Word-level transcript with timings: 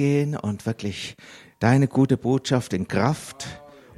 hinausgehen 0.00 0.36
und 0.36 0.66
wirklich 0.66 1.16
deine 1.58 1.86
gute 1.86 2.16
Botschaft 2.16 2.72
in 2.72 2.88
Kraft 2.88 3.46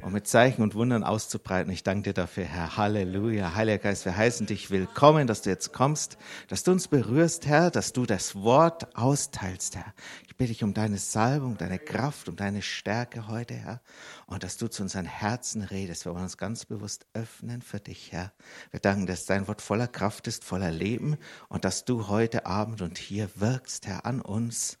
und 0.01 0.11
mit 0.11 0.27
Zeichen 0.27 0.61
und 0.61 0.75
Wundern 0.75 1.01
auszubreiten. 1.01 1.71
Ich 1.71 1.83
danke 1.83 2.09
dir 2.09 2.13
dafür, 2.13 2.43
Herr. 2.43 2.75
Halleluja. 2.75 3.55
Heiliger 3.55 3.77
Geist, 3.77 4.03
wir 4.03 4.17
heißen 4.17 4.45
dich 4.45 4.69
willkommen, 4.69 5.27
dass 5.27 5.43
du 5.43 5.49
jetzt 5.49 5.71
kommst, 5.71 6.17
dass 6.49 6.63
du 6.63 6.71
uns 6.71 6.89
berührst, 6.89 7.45
Herr, 7.45 7.71
dass 7.71 7.93
du 7.93 8.05
das 8.05 8.35
Wort 8.35 8.97
austeilst, 8.97 9.77
Herr. 9.77 9.93
Ich 10.27 10.35
bitte 10.35 10.49
dich 10.49 10.63
um 10.65 10.73
deine 10.73 10.97
Salbung, 10.97 11.57
deine 11.57 11.79
Kraft, 11.79 12.27
um 12.27 12.35
deine 12.35 12.61
Stärke 12.61 13.29
heute, 13.29 13.53
Herr. 13.53 13.79
Und 14.25 14.43
dass 14.43 14.57
du 14.57 14.67
zu 14.67 14.83
unseren 14.83 15.05
Herzen 15.05 15.61
redest. 15.61 16.03
Wir 16.03 16.13
wollen 16.13 16.23
uns 16.23 16.37
ganz 16.37 16.65
bewusst 16.65 17.05
öffnen 17.13 17.61
für 17.61 17.79
dich, 17.79 18.11
Herr. 18.11 18.33
Wir 18.71 18.81
danken, 18.81 19.05
dass 19.05 19.25
dein 19.25 19.47
Wort 19.47 19.61
voller 19.61 19.87
Kraft 19.87 20.27
ist, 20.27 20.43
voller 20.43 20.71
Leben 20.71 21.15
und 21.47 21.63
dass 21.63 21.85
du 21.85 22.09
heute 22.09 22.45
Abend 22.45 22.81
und 22.81 22.97
hier 22.97 23.29
wirkst, 23.35 23.87
Herr, 23.87 24.05
an 24.05 24.19
uns 24.19 24.77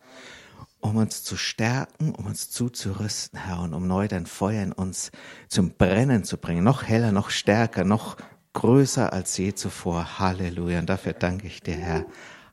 um 0.79 0.97
uns 0.97 1.23
zu 1.23 1.37
stärken, 1.37 2.13
um 2.13 2.25
uns 2.25 2.49
zuzurüsten, 2.49 3.39
Herr, 3.39 3.59
und 3.61 3.73
um 3.73 3.87
neu 3.87 4.07
dein 4.07 4.25
Feuer 4.25 4.63
in 4.63 4.71
uns 4.71 5.11
zum 5.47 5.71
Brennen 5.71 6.23
zu 6.23 6.37
bringen, 6.37 6.63
noch 6.63 6.83
heller, 6.83 7.11
noch 7.11 7.29
stärker, 7.29 7.83
noch 7.83 8.17
größer 8.53 9.11
als 9.11 9.37
je 9.37 9.53
zuvor. 9.53 10.19
Halleluja. 10.19 10.79
Und 10.79 10.89
dafür 10.89 11.13
danke 11.13 11.47
ich 11.47 11.61
dir, 11.61 11.75
Herr. 11.75 12.05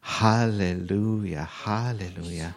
Halleluja, 0.03 1.49
Halleluja. 1.67 2.55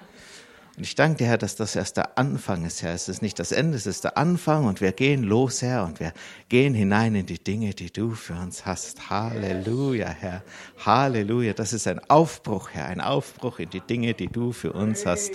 Und 0.75 0.83
ich 0.83 0.95
danke 0.95 1.17
dir, 1.17 1.27
Herr, 1.27 1.37
dass 1.37 1.55
das 1.55 1.75
erst 1.75 1.97
der 1.97 2.17
Anfang 2.17 2.65
ist, 2.65 2.81
Herr. 2.81 2.95
Es 2.95 3.07
ist 3.07 3.21
nicht 3.21 3.37
das 3.37 3.51
Ende, 3.51 3.77
es 3.77 3.85
ist 3.85 4.05
der 4.05 4.17
Anfang 4.17 4.65
und 4.65 4.81
wir 4.81 4.91
gehen 4.91 5.21
los, 5.21 5.61
Herr, 5.61 5.83
und 5.85 5.99
wir 5.99 6.13
gehen 6.49 6.73
hinein 6.73 7.13
in 7.13 7.27
die 7.27 7.37
Dinge, 7.37 7.75
die 7.75 7.93
du 7.93 8.15
für 8.15 8.33
uns 8.33 8.65
hast. 8.65 9.11
Halleluja, 9.11 10.09
Herr. 10.09 10.41
Halleluja. 10.83 11.53
Das 11.53 11.73
ist 11.73 11.87
ein 11.87 11.99
Aufbruch, 12.09 12.71
Herr, 12.71 12.87
ein 12.87 13.01
Aufbruch 13.01 13.59
in 13.59 13.69
die 13.69 13.81
Dinge, 13.81 14.15
die 14.15 14.27
du 14.27 14.51
für 14.51 14.73
uns 14.73 15.05
hast. 15.05 15.33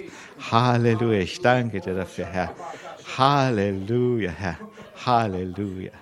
Halleluja. 0.50 1.20
Ich 1.20 1.40
danke 1.40 1.80
dir 1.80 1.94
dafür, 1.94 2.26
Herr. 2.26 2.52
Halleluja, 3.16 4.32
Herr. 4.32 4.58
Halleluja. 5.06 5.92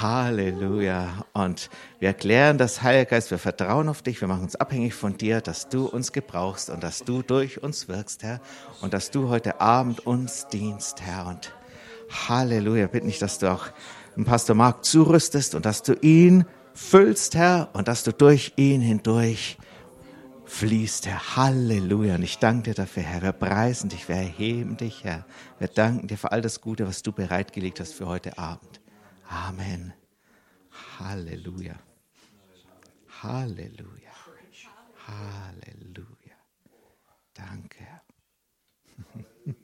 Halleluja. 0.00 1.24
Und 1.32 1.70
wir 1.98 2.08
erklären 2.08 2.58
das, 2.58 2.82
Heiliger 2.82 3.10
Geist, 3.10 3.30
wir 3.30 3.38
vertrauen 3.38 3.88
auf 3.88 4.02
dich, 4.02 4.20
wir 4.20 4.28
machen 4.28 4.42
uns 4.44 4.56
abhängig 4.56 4.94
von 4.94 5.16
dir, 5.16 5.40
dass 5.40 5.68
du 5.68 5.86
uns 5.86 6.12
gebrauchst 6.12 6.70
und 6.70 6.82
dass 6.82 7.00
du 7.00 7.22
durch 7.22 7.62
uns 7.62 7.88
wirkst, 7.88 8.22
Herr, 8.22 8.40
und 8.80 8.94
dass 8.94 9.10
du 9.10 9.28
heute 9.28 9.60
Abend 9.60 10.06
uns 10.06 10.48
dienst, 10.48 11.00
Herr. 11.02 11.26
Und 11.26 11.52
Halleluja. 12.28 12.86
Bitte 12.86 13.06
nicht, 13.06 13.22
dass 13.22 13.38
du 13.38 13.52
auch 13.52 13.66
den 14.16 14.24
Pastor 14.24 14.54
Mark 14.56 14.84
zurüstest 14.84 15.54
und 15.54 15.66
dass 15.66 15.82
du 15.82 15.94
ihn 15.94 16.44
füllst, 16.74 17.34
Herr, 17.34 17.68
und 17.72 17.88
dass 17.88 18.04
du 18.04 18.12
durch 18.12 18.52
ihn 18.56 18.80
hindurch 18.80 19.58
fließt, 20.44 21.06
Herr. 21.06 21.36
Halleluja. 21.36 22.16
Und 22.16 22.22
ich 22.22 22.38
danke 22.38 22.70
dir 22.70 22.74
dafür, 22.74 23.02
Herr. 23.02 23.22
Wir 23.22 23.32
preisen 23.32 23.88
dich, 23.90 24.08
wir 24.08 24.16
erheben 24.16 24.76
dich, 24.76 25.04
Herr. 25.04 25.24
Wir 25.58 25.68
danken 25.68 26.06
dir 26.06 26.18
für 26.18 26.32
all 26.32 26.42
das 26.42 26.60
Gute, 26.60 26.86
was 26.86 27.02
du 27.02 27.12
bereitgelegt 27.12 27.80
hast 27.80 27.94
für 27.94 28.06
heute 28.06 28.38
Abend. 28.38 28.73
Amen. 29.34 29.92
Halleluja. 30.70 31.78
Halleluja. 33.08 34.12
Halleluja. 34.94 36.36
Danke. 37.34 37.88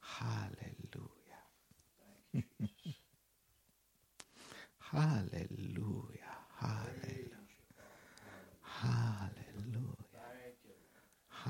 Halleluja. 0.00 1.38
Halleluja. 4.78 6.30
Halleluja. 6.60 7.38
Halleluja. 8.62 10.18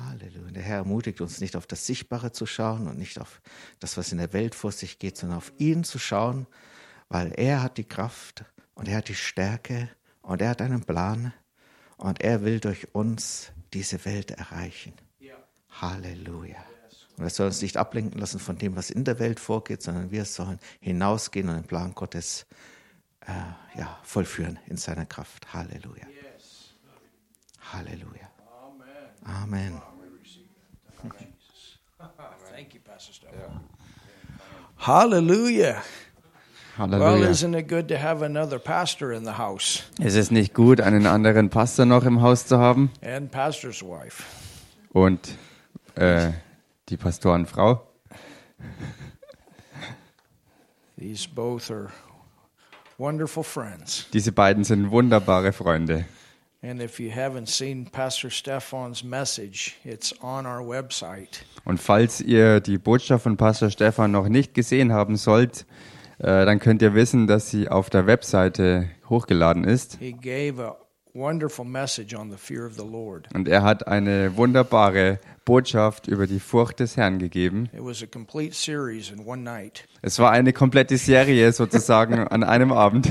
Halleluja. 0.07 0.51
Der 0.51 0.63
Herr 0.63 0.77
ermutigt 0.79 1.21
uns 1.21 1.41
nicht 1.41 1.57
auf 1.57 1.67
das 1.67 1.87
Sichtbare 1.87 2.33
zu 2.33 2.47
schauen 2.47 2.89
und 2.89 2.99
nicht 2.99 3.21
auf 3.21 3.41
das, 3.81 3.97
was 3.97 4.13
in 4.13 4.19
der 4.19 4.33
Welt 4.33 4.55
vor 4.55 4.73
sich 4.73 4.99
geht, 4.99 5.17
sondern 5.17 5.39
auf 5.39 5.53
ihn 5.59 5.85
zu 5.85 5.99
schauen, 5.99 6.47
weil 7.09 7.33
er 7.37 7.63
hat 7.63 7.79
die 7.79 7.85
Kraft 7.85 8.45
und 8.75 8.89
er 8.89 8.99
hat 8.99 9.09
die 9.09 9.15
Stärke 9.15 9.89
und 10.23 10.43
er 10.43 10.51
hat 10.51 10.63
einen 10.63 10.85
Plan 10.85 11.33
und 11.97 12.21
er 12.21 12.43
will 12.43 12.61
durch 12.61 12.95
uns 12.95 13.53
diese 13.73 14.05
Welt 14.05 14.31
erreichen. 14.31 14.95
Halleluja. 15.81 16.65
Und 17.17 17.25
wir 17.25 17.31
sollen 17.31 17.49
uns 17.49 17.63
nicht 17.63 17.77
ablenken 17.77 18.21
lassen 18.21 18.39
von 18.39 18.59
dem, 18.59 18.77
was 18.77 18.91
in 18.91 19.05
der 19.05 19.19
Welt 19.19 19.41
vorgeht, 19.41 19.83
sondern 19.83 20.11
wir 20.11 20.25
sollen 20.25 20.59
hinausgehen 20.81 21.49
und 21.49 21.57
den 21.57 21.65
Plan 21.65 21.95
Gottes 21.95 22.47
äh, 23.27 23.33
ja, 23.79 23.99
vollführen 24.03 24.59
in 24.67 24.77
seiner 24.77 25.07
Kraft. 25.07 25.53
Halleluja. 25.53 26.07
Halleluja. 27.73 28.38
Amen. 29.29 29.81
Thank 32.51 32.75
you, 32.75 32.81
Pastor 32.81 33.13
Stefan. 33.13 33.61
Hallelujah. 34.79 35.83
Well, 36.79 36.89
Halleluja. 36.89 37.29
isn't 37.29 37.55
it 37.55 37.67
good 37.69 37.89
to 37.89 37.99
have 37.99 38.23
another 38.23 38.59
pastor 38.61 39.13
in 39.13 39.25
the 39.25 39.33
house 39.33 39.83
Es 40.01 40.15
ist 40.15 40.31
nicht 40.31 40.55
gut, 40.55 40.81
einen 40.81 41.07
anderen 41.07 41.51
Pastor 41.51 41.85
noch 41.87 42.05
im 42.05 42.21
Haus 42.23 42.47
zu 42.47 42.59
haben 42.59 42.91
and 43.03 43.31
pastor's 43.33 43.83
wife? 43.83 44.23
und 44.93 45.37
äh, 45.97 46.31
die 46.89 46.97
Pastorenfrau. 46.97 47.83
These 50.97 51.29
both 51.29 51.69
are 51.71 51.91
wonderful 52.97 53.43
friends. 53.43 54.07
Diese 54.13 54.31
beiden 54.33 54.63
sind 54.65 54.91
wunderbare 54.93 55.53
Freunde. 55.53 56.05
And 56.61 56.83
if 56.83 56.99
you 56.99 57.13
haven't 57.13 57.47
seen 57.47 57.87
Pastor 57.87 58.31
Stefan's 58.31 59.05
message, 59.05 59.77
it's 59.85 60.13
on 60.25 60.45
our 60.45 60.67
website. 60.67 61.45
Und 61.65 61.79
falls 61.81 62.21
ihr 62.21 62.59
die 62.59 62.79
Botschaft 62.79 63.23
von 63.23 63.37
Pastor 63.37 63.71
Stefan 63.71 64.11
noch 64.11 64.29
nicht 64.29 64.55
gesehen 64.55 64.93
haben 64.93 65.17
sollt, 65.17 65.67
äh, 66.19 66.45
dann 66.45 66.59
könnt 66.59 66.83
ihr 66.83 66.95
wissen, 66.95 67.29
dass 67.29 67.49
sie 67.49 67.69
auf 67.69 67.91
der 67.91 68.09
Webseite 68.09 68.89
hochgeladen 69.09 69.63
ist. 69.63 69.99
He 70.01 70.13
gave 70.13 70.61
a 70.61 70.77
wonderful 71.15 71.65
message 71.65 72.13
on 72.13 72.29
the 72.29 72.37
fear 72.37 72.67
of 72.67 72.75
the 72.75 72.85
Lord. 72.85 73.29
Und 73.35 73.47
er 73.47 73.63
hat 73.63 73.87
eine 73.87 74.37
wunderbare 74.37 75.21
Botschaft 75.49 76.09
über 76.09 76.27
die 76.27 76.41
Furcht 76.41 76.79
des 76.79 76.99
Herrn 76.99 77.19
gegeben. 77.19 77.71
It 77.73 77.83
was 77.83 78.03
a 78.03 78.07
complete 78.07 78.55
series 78.55 79.11
in 79.11 79.25
one 79.25 79.43
night. 79.43 79.89
Es 80.03 80.19
war 80.19 80.31
eine 80.31 80.53
komplette 80.53 80.99
Serie 80.99 81.51
sozusagen 81.53 82.19
an 82.29 82.45
einem 82.45 82.71
Abend. 82.71 83.11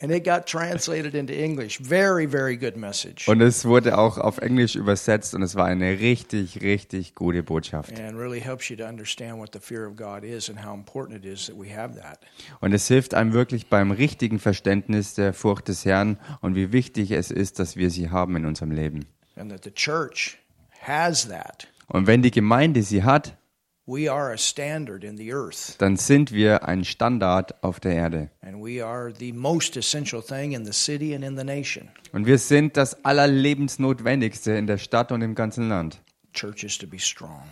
And 0.00 0.10
it 0.10 0.24
got 0.24 0.46
translated 0.46 1.14
into 1.14 1.32
English. 1.32 1.78
Very, 1.80 2.28
very 2.28 2.56
good 2.56 2.76
message. 2.76 3.28
Und 3.28 3.40
es 3.40 3.64
wurde 3.64 3.96
auch 3.96 4.18
auf 4.18 4.38
Englisch 4.38 4.74
übersetzt 4.74 5.36
und 5.36 5.42
es 5.42 5.54
war 5.54 5.66
eine 5.66 6.00
richtig, 6.00 6.62
richtig 6.62 7.14
gute 7.14 7.44
Botschaft. 7.44 8.00
And 8.00 8.18
really 8.18 8.40
helps 8.40 8.68
you 8.68 8.74
to 8.74 8.84
understand 8.84 9.38
what 9.38 9.50
the 9.52 9.60
fear 9.60 9.86
of 9.86 9.94
God 9.94 10.24
is 10.24 10.50
and 10.50 10.66
how 10.66 10.74
important 10.74 11.24
it 11.24 11.32
is 11.32 11.46
that 11.46 11.56
we 11.56 11.72
have 11.72 11.94
that. 11.94 12.18
Und 12.60 12.72
es 12.72 12.88
hilft 12.88 13.14
einem 13.14 13.32
wirklich 13.32 13.68
beim 13.68 13.92
richtigen 13.92 14.40
Verständnis 14.40 15.14
der 15.14 15.32
Furcht 15.32 15.68
des 15.68 15.84
Herrn 15.84 16.18
und 16.40 16.56
wie 16.56 16.72
wichtig 16.72 17.12
es 17.12 17.30
ist, 17.30 17.60
dass 17.60 17.76
wir 17.76 17.88
sie 17.88 18.10
haben 18.10 18.34
in 18.34 18.46
unserem 18.46 18.72
Leben. 18.72 19.06
And 19.36 19.50
that 19.50 19.62
the 19.62 19.70
church 19.70 20.41
has 20.86 21.28
that. 21.28 21.66
Und 21.88 22.06
wenn 22.06 22.22
die 22.22 22.30
Gemeinde 22.30 22.82
sie 22.82 23.02
hat, 23.02 23.36
We 23.84 24.08
are 24.10 24.32
a 24.32 24.36
standard 24.38 25.02
in 25.02 25.16
the 25.16 25.32
earth. 25.34 25.74
dann 25.78 25.96
sind 25.96 26.30
wir 26.30 26.68
ein 26.68 26.84
Standard 26.84 27.62
auf 27.64 27.80
der 27.80 27.94
Erde. 27.94 28.30
And 28.40 28.62
we 28.64 28.84
are 28.84 29.12
the 29.12 29.32
most 29.32 29.76
essential 29.76 30.22
thing 30.22 30.52
in 30.52 30.64
the 30.64 30.72
city 30.72 31.14
and 31.16 31.24
in 31.24 31.36
the 31.36 31.42
nation. 31.42 31.88
Und 32.12 32.26
wir 32.26 32.38
sind 32.38 32.76
das 32.76 33.04
Allerlebensnotwendigste 33.04 34.52
in 34.52 34.68
der 34.68 34.78
Stadt 34.78 35.10
und 35.10 35.20
im 35.22 35.34
ganzen 35.34 35.68
Land. 35.68 36.00
Church 36.32 36.62
is 36.62 36.78
to 36.78 36.86
be 36.86 36.98
strong. 37.00 37.42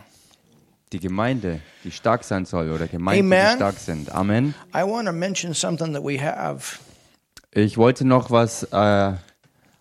Die 0.93 1.01
Gemeinde, 1.01 1.61
die 1.85 1.91
stark 1.91 2.23
sein 2.25 2.45
soll 2.45 2.71
oder 2.71 2.87
Gemeinden, 2.87 3.33
Amen. 3.33 3.51
die 3.51 3.57
stark 3.57 3.77
sind. 3.77 4.13
Amen. 4.15 4.55
I 4.75 4.83
want 4.83 5.07
to 5.09 5.13
mention 5.13 5.53
something 5.53 5.93
that 5.93 6.05
we 6.05 6.21
have 6.21 6.79
Ich 7.53 7.77
wollte 7.77 8.05
noch 8.07 8.31
was 8.31 8.63
äh, 8.73 9.13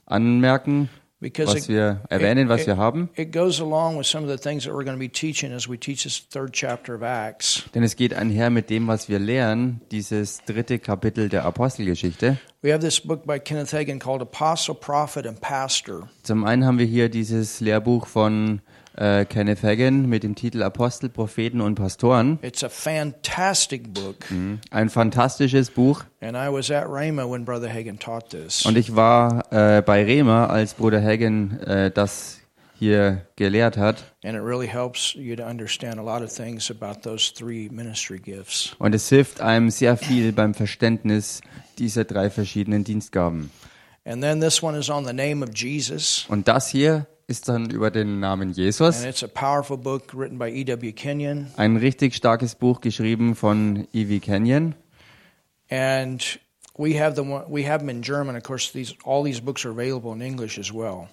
anmerken, 0.07 0.89
was 1.22 1.68
wir 1.68 2.02
erwähnen, 2.09 2.47
was 2.47 2.66
wir 2.66 2.78
haben. 2.78 3.09
it 3.16 3.31
goes 3.34 3.59
along 3.59 3.97
with 3.97 4.07
some 4.07 4.24
of 4.24 4.30
the 4.30 4.41
things 4.41 4.63
that 4.63 4.74
we're 4.74 4.85
going 4.85 4.98
to 4.98 5.00
be 5.00 5.10
teaching 5.10 5.51
as 5.51 5.68
we 5.68 5.77
teach 5.77 6.04
this 6.04 6.19
third 6.19 6.54
chapter 6.54 6.95
of 6.95 7.01
Acts. 7.01 7.63
Denn 7.74 7.83
es 7.83 7.95
geht 7.95 8.13
einher 8.13 8.50
mit 8.50 8.69
dem, 8.69 8.88
was 8.88 9.10
wir 9.10 9.19
lernen, 9.19 9.81
dieses 9.92 10.39
dritte 10.45 10.80
Kapitel 10.80 11.30
der 11.30 11.45
Apostelgeschichte. 11.45 12.38
We 12.62 12.71
have 12.71 12.81
this 12.81 13.00
book 13.00 13.25
by 13.25 13.39
Kenneth 13.39 13.74
Hagin 13.74 14.00
called 14.00 14.21
Apostle, 14.21 14.75
Prophet, 14.75 15.25
and 15.25 15.39
Pastor. 15.39 16.10
Zum 16.24 16.45
einen 16.45 16.66
haben 16.66 16.77
wir 16.77 16.86
hier 16.86 17.10
dieses 17.10 17.62
Lehrbuch 17.62 18.06
von 18.07 18.62
äh, 19.00 19.25
Kenneth 19.25 19.63
Hagin 19.63 20.07
mit 20.10 20.24
dem 20.24 20.36
Titel 20.36 20.62
Apostel, 20.62 21.10
Propheten 21.10 21.62
und 21.62 21.75
Pastoren. 21.75 22.38
It's 22.42 22.63
a 22.63 22.69
fantastic 22.69 23.94
book. 23.94 24.25
Ein 24.72 24.90
fantastisches 24.90 25.72
Buch. 25.72 26.04
And 26.22 26.36
I 26.36 26.51
was 26.51 26.69
at 26.69 26.86
Rhema 26.88 27.30
when 27.30 27.46
Brother 27.46 27.69
Hagin 27.72 27.98
taught 27.98 28.30
this. 28.30 28.66
Und 28.66 28.78
ich 28.78 28.96
war 28.96 29.51
äh, 29.51 29.81
bei 29.81 30.04
Rema, 30.04 30.48
als 30.48 30.74
Bruder 30.74 31.01
Hagin 31.01 31.60
äh, 31.62 31.92
das 31.92 32.42
hier 32.78 33.25
gelehrt 33.36 33.78
hat. 33.78 34.04
And 34.24 34.36
it 34.36 34.42
really 34.42 34.68
helps 34.68 35.13
you 35.16 35.36
to 35.36 35.44
understand 35.44 35.98
a 35.98 36.04
lot 36.04 36.22
of 36.22 36.34
things 36.34 36.69
about 36.69 37.01
those 37.01 37.34
three 37.34 37.69
ministry 37.72 38.19
gifts. 38.19 38.75
Und 38.80 38.94
es 38.94 39.07
hilft 39.07 39.40
einem 39.40 39.69
sehr 39.69 39.96
viel 39.96 40.34
beim 40.34 40.54
Verständnis 40.54 41.42
dieser 41.78 42.04
drei 42.04 42.30
verschiedenen 42.30 42.84
Dienstgaben. 42.84 43.51
And 44.06 44.22
then 44.22 44.42
this 44.42 44.62
one 44.62 44.78
is 44.78 44.90
on 44.90 45.06
the 45.06 45.13
name 45.13 45.44
of 45.44 45.51
Jesus. 45.56 46.25
Und 46.30 46.48
das 46.48 46.69
hier 46.69 47.06
ist 47.29 47.47
dann 47.47 47.69
über 47.69 47.91
den 47.91 48.19
Namen 48.19 48.51
Jesus. 48.51 48.97
and 48.97 49.05
it's 49.07 49.23
a 49.23 49.27
powerful 49.27 49.77
book 49.77 50.13
written 50.13 50.37
by 50.39 50.49
E.W. 50.49 50.91
Kenyon. 50.93 51.47
Ein 51.57 51.77
richtig 51.77 52.15
starkes 52.15 52.55
Buch 52.55 52.81
geschrieben 52.81 53.35
von 53.35 53.87
E.V. 53.93 54.19
Kenyon. 54.25 54.75
And 55.69 56.39
we 56.77 56.99
have 56.99 57.15
the 57.15 57.21
we 57.47 57.63
have 57.69 57.79
them 57.79 57.89
in 57.89 58.01
German. 58.01 58.35
Of 58.35 58.43
course, 58.43 58.71
these 58.73 58.95
all 59.05 59.23
these 59.23 59.41
books 59.41 59.65
are 59.65 59.71
available 59.71 60.11
in 60.13 60.21
English 60.21 60.57
as 60.57 60.73
well. 60.73 61.07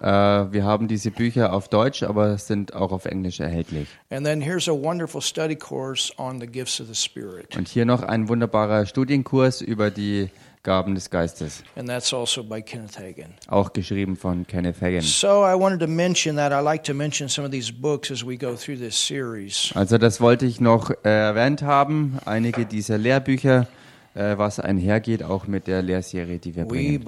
Äh, 0.00 0.52
wir 0.52 0.62
haben 0.64 0.86
diese 0.86 1.10
Bücher 1.10 1.52
auf 1.52 1.68
Deutsch, 1.68 2.02
aber 2.04 2.36
sind 2.38 2.72
auch 2.74 2.92
auf 2.92 3.04
Englisch 3.06 3.40
erhältlich. 3.40 3.88
And 4.10 4.24
then 4.24 4.40
here's 4.40 4.68
a 4.68 4.72
wonderful 4.72 5.20
study 5.20 5.56
course 5.56 6.12
on 6.18 6.40
the 6.40 6.46
gifts 6.46 6.80
of 6.80 6.86
the 6.86 6.94
Spirit, 6.94 7.56
Und 7.56 7.66
hier 7.68 7.84
noch 7.84 8.02
ein 8.02 8.28
wunderbarer 8.28 8.86
Studienkurs 8.86 9.60
über 9.60 9.90
die 9.90 10.28
Gaben 10.68 10.94
des 10.94 11.08
Geistes, 11.08 11.62
and 11.76 11.88
that's 11.88 12.12
also 12.12 12.44
by 12.44 12.60
Kenneth 12.60 12.98
Hagin. 12.98 13.28
auch 13.48 13.72
geschrieben 13.72 14.16
von 14.16 14.46
Kenneth 14.46 14.82
Hagin. 14.82 15.00
So 15.00 15.46
I 15.46 15.54
wanted 15.58 15.80
to 15.80 15.86
mention 15.86 16.36
that. 16.36 16.52
I 16.52 16.62
like 16.62 16.84
to 16.84 16.92
mention 16.92 17.30
some 17.30 17.46
of 17.46 17.50
these 17.50 17.72
books 17.72 18.10
as 18.10 18.22
we 18.22 18.36
go 18.36 18.54
through 18.54 18.76
this 18.78 18.94
series. 18.94 19.72
Also 19.74 19.96
das 19.96 20.20
wollte 20.20 20.44
ich 20.44 20.60
noch 20.60 20.90
äh, 20.90 21.08
erwähnt 21.08 21.62
haben, 21.62 22.18
einige 22.26 22.66
dieser 22.66 22.98
Lehrbücher, 22.98 23.66
äh, 24.14 24.36
was 24.36 24.60
einhergeht 24.60 25.22
auch 25.22 25.46
mit 25.46 25.66
der 25.68 25.80
Lehrserie, 25.80 26.38
die 26.38 26.54
wir 26.54 26.66
bringen. 26.66 27.02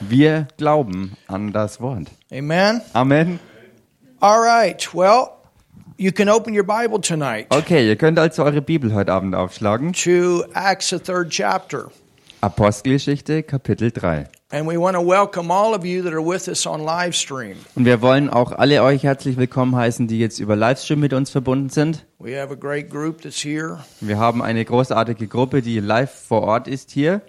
Wir 0.00 0.48
glauben 0.56 1.12
an 1.28 1.52
das 1.52 1.80
Wort. 1.80 2.08
Amen. 2.32 2.80
Amen. 2.94 3.38
All 4.18 4.40
right. 4.40 4.92
Well, 4.92 5.28
you 5.96 6.10
can 6.10 6.28
open 6.28 6.56
your 6.56 6.64
Bible 6.64 7.00
tonight 7.00 7.46
Okay, 7.50 7.86
ihr 7.86 7.94
könnt 7.96 8.18
also 8.18 8.42
eure 8.42 8.60
Bibel 8.62 8.92
heute 8.92 9.12
Abend 9.12 9.34
aufschlagen. 9.36 9.92
to 9.92 10.44
Acts, 10.54 10.88
the 10.88 10.98
third 10.98 11.30
chapter. 11.30 11.90
Apostelgeschichte, 12.44 13.42
Kapitel 13.42 13.90
3. 13.90 14.26
And 14.50 14.68
we 14.68 14.78
want 14.78 14.96
to 14.96 15.00
welcome 15.00 15.50
all 15.50 15.74
of 15.74 15.82
you 15.86 16.02
that 16.02 16.12
are 16.12 16.22
with 16.22 16.46
us 16.46 16.66
on 16.66 16.84
live 16.84 17.16
stream. 17.16 17.56
Und 17.74 17.86
wir 17.86 18.02
wollen 18.02 18.28
auch 18.28 18.52
alle 18.52 18.82
euch 18.82 19.02
herzlich 19.02 19.38
willkommen 19.38 19.74
heißen, 19.74 20.08
die 20.08 20.18
jetzt 20.18 20.40
über 20.40 20.54
Livestream 20.54 21.00
mit 21.00 21.14
uns 21.14 21.30
verbunden 21.30 21.70
sind. 21.70 22.04
We 22.18 22.38
have 22.38 22.52
a 22.52 22.56
great 22.56 22.90
group 22.90 23.22
that's 23.22 23.42
here. 23.42 23.78
Wir 24.02 24.18
haben 24.18 24.42
eine 24.42 24.62
großartige 24.62 25.26
Gruppe, 25.26 25.62
die 25.62 25.80
live 25.80 26.12
vor 26.12 26.42
Ort 26.42 26.68
ist 26.68 26.90
hier. 26.90 27.22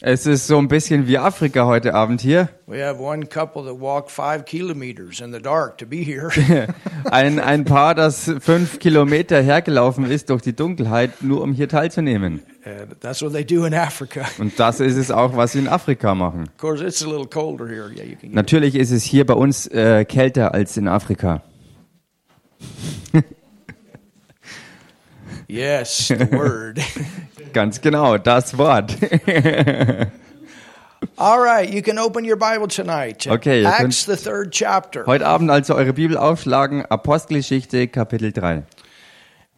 Es 0.00 0.26
ist 0.26 0.46
so 0.46 0.58
ein 0.58 0.68
bisschen 0.68 1.08
wie 1.08 1.18
Afrika 1.18 1.66
heute 1.66 1.92
Abend 1.92 2.20
hier. 2.20 2.48
Ein, 7.10 7.40
ein 7.40 7.64
Paar, 7.64 7.94
das 7.96 8.30
fünf 8.40 8.78
Kilometer 8.78 9.40
hergelaufen 9.42 10.08
ist 10.08 10.30
durch 10.30 10.42
die 10.42 10.54
Dunkelheit, 10.54 11.22
nur 11.22 11.42
um 11.42 11.52
hier 11.52 11.68
teilzunehmen. 11.68 12.42
and 12.64 13.00
that's 13.00 13.22
what 13.22 13.32
they 13.32 13.44
do 13.44 13.64
in 13.64 13.74
Africa. 13.74 14.24
Und 14.38 14.58
das 14.58 14.80
ist 14.80 14.96
es 14.96 15.10
auch, 15.10 15.36
was 15.36 15.52
sie 15.52 15.60
in 15.60 15.68
Afrika 15.68 16.14
machen. 16.14 16.42
Of 16.42 16.56
course, 16.58 16.84
it's 16.84 17.02
a 17.02 17.08
little 17.08 17.26
colder 17.26 17.66
here. 17.66 17.90
Yeah, 17.90 18.04
you 18.04 18.16
can. 18.16 18.30
Get 18.30 18.34
Natürlich 18.34 18.74
ist 18.74 18.90
es 18.90 19.04
hier 19.04 19.26
bei 19.26 19.34
uns 19.34 19.66
äh, 19.68 20.04
kälter 20.04 20.54
als 20.54 20.76
in 20.76 20.88
Afrika. 20.88 21.42
Yes, 25.48 26.08
the 26.08 26.26
word. 26.30 26.78
Ganz 27.54 27.80
genau, 27.80 28.18
das 28.18 28.58
Wort. 28.58 28.94
All 31.16 31.40
right, 31.40 31.68
you 31.68 31.80
can 31.80 31.98
open 31.98 32.24
your 32.24 32.36
Bible 32.36 32.68
tonight. 32.68 33.20
to 33.20 33.32
Okay, 33.32 33.62
ihr 33.62 33.68
Acts, 33.68 34.04
the 34.04 34.16
third 34.16 34.52
chapter. 34.52 35.06
Heute 35.06 35.26
Abend 35.26 35.50
also 35.50 35.74
eure 35.74 35.94
Bibel 35.94 36.18
aufschlagen, 36.18 36.84
Apostelgeschichte, 36.84 37.88
Kapitel 37.88 38.32
3. 38.32 38.64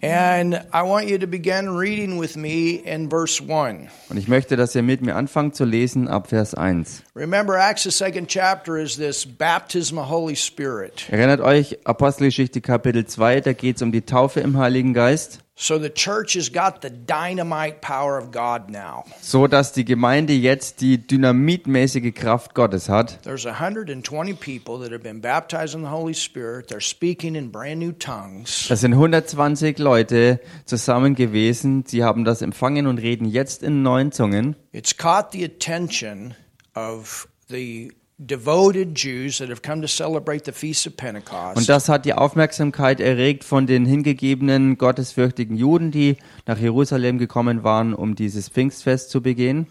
And 0.02 0.54
I 0.72 0.82
want 0.82 1.08
you 1.08 1.18
to 1.18 1.26
begin 1.26 1.76
reading 1.76 2.18
with 2.18 2.36
me 2.36 2.76
in 2.76 3.10
verse 3.10 3.42
1. 3.42 3.90
Und 4.08 4.16
ich 4.16 4.28
möchte, 4.28 4.56
dass 4.56 4.74
ihr 4.76 4.82
mit 4.82 5.02
mir 5.02 5.16
anfangt 5.16 5.56
zu 5.56 5.64
lesen 5.64 6.06
ab 6.08 6.28
Vers 6.28 6.54
1. 6.54 7.02
Remember, 7.16 7.58
Acts, 7.58 7.82
the 7.82 7.90
second 7.90 8.28
chapter, 8.28 8.76
is 8.78 8.96
this 8.96 9.26
baptism 9.26 9.98
of 9.98 10.08
Holy 10.08 10.36
Spirit. 10.36 11.06
Erinnert 11.10 11.40
euch, 11.40 11.78
Apostelgeschichte 11.84 12.60
Kapitel 12.60 13.06
2, 13.06 13.40
da 13.40 13.52
geht 13.52 13.76
es 13.76 13.82
um 13.82 13.92
die 13.92 14.02
Taufe 14.02 14.40
im 14.40 14.56
Heiligen 14.56 14.94
Geist. 14.94 15.40
So 15.62 15.78
the 15.78 15.90
church 15.90 16.36
has 16.36 16.48
got 16.48 16.80
the 16.80 16.88
dynamite 16.88 17.82
power 17.82 18.16
of 18.16 18.30
God 18.30 18.70
now. 18.70 19.04
So 19.20 19.46
dass 19.46 19.72
die 19.72 19.84
Gemeinde 19.84 20.32
jetzt 20.32 20.80
die 20.80 20.96
dynamitmäßige 20.96 22.14
Kraft 22.14 22.54
Gottes 22.54 22.88
hat. 22.88 23.22
There's 23.24 23.44
120 23.44 24.32
people 24.32 24.78
that 24.78 24.90
have 24.90 25.02
been 25.02 25.20
baptized 25.20 25.74
in 25.74 25.82
the 25.82 25.90
Holy 25.90 26.14
Spirit. 26.14 26.68
They're 26.68 26.80
speaking 26.80 27.34
in 27.34 27.52
brand 27.52 27.78
new 27.78 27.92
tongues. 27.92 28.68
Das 28.70 28.80
sind 28.80 28.94
120 28.94 29.78
Leute 29.78 30.40
zusammen 30.64 31.14
gewesen. 31.14 31.84
Sie 31.86 32.02
haben 32.02 32.24
das 32.24 32.40
empfangen 32.40 32.86
und 32.86 32.96
reden 32.96 33.26
jetzt 33.26 33.62
in 33.62 33.82
neuen 33.82 34.12
Zungen. 34.12 34.56
It's 34.72 34.96
caught 34.96 35.32
the 35.32 35.44
attention 35.44 36.32
of 36.74 37.28
the 37.50 37.92
devoted 38.20 38.94
Jews 38.94 39.38
that 39.38 39.48
have 39.48 39.62
come 39.62 39.80
to 39.80 39.88
celebrate 39.88 40.44
the 40.44 40.52
Feast 40.52 40.86
of 40.86 40.96
Pentecost. 40.96 41.56
Und 41.56 41.68
das 41.68 41.88
hat 41.88 42.04
die 42.04 42.12
Aufmerksamkeit 42.12 43.00
erregt 43.00 43.44
von 43.44 43.66
den 43.66 43.86
hingegebenen, 43.86 44.76
gottesfürchtigen 44.76 45.56
Juden, 45.56 45.90
die 45.90 46.16
nach 46.46 46.58
Jerusalem 46.58 47.18
gekommen 47.18 47.64
waren, 47.64 47.94
um 47.94 48.14
dieses 48.14 48.48
Pfingstfest 48.50 49.10
zu 49.10 49.22
begehen. 49.22 49.66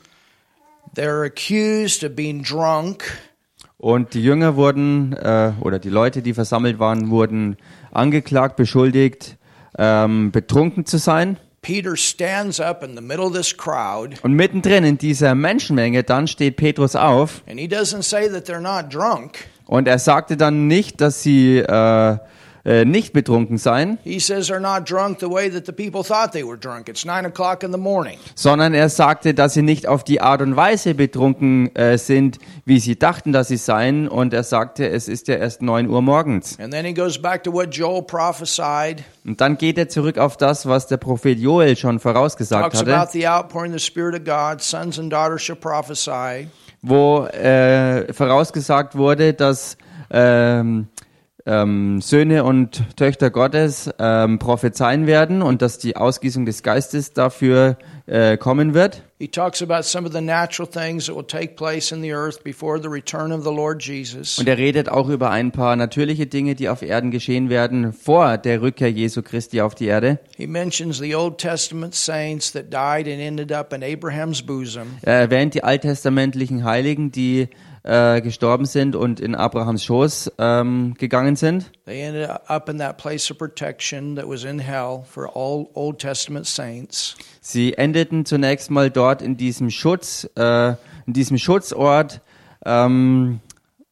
They're 0.96 1.24
accused 1.24 2.04
of 2.04 2.16
being 2.16 2.44
drunk. 2.44 3.04
Und 3.78 4.14
die 4.16 4.24
Jünger 4.24 4.56
wurden, 4.56 5.14
äh, 5.14 5.54
oder 5.62 5.78
die 5.78 5.90
Leute, 5.90 6.22
die 6.22 6.34
versammelt 6.34 6.80
waren, 6.80 7.12
wurden 7.12 7.56
angeklagt, 7.92 8.56
beschuldigt, 8.56 9.38
ähm, 9.78 10.32
betrunken 10.32 10.86
zu 10.86 10.98
sein. 10.98 11.38
Peter 11.62 11.96
stands 11.98 12.60
up 12.60 12.84
in 12.84 12.96
the 12.96 13.02
middle 13.02 13.26
of 13.26 13.34
this 13.34 13.56
crowd 13.56 14.16
Und 14.24 14.34
mittendrin 14.34 14.84
in 14.86 14.98
dieser 14.98 15.36
Menschenmenge, 15.36 16.04
dann 16.04 16.28
steht 16.28 16.56
Petrus 16.58 16.96
auf 16.96 17.42
and 17.50 17.60
he 17.60 17.68
doesn't 17.68 18.04
say 18.04 18.30
that 18.30 18.46
they're 18.48 18.62
not 18.62 18.94
drunk. 18.94 19.46
und 19.66 19.88
er 19.88 20.00
sagte 20.00 20.38
dann 20.38 20.68
nicht, 20.68 21.02
dass 21.02 21.22
sie 21.24 21.58
äh, 21.60 22.18
äh, 22.66 22.86
nicht 22.86 23.14
betrunken 23.14 23.58
seien, 23.58 23.98
He 24.04 24.20
says 24.20 24.50
they're 24.50 24.60
not 24.60 24.90
drunk 24.90 25.20
the 25.20 25.30
way 25.30 25.50
that 25.50 25.66
the 25.66 25.72
people 25.72 26.04
thought 26.04 26.32
they 26.32 26.44
were 26.44 26.58
drunk. 26.58 26.90
It's 26.90 27.06
nine 27.06 27.26
o'clock 27.26 27.64
in 27.64 27.72
the 27.72 27.78
morning. 27.78 28.18
sondern 28.36 28.74
er 28.74 28.90
sagte, 28.90 29.34
dass 29.34 29.54
sie 29.54 29.62
nicht 29.62 29.88
auf 29.88 30.04
die 30.04 30.22
Art 30.22 30.42
und 30.42 30.56
Weise 30.56 30.94
betrunken 30.94 31.76
äh, 31.76 31.98
sind, 31.98 32.40
wie 32.66 32.80
sie 32.80 32.98
dachten, 32.98 33.32
dass 33.32 33.48
sie 33.48 33.58
seien. 33.58 34.08
Und 34.08 34.34
er 34.34 34.44
sagte, 34.44 34.90
es 34.90 35.08
ist 35.08 35.28
ja 35.28 35.36
erst 35.36 35.62
9 35.62 35.90
Uhr 35.90 36.02
morgens. 36.02 36.58
And 36.60 36.74
then 36.74 36.86
he 36.86 36.94
goes 36.94 37.22
back 37.22 37.44
to 37.44 37.54
what 37.54 37.76
Joel 37.76 38.04
prophesied. 38.04 39.04
Und 39.26 39.42
dann 39.42 39.58
geht 39.58 39.78
er 39.78 39.90
zurück 39.90 40.18
auf 40.18 40.38
das, 40.38 40.66
was 40.66 40.88
der 40.88 40.98
Prophet 40.98 41.38
Joel 41.40 41.78
schon 41.78 42.00
vorausgesagt 42.00 42.76
hatte, 42.76 43.10
wo 46.82 47.26
äh, 47.26 48.14
vorausgesagt 48.14 48.96
wurde, 48.96 49.34
dass 49.34 49.78
ähm, 50.12 50.88
ähm, 51.50 52.00
Söhne 52.00 52.44
und 52.44 52.84
Töchter 52.96 53.32
Gottes 53.32 53.90
ähm, 53.98 54.38
prophezeien 54.38 55.08
werden 55.08 55.42
und 55.42 55.64
dass 55.64 55.80
die 55.80 55.96
Ausgießung 55.96 56.46
des 56.46 56.62
Geistes 56.62 57.14
dafür 57.14 57.78
äh, 58.06 58.38
kommen 58.38 58.74
wird. 58.74 59.02
He 59.18 59.28
talks 59.28 59.62
about 59.62 59.84
some 59.84 60.08
of 60.08 60.14
the 60.14 60.22
natural 60.22 60.70
things 60.70 61.08
that 61.08 61.16
will 61.16 61.26
take 61.26 61.56
place 61.56 61.92
in 61.92 62.02
the 62.02 62.14
earth 62.14 62.42
before 62.44 62.80
the 62.82 62.88
return 62.88 63.34
of 63.34 63.44
the 63.44 63.54
Lord 63.54 63.84
Jesus. 63.84 64.38
Und 64.40 64.48
er 64.48 64.58
redet 64.58 64.90
auch 64.90 65.10
über 65.10 65.30
ein 65.32 65.52
paar 65.52 65.76
natürliche 65.76 66.26
Dinge, 66.26 66.56
die 66.56 66.70
auf 66.70 66.82
Erden 66.82 67.12
geschehen 67.12 67.50
werden, 67.50 67.92
vor 67.92 68.38
der 68.38 68.62
Rückkehr 68.62 68.92
Jesu 68.92 69.22
Christi 69.22 69.60
auf 69.60 69.76
die 69.76 69.88
Erde. 69.88 70.20
He 70.38 70.48
mentions 70.48 71.00
the 71.00 71.16
Old 71.16 71.38
Testament 71.38 71.96
saints 71.96 72.54
that 72.54 72.72
died 72.72 73.12
and 73.12 73.20
ended 73.20 73.52
up 73.52 73.74
in 73.74 73.84
Abraham's 73.84 74.42
bosom. 74.42 74.88
Er 75.02 75.16
erwähnt 75.16 75.54
die 75.54 75.64
alttestamentlichen 75.64 76.64
Heiligen, 76.64 77.12
die 77.12 77.50
äh, 77.84 78.22
gestorben 78.22 78.66
sind 78.66 78.96
und 78.96 79.20
in 79.20 79.36
Abrahams 79.36 79.84
Schoß 79.84 80.34
ähm, 80.38 80.96
gegangen 80.98 81.36
sind. 81.36 81.72
They 81.86 82.02
ended 82.02 82.30
up 82.48 82.70
in 82.70 82.78
that 82.80 82.98
place 82.98 83.32
of 83.32 83.38
protection 83.38 84.16
that 84.16 84.28
was 84.28 84.44
in 84.44 84.60
hell 84.60 85.04
for 85.04 85.36
all 85.36 85.68
Old 85.74 86.00
Testament 86.00 86.46
saints. 86.46 87.16
Sie 87.42 87.74
endeten 87.74 88.26
zunächst 88.26 88.70
mal 88.72 88.90
dort 88.90 89.22
in 89.22 89.38
diesem 89.38 89.70
Schutz, 89.70 90.30
äh, 90.36 90.70
in 91.06 91.14
diesem 91.14 91.38
Schutzort, 91.38 92.22
ähm, 92.66 93.40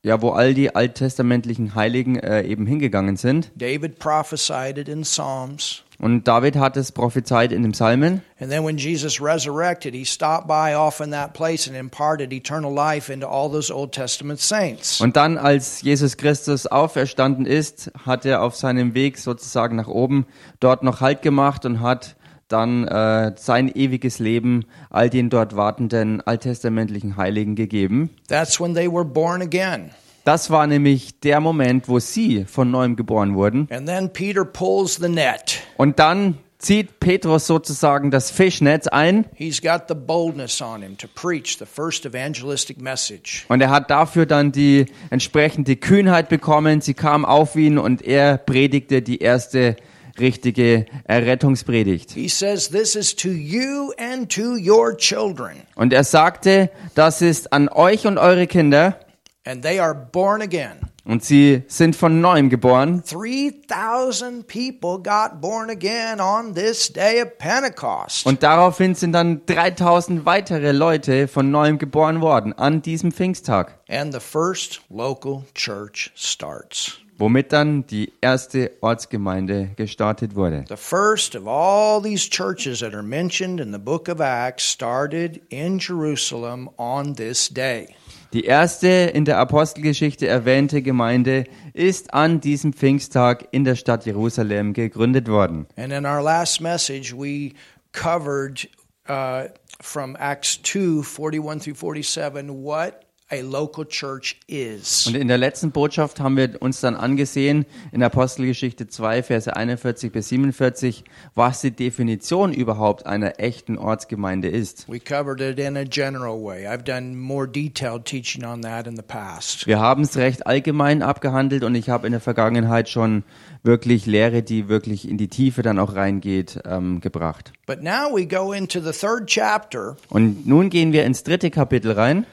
ja, 0.04 0.22
wo 0.22 0.30
all 0.30 0.54
die 0.54 0.76
alttestamentlichen 0.76 1.76
Heiligen 1.76 2.18
äh, 2.18 2.44
eben 2.44 2.66
hingegangen 2.66 3.18
sind. 3.18 3.52
David 3.56 4.00
prophesied 4.00 4.78
it 4.78 4.88
in 4.88 5.02
Psalms. 5.02 5.84
Und 6.00 6.28
David 6.28 6.58
hat 6.58 6.78
es 6.78 6.92
prophezeit 6.92 7.52
in 7.52 7.64
dem 7.64 7.72
Psalmen. 7.72 8.22
And 8.40 8.52
then 8.52 8.64
when 8.64 8.78
Jesus 8.78 9.20
resurrected, 9.20 9.96
he 9.96 10.06
stopped 10.06 10.48
by 10.48 10.76
off 10.76 11.00
in 11.00 11.10
that 11.12 11.34
place 11.34 11.68
and 11.68 11.76
imparted 11.76 12.32
eternal 12.32 12.72
life 12.72 13.12
into 13.12 13.28
all 13.28 13.50
those 13.50 13.74
Old 13.74 13.94
Testament 13.94 14.40
saints. 14.40 15.02
Und 15.02 15.16
dann, 15.16 15.40
als 15.40 15.82
Jesus 15.82 16.18
Christus 16.18 16.68
auferstanden 16.68 17.48
ist, 17.48 17.92
hat 18.06 18.26
er 18.26 18.44
auf 18.44 18.56
seinem 18.56 18.94
Weg 18.94 19.18
sozusagen 19.18 19.76
nach 19.76 19.88
oben 19.88 20.28
dort 20.60 20.84
noch 20.84 21.02
Halt 21.02 21.24
gemacht 21.24 21.66
und 21.66 21.82
hat 21.82 22.16
dann 22.48 22.88
äh, 22.88 23.34
sein 23.36 23.68
ewiges 23.74 24.20
Leben 24.20 24.66
all 24.90 25.10
den 25.10 25.30
dort 25.30 25.56
wartenden 25.56 26.22
alttestamentlichen 26.22 27.18
Heiligen 27.18 27.56
gegeben. 27.56 28.12
That's 28.28 28.60
when 28.60 28.74
they 28.76 28.88
were 28.88 29.04
born 29.04 29.42
again. 29.42 29.92
Das 30.28 30.50
war 30.50 30.68
nämlich 30.68 31.22
der 31.22 31.40
Moment, 31.40 31.88
wo 31.88 32.00
sie 32.00 32.44
von 32.44 32.70
neuem 32.70 32.98
geboren 32.98 33.34
wurden. 33.36 33.70
And 33.72 33.88
then 33.88 34.12
Peter 34.12 34.44
pulls 34.44 34.96
the 34.96 35.08
net. 35.08 35.62
Und 35.78 36.00
dann 36.00 36.38
zieht 36.58 37.00
Petrus 37.00 37.48
sozusagen 37.48 38.12
das 38.12 38.30
Fischnetz 38.30 38.88
ein 38.88 39.24
He's 39.36 39.62
got 39.62 39.84
the 39.88 39.96
boldness 39.96 40.62
on 40.62 40.82
him 40.82 40.98
to 40.98 41.08
preach 41.08 41.58
the 41.58 41.66
first 41.66 42.06
evangelistic 42.06 42.82
message. 42.82 43.46
und 43.48 43.62
er 43.62 43.70
hat 43.70 43.90
dafür 43.90 44.26
dann 44.26 44.52
die 44.52 44.88
entsprechende 45.12 45.78
Kühnheit 45.78 46.28
bekommen. 46.28 46.82
Sie 46.82 46.94
kam 46.94 47.24
auf 47.24 47.56
ihn 47.56 47.78
und 47.78 48.02
er 48.02 48.38
predigte 48.38 49.02
die 49.02 49.20
erste 49.20 49.78
richtige 50.20 50.88
Errettungspredigt. 51.06 52.12
He 52.12 52.28
says, 52.28 52.70
This 52.70 52.96
is 52.96 53.16
to 53.16 53.30
you 53.30 53.94
and 53.98 54.30
to 54.36 54.58
your 54.58 54.98
children. 54.98 55.54
Und 55.76 55.94
er 55.94 56.04
sagte, 56.04 56.70
das 56.96 57.22
ist 57.22 57.54
an 57.54 57.70
euch 57.70 58.06
und 58.06 58.18
eure 58.18 58.48
Kinder 58.48 59.00
And 59.48 59.64
they 59.64 59.80
are 59.80 59.96
born 59.96 60.42
again. 60.42 60.88
und 61.06 61.24
sie 61.24 61.64
sind 61.68 61.96
von 61.96 62.20
neuem 62.20 62.50
geboren. 62.50 63.02
3,000 63.10 64.46
people 64.46 64.98
got 65.02 65.40
born 65.40 65.70
again 65.70 66.20
on 66.20 66.54
this 66.54 66.92
day 66.92 67.22
of 67.22 67.38
Pentecost. 67.38 68.26
Und 68.26 68.44
daraufhin 68.44 68.94
sind 68.94 69.14
dann 69.14 69.46
3000 69.46 70.26
weitere 70.26 70.74
Leute 70.74 71.30
von 71.30 71.50
neuem 71.50 71.78
geboren 71.78 72.20
worden 72.22 72.54
an 72.54 72.82
diesem 72.82 73.12
Pfingsttag, 73.12 73.78
And 73.88 74.14
the 74.14 74.20
first 74.20 74.82
local 74.90 75.44
church 75.56 76.12
starts. 76.16 76.98
womit 77.20 77.52
dann 77.52 77.88
die 77.88 78.12
erste 78.22 78.72
Ortsgemeinde 78.82 79.72
gestartet 79.76 80.36
wurde. 80.36 80.66
The 80.68 80.76
first 80.76 81.36
of 81.36 81.48
all 81.48 82.02
these 82.02 82.30
churches 82.30 82.80
that 82.82 82.94
are 82.94 83.02
mentioned 83.02 83.60
in 83.60 83.72
the 83.72 83.80
book 83.80 84.08
of 84.10 84.20
Acts 84.20 84.70
started 84.70 85.42
in 85.50 85.80
Jerusalem 85.80 86.70
on 86.78 87.16
this 87.16 87.50
day. 87.50 87.96
Die 88.34 88.44
erste 88.44 88.88
in 88.88 89.26
der 89.26 89.38
Apostelgeschichte 89.38 90.28
erwähnte 90.28 90.82
Gemeinde 90.82 91.46
ist 91.74 92.14
an 92.14 92.42
diesem 92.42 92.74
Pfingsttag 92.74 93.48
in 93.52 93.64
der 93.64 93.76
Stadt 93.76 94.06
Jerusalem 94.06 94.74
gegründet 94.74 95.30
worden. 95.30 95.66
And 95.78 95.94
in 95.94 96.06
our 96.06 96.22
last 96.22 96.60
message, 96.60 97.14
we 97.14 97.54
covered 97.94 98.68
uh, 99.08 99.48
from 99.82 100.18
Acts 100.20 100.62
2 100.62 101.04
41 101.04 101.60
through 101.62 101.76
47 101.76 102.50
what 102.50 103.07
a 103.30 103.42
local 103.42 103.86
church 103.86 104.38
is. 104.48 105.06
Und 105.08 105.16
in 105.16 105.28
der 105.28 105.38
letzten 105.38 105.72
Botschaft 105.72 106.20
haben 106.20 106.38
wir 106.38 106.62
uns 106.62 106.80
dann 106.80 106.96
angesehen, 106.96 107.66
in 107.92 108.02
Apostelgeschichte 108.02 108.88
2, 108.88 109.24
Verse 109.24 109.54
41 109.54 110.12
bis 110.12 110.30
47, 110.30 111.04
was 111.36 111.62
die 111.62 111.72
Definition 111.72 112.54
überhaupt 112.54 113.06
einer 113.06 113.40
echten 113.40 113.78
Ortsgemeinde 113.78 114.48
ist. 114.48 114.88
We 114.88 115.00
covered 115.00 115.42
it 115.42 115.60
in 115.60 115.76
a 115.76 115.84
general 115.84 116.42
way. 116.42 116.68
I've 116.68 116.84
done 116.84 117.16
more 117.18 117.48
detailed 117.48 118.06
teaching 118.06 118.46
on 118.46 118.62
that 118.62 118.88
in 118.88 118.96
the 118.96 119.02
past. 119.02 119.68
Wir 119.68 119.80
haben 119.80 120.04
es 120.04 120.16
recht 120.16 120.48
allgemein 120.48 121.02
abgehandelt 121.02 121.64
und 121.64 121.76
ich 121.76 121.90
habe 121.90 122.08
in 122.08 122.12
der 122.12 122.22
Vergangenheit 122.22 122.88
schon 122.88 123.24
wirklich 123.64 124.06
Lehre, 124.06 124.42
die 124.42 124.70
wirklich 124.70 125.08
in 125.10 125.18
die 125.18 125.28
Tiefe 125.28 125.62
dann 125.62 125.80
auch 125.80 125.96
reingeht, 125.96 126.62
ähm, 126.66 127.02
gebracht. 127.02 127.52
But 127.66 127.84
now 127.84 128.16
we 128.16 128.26
go 128.26 128.54
into 128.54 128.80
the 128.80 128.98
third 128.98 129.28
chapter, 129.28 129.98
Und 130.10 130.48
nun 130.48 130.70
gehen 130.70 130.94
wir 130.94 131.04
ins 131.04 131.24
dritte 131.24 131.52
Kapitel 131.52 131.92
rein. 131.92 132.26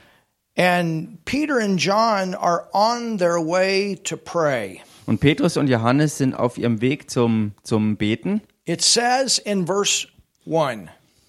And 0.57 1.19
Peter 1.25 1.59
and 1.59 1.79
John 1.79 2.35
are 2.35 2.69
on 2.73 3.19
their 3.19 3.39
way 3.41 3.97
to 4.05 4.17
pray. 4.17 4.81
Und 5.07 5.21
Petrus 5.21 5.57
und 5.57 5.69
Johannes 5.69 6.17
sind 6.19 6.35
auf 6.35 6.57
ihrem 6.57 6.81
Weg 6.81 7.11
zum, 7.11 7.53
zum 7.63 7.97
Beten. 7.97 8.41
It 8.65 8.81
says 8.83 9.39
in 9.39 9.67
verse 9.67 10.07
1 10.47 10.89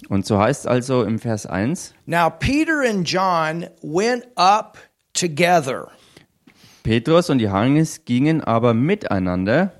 Und 0.09 0.25
so 0.25 0.37
heißt 0.39 0.61
es 0.61 0.67
also 0.67 1.03
im 1.03 1.19
Vers 1.19 1.45
1, 1.45 1.93
Now 2.05 2.29
Peter 2.29 2.81
and 2.87 3.07
John 3.07 3.67
went 3.81 4.25
up 4.35 4.77
together 5.13 5.87
Petrus 6.83 7.29
und 7.29 7.39
Johannes 7.39 8.05
gingen 8.05 8.41
aber 8.41 8.73
miteinander 8.73 9.71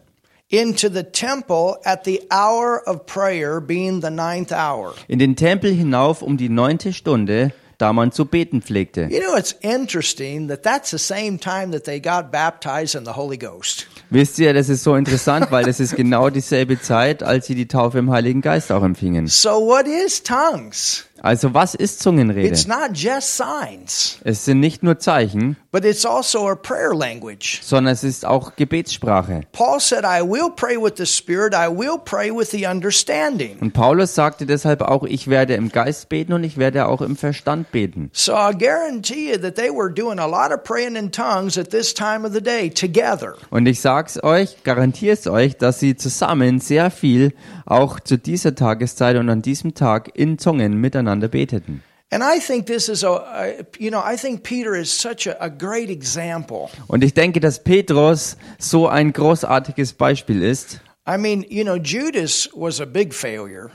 into 0.49 0.89
the 0.89 1.03
temple 1.03 1.77
at 1.85 2.03
the 2.03 2.21
hour 2.31 2.81
of 2.87 3.05
prayer, 3.05 3.61
being 3.61 4.01
the 4.01 4.09
ninth 4.09 4.51
hour. 4.51 4.93
in 5.07 5.19
den 5.19 5.35
Tempel 5.35 5.71
hinauf 5.71 6.21
um 6.21 6.35
die 6.37 6.49
neunte 6.49 6.93
Stunde, 6.93 7.51
da 7.85 7.93
man 7.93 8.11
zu 8.11 8.25
beten 8.25 8.63
pflegte. 8.63 9.07
You 9.11 9.19
know, 9.19 9.37
it's 9.37 9.55
interesting 9.61 10.47
that 10.47 10.63
that's 10.63 10.89
the 10.89 10.97
same 10.97 11.37
time 11.39 11.71
that 11.71 11.83
they 11.83 11.99
got 11.99 12.31
baptized 12.31 12.95
in 12.95 13.05
the 13.05 13.11
Holy 13.11 13.37
Ghost. 13.37 13.85
Wisst 14.09 14.39
ihr, 14.39 14.53
das 14.55 14.69
ist 14.69 14.83
so 14.83 14.95
interessant, 14.95 15.51
weil 15.51 15.67
es 15.67 15.79
ist 15.79 15.95
genau 15.95 16.31
dieselbe 16.31 16.81
Zeit, 16.81 17.21
als 17.21 17.45
sie 17.45 17.53
die 17.53 17.67
Taufe 17.67 17.99
im 17.99 18.09
Heiligen 18.09 18.41
Geist 18.41 18.71
auch 18.71 18.83
empfingen. 18.83 19.27
So, 19.27 19.49
what 19.67 19.85
is 19.87 20.23
tongues? 20.23 21.05
Also 21.25 21.55
was 21.55 21.73
ist 21.73 22.03
Zungenrede? 22.03 22.47
It's 22.47 22.67
not 22.67 22.91
just 22.93 23.35
signs, 23.35 24.19
Es 24.23 24.45
sind 24.45 24.59
nicht 24.59 24.83
nur 24.83 24.99
Zeichen, 24.99 25.57
but 25.71 25.83
it's 25.83 26.05
also 26.05 26.47
a 26.47 26.53
prayer 26.53 26.93
language. 26.93 27.61
sondern 27.63 27.91
es 27.93 28.03
ist 28.03 28.25
auch 28.25 28.55
Gebetssprache. 28.55 29.41
Paul 29.51 29.79
said, 29.79 30.03
I 30.03 30.21
will 30.21 30.51
pray 30.55 30.77
with 30.77 30.93
the 30.97 31.05
Spirit, 31.07 31.55
I 31.55 31.67
will 31.67 31.97
pray 31.97 32.29
with 32.29 32.51
the 32.51 32.67
understanding. 32.67 33.57
Und 33.59 33.73
Paulus 33.73 34.13
sagte 34.13 34.45
deshalb 34.45 34.83
auch, 34.83 35.01
ich 35.01 35.27
werde 35.27 35.55
im 35.55 35.69
Geist 35.69 36.09
beten 36.09 36.31
und 36.31 36.43
ich 36.43 36.57
werde 36.57 36.85
auch 36.87 37.01
im 37.01 37.15
Verstand 37.15 37.71
beten. 37.71 38.11
So 38.13 38.33
I 38.33 38.53
guarantee 38.55 39.31
you 39.31 39.39
that 39.39 39.55
they 39.55 39.71
were 39.71 39.91
doing 39.91 40.19
a 40.19 40.27
lot 40.27 40.55
of 40.55 40.63
praying 40.63 40.95
in 40.95 41.11
tongues 41.11 41.57
at 41.57 41.71
this 41.71 41.91
time 41.91 42.23
of 42.23 42.33
the 42.33 42.41
day 42.41 42.69
together. 42.69 43.33
Und 43.49 43.65
ich 43.65 43.81
sag's 43.81 44.23
euch, 44.23 44.63
garantier's 44.63 45.25
euch, 45.25 45.57
dass 45.57 45.79
sie 45.79 45.95
zusammen 45.95 46.59
sehr 46.59 46.91
viel 46.91 47.33
auch 47.65 47.99
zu 47.99 48.17
dieser 48.17 48.55
Tageszeit 48.55 49.17
und 49.17 49.29
an 49.29 49.41
diesem 49.41 49.73
Tag 49.73 50.11
in 50.13 50.37
Zungen 50.37 50.79
miteinander 50.79 51.27
beteten. 51.27 51.83
And 52.11 52.23
I 52.23 52.39
think 52.39 52.67
this 52.67 52.87
is 52.87 53.03
a, 53.03 53.17
a 53.17 53.47
you 53.79 53.89
know, 53.89 53.99
I 53.99 54.15
think 54.15 54.43
Peter 54.43 54.75
is 54.75 54.91
such 54.91 55.27
a, 55.27 55.35
a 55.39 55.49
great 55.49 55.89
example. 55.89 56.69
Und 56.87 57.03
ich 57.03 57.13
denke, 57.13 57.39
dass 57.39 57.63
Petrus 57.63 58.37
so 58.59 58.87
ein 58.87 59.11
großartiges 59.11 59.93
Beispiel 59.93 60.43
ist. 60.43 60.79
I 61.07 61.17
mean, 61.17 61.43
you 61.49 61.63
know, 61.63 61.75
Judas 61.75 62.49
was 62.53 62.79
a 62.79 62.85
big 62.85 63.13
failure. 63.13 63.71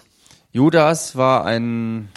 Judas 0.52 1.16
war 1.16 1.44
ein, 1.44 2.08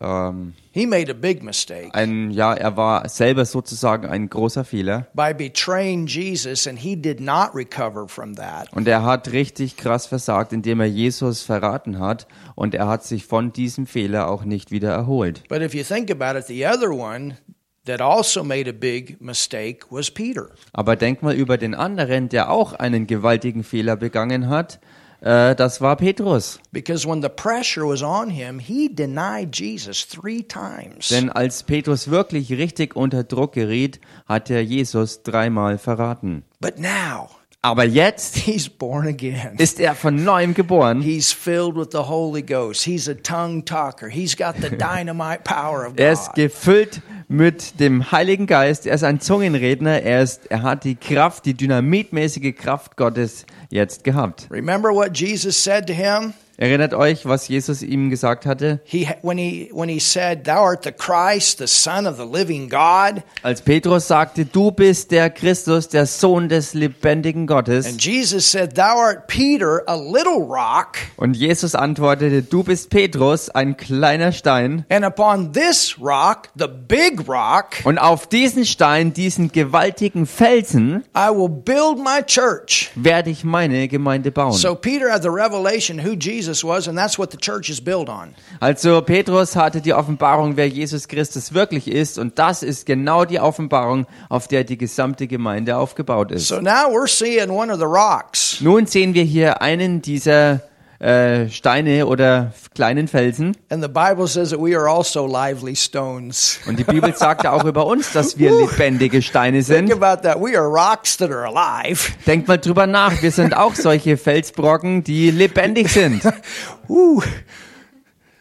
ähm, 0.00 0.54
He 0.72 0.86
made 0.86 1.10
a 1.10 1.14
big 1.14 1.42
mistake 1.42 1.94
ein, 1.94 2.30
ja, 2.30 2.54
er 2.54 2.76
war 2.76 3.08
selber 3.08 3.44
sozusagen 3.44 4.06
ein 4.06 4.28
großer 4.28 4.64
Fehler. 4.64 5.06
by 5.14 5.34
betraying 5.34 6.06
Jesus, 6.06 6.66
and 6.66 6.78
he 6.78 6.96
did 6.96 7.20
not 7.20 7.54
recover 7.54 8.08
from 8.08 8.34
that. 8.36 8.72
Und 8.72 8.88
er 8.88 9.04
hat 9.04 9.32
richtig 9.32 9.76
krass 9.76 10.06
versagt, 10.06 10.52
indem 10.52 10.80
er 10.80 10.86
Jesus 10.86 11.42
verraten 11.42 11.98
hat. 11.98 12.26
Und 12.54 12.74
er 12.74 12.88
hat 12.88 13.04
sich 13.04 13.26
von 13.26 13.52
diesem 13.52 13.86
Fehler 13.86 14.28
auch 14.28 14.44
nicht 14.44 14.70
wieder 14.70 14.90
erholt. 14.92 15.42
But 15.48 15.60
if 15.60 15.74
you 15.74 15.82
think 15.84 16.10
about 16.10 16.38
it, 16.38 16.46
the 16.46 16.66
other 16.66 16.90
one 16.90 17.36
that 17.84 18.00
also 18.00 18.42
made 18.44 18.68
a 18.68 18.72
big 18.72 19.20
mistake 19.20 19.84
was 19.90 20.10
Peter. 20.10 20.50
Aber 20.72 20.96
denk 20.96 21.22
mal 21.22 21.34
über 21.34 21.58
den 21.58 21.74
anderen, 21.74 22.28
der 22.28 22.50
auch 22.50 22.72
einen 22.72 23.06
gewaltigen 23.06 23.64
Fehler 23.64 23.96
begangen 23.96 24.48
hat. 24.48 24.80
Äh, 25.22 25.54
das 25.54 25.80
war 25.80 25.96
Petrus. 25.96 26.58
Because 26.72 27.06
when 27.06 27.22
the 27.22 27.28
pressure 27.28 27.86
was 27.86 28.02
on 28.02 28.30
him, 28.30 28.58
he 28.58 28.92
denied 28.92 29.56
Jesus 29.56 30.04
three 30.06 30.42
times. 30.42 31.08
Denn 31.08 31.30
als 31.30 31.62
Petrus 31.62 32.10
wirklich 32.10 32.50
richtig 32.52 32.96
unter 32.96 33.22
Druck 33.22 33.52
geriet, 33.52 34.00
hat 34.26 34.50
er 34.50 34.62
Jesus 34.62 35.22
dreimal 35.22 35.78
verraten. 35.78 36.42
But 36.60 36.78
now, 36.78 37.30
Aber 37.64 37.84
jetzt 37.84 38.36
he's 38.46 38.68
born 38.68 39.06
again. 39.06 39.54
ist 39.58 39.78
er 39.78 39.94
von 39.94 40.24
neuem 40.24 40.52
geboren. 40.52 41.00
He's 41.00 41.30
filled 41.32 41.76
with 41.76 41.90
the 41.92 42.08
Holy 42.08 42.42
Ghost. 42.42 42.82
He's 42.84 43.08
a 43.08 43.14
tongue 43.14 43.64
talker. 43.64 44.08
He's 44.08 44.36
got 44.36 44.56
the 44.60 44.68
dynamite 44.76 45.44
power 45.44 45.86
of 45.86 45.92
Er 45.96 46.12
ist 46.12 46.26
God. 46.26 46.34
gefüllt 46.34 47.00
mit 47.28 47.78
dem 47.78 48.10
Heiligen 48.10 48.46
Geist. 48.48 48.84
Er 48.86 48.94
ist 48.96 49.04
ein 49.04 49.20
Zungenredner. 49.20 50.02
Er, 50.02 50.22
ist, 50.22 50.50
er 50.50 50.62
hat 50.62 50.82
die 50.82 50.96
Kraft, 50.96 51.46
die 51.46 51.54
dynamitmäßige 51.54 52.52
Kraft 52.56 52.96
Gottes 52.96 53.46
jetzt 53.70 54.02
gehabt. 54.02 54.48
Remember 54.50 54.90
what 54.92 55.16
Jesus 55.16 55.56
said 55.62 55.86
to 55.86 55.92
him? 55.94 56.34
Erinnert 56.58 56.92
euch, 56.92 57.24
was 57.24 57.48
Jesus 57.48 57.82
ihm 57.82 58.10
gesagt 58.10 58.44
hatte? 58.44 58.80
He 58.84 59.08
when 59.22 59.38
he 59.38 59.70
when 59.72 59.88
he 59.88 59.98
said, 59.98 60.44
"Thou 60.44 60.62
art 60.62 60.84
the 60.84 60.92
Christ, 60.92 61.58
the 61.58 61.66
Son 61.66 62.06
of 62.06 62.16
the 62.18 62.24
living 62.30 62.68
God," 62.68 63.22
Als 63.42 63.62
Petrus 63.62 64.06
sagte, 64.08 64.44
du 64.44 64.70
bist 64.70 65.10
der 65.12 65.30
Christus, 65.30 65.88
der 65.88 66.04
Sohn 66.06 66.48
des 66.50 66.74
lebendigen 66.74 67.46
Gottes. 67.46 67.86
and 67.86 67.98
Jesus 68.04 68.50
said, 68.50 68.74
"Thou 68.74 68.98
art 68.98 69.26
Peter, 69.28 69.82
a 69.86 69.94
little 69.96 70.42
rock, 70.46 70.98
Und 71.16 71.34
Jesus 71.36 71.74
antwortete, 71.74 72.42
du 72.42 72.62
bist 72.62 72.90
Petrus, 72.90 73.48
ein 73.48 73.76
kleiner 73.78 74.32
Stein. 74.32 74.84
and 74.90 75.04
upon 75.06 75.52
this 75.54 75.96
rock, 76.00 76.48
the 76.54 76.68
big 76.68 77.26
rock, 77.28 77.68
Und 77.84 77.98
auf 77.98 78.26
diesen 78.26 78.66
Stein, 78.66 79.14
diesen 79.14 79.50
gewaltigen 79.52 80.26
Felsen, 80.26 81.02
I 81.16 81.30
will 81.30 81.48
build 81.48 81.98
my 81.98 82.22
church." 82.24 82.90
werde 82.94 83.30
ich 83.30 83.42
meine 83.42 83.88
Gemeinde 83.88 84.30
bauen. 84.30 84.52
So 84.52 84.74
Peter 84.74 85.10
had 85.10 85.22
the 85.22 85.30
revelation 85.30 85.98
who 86.04 86.12
Jesus 86.12 86.41
was, 86.64 86.88
and 86.88 86.96
that's 86.96 87.18
what 87.18 87.30
the 87.30 87.36
church 87.36 87.68
is 87.68 87.80
built 87.80 88.08
on. 88.08 88.34
Also 88.60 89.00
Petrus 89.02 89.56
hatte 89.56 89.80
die 89.80 89.92
Offenbarung, 89.92 90.56
wer 90.56 90.68
Jesus 90.68 91.08
Christus 91.08 91.52
wirklich 91.54 91.88
ist. 91.88 92.18
Und 92.18 92.38
das 92.38 92.62
ist 92.62 92.86
genau 92.86 93.24
die 93.24 93.40
Offenbarung, 93.40 94.06
auf 94.28 94.48
der 94.48 94.64
die 94.64 94.78
gesamte 94.78 95.26
Gemeinde 95.26 95.76
aufgebaut 95.76 96.30
ist. 96.30 96.48
So 96.48 96.60
now 96.60 96.88
we're 96.88 97.08
seeing 97.08 97.50
one 97.50 97.72
of 97.72 97.78
the 97.78 97.86
rocks. 97.86 98.60
Nun 98.60 98.86
sehen 98.86 99.14
wir 99.14 99.24
hier 99.24 99.62
einen 99.62 100.02
dieser 100.02 100.60
äh, 101.02 101.48
Steine 101.50 102.06
oder 102.06 102.52
kleinen 102.74 103.08
Felsen. 103.08 103.56
And 103.70 103.82
the 103.82 103.88
Bible 103.88 104.28
says 104.28 104.50
that 104.50 104.60
we 104.60 104.76
are 104.76 104.88
also 104.88 105.26
lively 105.26 105.74
stones. 105.74 106.60
Und 106.66 106.78
die 106.78 106.84
Bibel 106.84 107.14
sagt 107.14 107.44
ja 107.44 107.52
auch 107.52 107.64
über 107.64 107.86
uns, 107.86 108.12
dass 108.12 108.38
wir 108.38 108.52
lebendige 108.52 109.20
Steine 109.20 109.64
Think 109.64 109.88
sind. 109.88 109.92
about 109.92 110.22
that. 110.22 110.40
We 110.40 110.56
are 110.56 110.68
rocks 110.68 111.16
that 111.16 111.30
are 111.30 111.44
alive. 111.44 112.12
Denkt 112.26 112.46
mal 112.46 112.58
drüber 112.58 112.86
nach. 112.86 113.20
Wir 113.20 113.32
sind 113.32 113.56
auch 113.56 113.74
solche 113.76 114.16
Felsbrocken, 114.16 115.02
die 115.02 115.30
lebendig 115.30 115.88
sind. 115.88 116.22
Woo. 116.88 117.22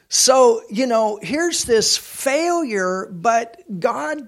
So, 0.07 0.61
you 0.69 0.85
know, 0.85 1.19
here's 1.21 1.65
this 1.65 1.97
failure, 1.97 3.07
but 3.11 3.57
God 3.79 4.27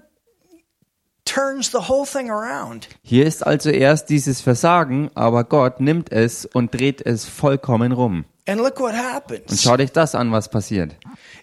turns 1.24 1.70
the 1.70 1.88
whole 1.88 2.06
thing 2.06 2.30
around. 2.30 2.88
Hier 3.02 3.26
ist 3.26 3.46
also 3.46 3.70
erst 3.70 4.10
dieses 4.10 4.40
Versagen, 4.40 5.10
aber 5.14 5.44
Gott 5.44 5.80
nimmt 5.80 6.12
es 6.12 6.44
und 6.46 6.74
dreht 6.74 7.04
es 7.04 7.24
vollkommen 7.24 7.92
rum. 7.92 8.24
And 8.46 8.60
look 8.60 8.78
what 8.78 8.92
Und 8.92 8.98
happens. 8.98 9.62
schau 9.62 9.76
dich 9.78 9.90
das 9.92 10.14
an, 10.14 10.30
was 10.30 10.50
passiert. 10.50 10.96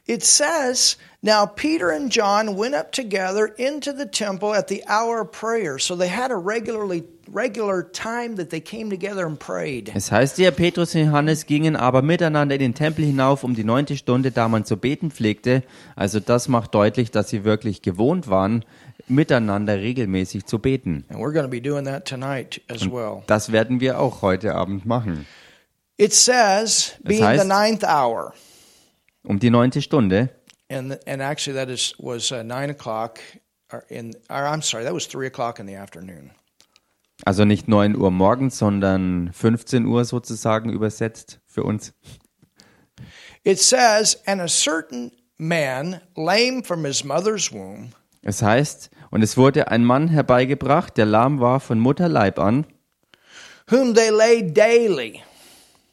It 0.06 0.24
says, 0.24 0.98
Now 1.24 1.48
Peter 1.48 1.90
and 1.92 2.14
John 2.16 2.58
went 2.60 2.76
up 2.76 2.92
together 2.92 3.48
into 3.58 3.92
the 3.92 4.06
temple 4.06 4.54
at 4.56 4.68
the 4.70 4.84
hour 4.88 5.22
of 5.22 5.32
prayer. 5.32 5.80
So 5.80 5.96
they 5.96 6.10
had 6.10 6.30
a 6.32 6.36
regularly 6.36 7.04
regular 7.32 7.84
time 7.92 8.36
that 8.36 8.50
they 8.50 8.60
came 8.60 8.90
together 8.92 9.26
and 9.26 9.40
prayed. 9.40 9.92
Es 9.96 10.12
heißt 10.12 10.36
hier, 10.36 10.52
Petrus 10.52 10.94
und 10.94 11.06
Johannes 11.06 11.46
gingen 11.48 11.76
aber 11.76 12.02
miteinander 12.04 12.56
in 12.56 12.60
den 12.60 12.74
Tempel 12.76 13.06
hinauf 13.06 13.44
um 13.44 13.56
die 13.56 13.64
neunte 13.64 13.98
Stunde, 13.98 14.32
da 14.32 14.48
man 14.48 14.66
zu 14.66 14.78
beten 14.78 15.10
pflegte. 15.10 15.64
Also 15.96 16.20
das 16.20 16.50
macht 16.50 16.76
deutlich, 16.76 17.10
dass 17.10 17.30
sie 17.30 17.44
wirklich 17.44 17.82
gewohnt 17.82 18.28
waren, 18.30 18.64
miteinander 19.12 19.78
regelmäßig 19.78 20.46
zu 20.46 20.60
beten. 20.60 21.06
And 21.10 21.20
we're 21.20 21.34
going 21.34 21.46
to 21.46 21.50
be 21.50 21.62
doing 21.62 21.86
that 21.86 22.06
tonight 22.08 22.62
as 22.70 22.90
well. 22.90 23.24
Das 23.28 23.52
werden 23.52 23.80
wir 23.80 24.00
auch 24.00 24.22
heute 24.22 24.56
Abend 24.56 24.86
machen. 24.86 25.26
It 25.98 26.14
says, 26.14 26.96
being 27.04 27.40
the 27.40 27.48
ninth 27.48 27.84
hour. 27.84 28.34
Um 29.24 29.40
die 29.40 29.50
neunte 29.52 29.82
Stunde. 29.82 30.30
and 30.70 30.98
and 31.06 31.22
actually 31.22 31.54
that 31.54 31.70
is 31.70 31.94
was 32.00 32.32
uh, 32.32 32.44
nine 32.44 32.70
o'clock 32.70 33.20
in 33.90 34.14
or 34.30 34.48
I'm 34.48 34.62
sorry 34.62 34.84
that 34.86 34.94
was 34.94 35.06
three 35.06 35.28
o'clock 35.28 35.60
in 35.60 35.68
the 35.68 35.76
afternoon. 35.76 36.32
Also 37.24 37.46
nicht 37.46 37.68
9 37.68 37.96
Uhr 37.96 38.10
morgens, 38.10 38.58
sondern 38.58 39.32
15 39.32 39.86
Uhr 39.86 40.06
sozusagen 40.06 40.72
übersetzt 40.72 41.40
für 41.46 41.64
uns. 41.64 41.94
It 43.44 43.60
says, 43.60 44.20
and 44.26 44.42
a 44.42 44.48
certain 44.48 45.12
man, 45.38 46.02
lame 46.16 46.64
from 46.64 46.84
his 46.84 47.04
mother's 47.04 47.52
womb, 47.52 47.92
Es 48.24 48.42
heißt, 48.42 48.90
und 49.12 49.22
es 49.22 49.38
wurde 49.38 49.70
ein 49.70 49.86
Mann 49.86 50.08
herbeigebracht, 50.08 50.98
der 50.98 51.06
lahm 51.06 51.40
war 51.40 51.60
von 51.60 51.80
Mutterleib 51.80 52.40
an, 52.40 52.66
whom 53.70 53.94
they 53.94 54.10
laid 54.10 54.58
daily. 54.58 55.22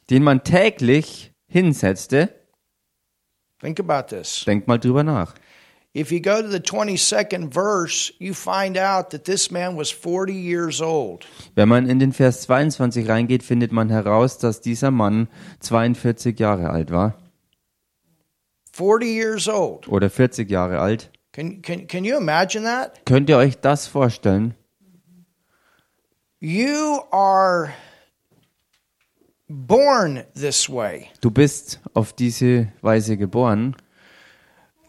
den 0.09 0.23
man 0.23 0.43
täglich 0.43 1.31
hinsetzte. 1.47 2.29
Think 3.59 3.79
about 3.79 4.07
this. 4.15 4.43
Denkt 4.45 4.67
mal 4.67 4.79
drüber 4.79 5.03
nach. 5.03 5.35
If 5.95 6.11
you 6.11 6.21
go 6.21 6.39
to 6.41 6.47
the 6.49 6.59
22nd 6.59 7.51
verse, 7.51 8.13
you 8.19 8.33
find 8.33 8.77
out 8.77 9.09
that 9.09 9.25
this 9.25 9.49
man 9.49 9.75
was 9.75 9.89
40 9.91 10.33
years 10.33 10.81
old. 10.81 11.25
Wenn 11.55 11.67
man 11.67 11.89
in 11.89 11.97
den 11.99 12.13
Vers 12.13 12.41
22 12.41 13.09
reingeht, 13.09 13.43
findet 13.43 13.71
man 13.71 13.89
heraus, 13.89 14.37
dass 14.37 14.61
dieser 14.61 14.91
Mann 14.91 15.27
42 15.61 16.39
Jahre 16.39 16.69
alt 16.69 16.91
war 16.91 17.17
40 18.71 19.09
years 19.09 19.47
old. 19.49 19.87
oder 19.87 20.09
40 20.09 20.49
Jahre 20.49 20.79
alt. 20.79 21.11
Can, 21.39 21.61
can, 21.61 21.87
can 21.87 22.03
you 22.03 22.17
imagine 22.17 22.65
that? 22.65 23.05
Könnt 23.05 23.29
ihr 23.29 23.37
euch 23.37 23.61
das 23.61 23.87
vorstellen? 23.87 24.55
You 26.41 26.99
are 27.11 27.69
born 29.47 30.23
this 30.35 30.69
way. 30.69 31.07
Du 31.21 31.31
bist 31.31 31.79
auf 31.93 32.11
diese 32.11 32.73
Weise 32.81 33.15
geboren. 33.15 33.77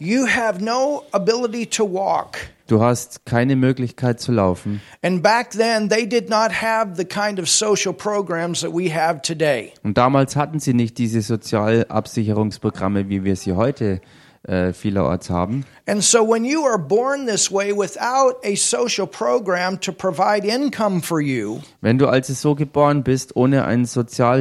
You 0.00 0.26
have 0.26 0.61
no 0.61 1.04
ability 1.12 1.66
to 1.66 1.85
walk. 1.85 2.38
Du 2.66 2.83
hast 2.83 3.25
keine 3.25 3.54
Möglichkeit 3.54 4.21
zu 4.21 4.33
laufen. 4.33 4.80
And 5.02 5.23
back 5.23 5.52
then, 5.52 5.88
they 5.88 6.04
did 6.04 6.28
not 6.28 6.50
have 6.50 6.97
the 6.97 7.04
kind 7.04 7.38
of 7.38 7.49
social 7.49 7.95
programs 7.95 8.62
that 8.62 8.73
we 8.73 8.92
have 8.92 9.23
today. 9.23 9.73
Und 9.85 9.97
damals 9.97 10.35
hatten 10.35 10.59
sie 10.59 10.75
nicht 10.75 10.99
diese 10.99 11.23
Sozialabsicherungsprogramme, 11.23 13.09
wie 13.09 13.23
wir 13.23 13.37
sie 13.37 13.52
heute 13.52 14.00
äh, 14.44 14.73
vielerorts 14.73 15.28
haben. 15.30 15.64
And 15.87 16.02
so, 16.02 16.26
when 16.26 16.44
you 16.44 16.64
are 16.64 16.78
born 16.78 17.26
this 17.26 17.50
way 17.52 17.73
without 17.76 18.37
a 18.44 18.54
social 18.56 19.06
program 19.06 19.78
to 19.80 19.92
provide 19.92 20.47
income 20.47 21.02
for 21.02 21.20
you, 21.20 21.61
Wenn 21.80 21.99
du 21.99 22.06
also 22.09 22.32
so 22.32 22.54
geboren 22.54 23.02
bist, 23.02 23.37
ohne 23.37 23.64
ein 23.64 23.85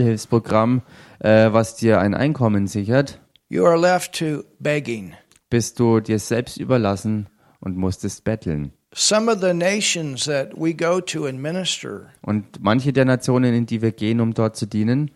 Sozialhilfsprogramm, 0.03 0.81
äh, 1.19 1.51
was 1.51 1.75
dir 1.75 1.99
ein 1.99 2.13
Einkommen 2.13 2.67
sichert, 2.67 3.19
you 3.49 3.65
are 3.65 3.77
left 3.79 4.17
to 4.19 4.43
begging. 4.59 5.13
bist 5.49 5.79
du 5.79 5.99
dir 5.99 6.19
selbst 6.19 6.57
überlassen 6.57 7.27
und 7.59 7.75
musstest 7.77 8.23
betteln. 8.23 8.71
Some 8.95 9.31
of 9.31 9.39
the 9.41 9.53
nations 9.53 10.25
that 10.25 10.49
we 10.55 10.73
go 10.73 10.99
to 10.99 11.25
and 11.27 11.39
minister, 11.39 12.07
Und 12.21 12.45
manche 12.61 12.91
der 12.91 13.05
Nationen, 13.05 13.53
in 13.53 13.65
die 13.67 13.81
wir 13.83 13.91
gehen, 13.91 14.19
um 14.19 14.33
dort 14.33 14.55
zu 14.55 14.65
dienen, 14.65 15.11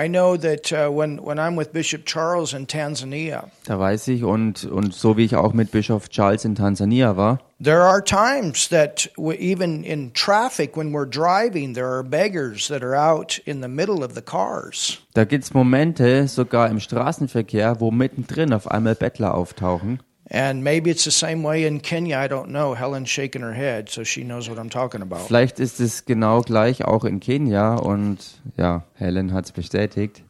I 0.00 0.06
know 0.06 0.36
that 0.36 0.70
uh, 0.72 0.88
when, 0.92 1.18
when 1.24 1.38
I'm 1.40 1.56
with 1.56 1.72
Bishop 1.72 2.06
Charles 2.06 2.54
in 2.54 2.68
Tanzania, 2.68 3.50
da 3.66 3.80
weiß 3.80 4.06
ich, 4.08 4.22
und, 4.22 4.64
und 4.64 4.94
so 4.94 5.16
wie 5.16 5.24
ich 5.24 5.34
auch 5.34 5.52
mit 5.52 5.72
Bischof 5.72 6.08
Charles 6.08 6.44
in 6.44 6.54
Tansania 6.54 7.16
war, 7.16 7.40
There 7.60 7.82
are 7.82 8.00
times 8.00 8.68
that 8.68 9.10
w- 9.16 9.36
even 9.36 9.82
in 9.82 10.12
traffic, 10.12 10.76
when 10.76 10.92
we're 10.92 11.04
driving, 11.10 11.74
there 11.74 11.88
are 11.88 12.04
beggars 12.04 12.68
that 12.68 12.84
are 12.84 12.94
out 12.94 13.40
in 13.44 13.60
the 13.60 13.66
middle 13.66 14.04
of 14.04 14.14
the 14.14 14.22
cars. 14.22 14.98
da 15.14 15.24
gibt's 15.24 15.52
Momente, 15.52 16.28
sogar 16.28 16.70
im 16.70 16.78
Straßenverkehr, 16.78 17.80
wo 17.80 17.90
mittendrin 17.90 18.52
auf 18.52 18.70
einmal 18.70 18.94
Bettler 18.94 19.34
auftauchen. 19.34 19.98
And 20.30 20.62
maybe 20.62 20.90
it's 20.90 21.04
the 21.04 21.10
same 21.10 21.42
way 21.42 21.66
in 21.66 21.80
Kenya. 21.80 22.18
I 22.18 22.28
don't 22.28 22.48
know. 22.48 22.74
Helen's 22.74 23.08
shaking 23.08 23.40
her 23.40 23.54
head, 23.54 23.88
so 23.88 24.04
she 24.04 24.24
knows 24.24 24.48
what 24.48 24.58
I'm 24.58 24.68
talking 24.68 25.00
about. 25.00 25.26
Vielleicht 25.26 25.58
ist 25.58 25.80
es 25.80 26.04
genau 26.04 26.42
gleich 26.42 26.84
auch 26.84 27.04
in 27.04 27.20
Kenia 27.20 27.76
und 27.76 28.18
ja, 28.56 28.84
Helen 28.94 29.32
hat's 29.32 29.52
bestätigt. 29.52 30.22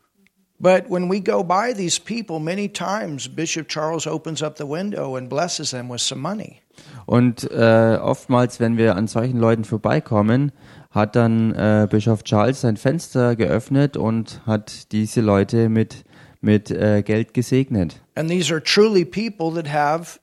But 0.61 0.89
when 0.89 1.09
we 1.09 1.21
go 1.21 1.45
by 1.45 1.73
these 1.73 1.99
people, 2.01 2.41
many 2.41 2.69
times 2.69 3.29
Bishop 3.29 3.69
Charles 3.69 4.07
opens 4.07 4.43
up 4.43 4.57
the 4.57 4.67
window 4.67 5.17
and 5.17 5.29
blesses 5.29 5.71
them 5.71 5.89
with 5.89 6.01
some 6.01 6.21
money. 6.21 6.63
Und 7.07 7.51
äh, 7.51 7.99
oftmals, 8.01 8.61
wenn 8.61 8.77
wir 8.77 8.97
an 8.97 9.07
solchen 9.07 9.39
Leuten 9.39 9.65
vorbeikommen, 9.65 10.53
hat 10.91 11.17
dann 11.17 11.55
äh, 11.55 11.87
Bischof 11.89 12.23
Charles 12.25 12.63
sein 12.63 12.77
Fenster 12.77 13.37
geöffnet 13.37 13.97
und 13.97 14.41
hat 14.47 14.93
diese 14.93 15.21
Leute 15.21 15.69
mit, 15.69 16.05
mit 16.41 16.71
äh, 16.71 17.03
Geld 17.03 17.35
gesegnet. 17.35 18.01
And 18.15 18.31
these 18.31 18.53
are 18.53 18.63
truly 18.63 19.05
people 19.05 19.53
that 19.55 19.73
have 19.73 20.19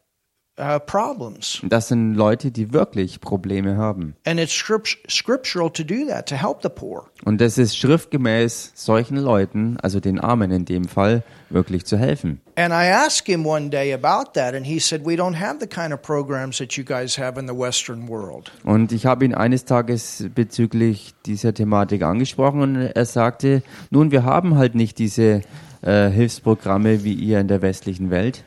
uh, 0.59 0.79
problems. 0.79 1.61
Das 1.63 1.89
sind 1.89 2.15
Leute, 2.15 2.51
die 2.51 2.73
wirklich 2.73 3.19
Probleme 3.19 3.77
haben. 3.77 4.15
And 4.25 4.39
it's 4.39 4.53
script- 4.53 5.09
scriptural 5.09 5.69
to 5.71 5.83
do 5.83 6.05
that, 6.07 6.27
to 6.29 6.35
help 6.35 6.61
the 6.61 6.69
poor. 6.69 7.09
Und 7.23 7.41
es 7.41 7.57
ist 7.57 7.77
schriftgemäß, 7.77 8.71
solchen 8.75 9.17
Leuten, 9.17 9.77
also 9.81 9.99
den 9.99 10.19
Armen 10.19 10.51
in 10.51 10.65
dem 10.65 10.87
Fall, 10.87 11.23
wirklich 11.49 11.85
zu 11.85 11.97
helfen. 11.97 12.41
And 12.55 12.71
I 12.73 12.89
asked 12.89 13.27
him 13.27 13.45
one 13.45 13.69
day 13.69 13.93
about 13.93 14.31
that, 14.33 14.55
and 14.55 14.65
he 14.65 14.79
said, 14.79 15.05
We 15.05 15.15
don't 15.15 15.39
have 15.39 15.57
the 15.59 15.67
kind 15.67 15.93
of 15.93 16.01
programs 16.01 16.57
that 16.57 16.73
you 16.73 16.83
guys 16.83 17.17
have 17.17 17.39
in 17.39 17.47
the 17.47 17.53
Western 17.57 18.07
world. 18.07 18.51
Und 18.63 18.91
ich 18.91 19.05
habe 19.05 19.25
ihn 19.25 19.33
eines 19.33 19.65
Tages 19.65 20.25
bezüglich 20.33 21.13
dieser 21.25 21.53
Thematik 21.53 22.03
angesprochen 22.03 22.61
und 22.61 22.75
er 22.75 23.05
sagte, 23.05 23.61
nun, 23.89 24.11
wir 24.11 24.23
haben 24.23 24.57
halt 24.57 24.75
nicht 24.75 24.99
diese 24.99 25.41
äh, 25.85 26.09
Hilfsprogramme 26.09 27.03
wie 27.03 27.13
ihr 27.13 27.39
in 27.39 27.47
der 27.47 27.61
westlichen 27.61 28.09
Welt. 28.09 28.43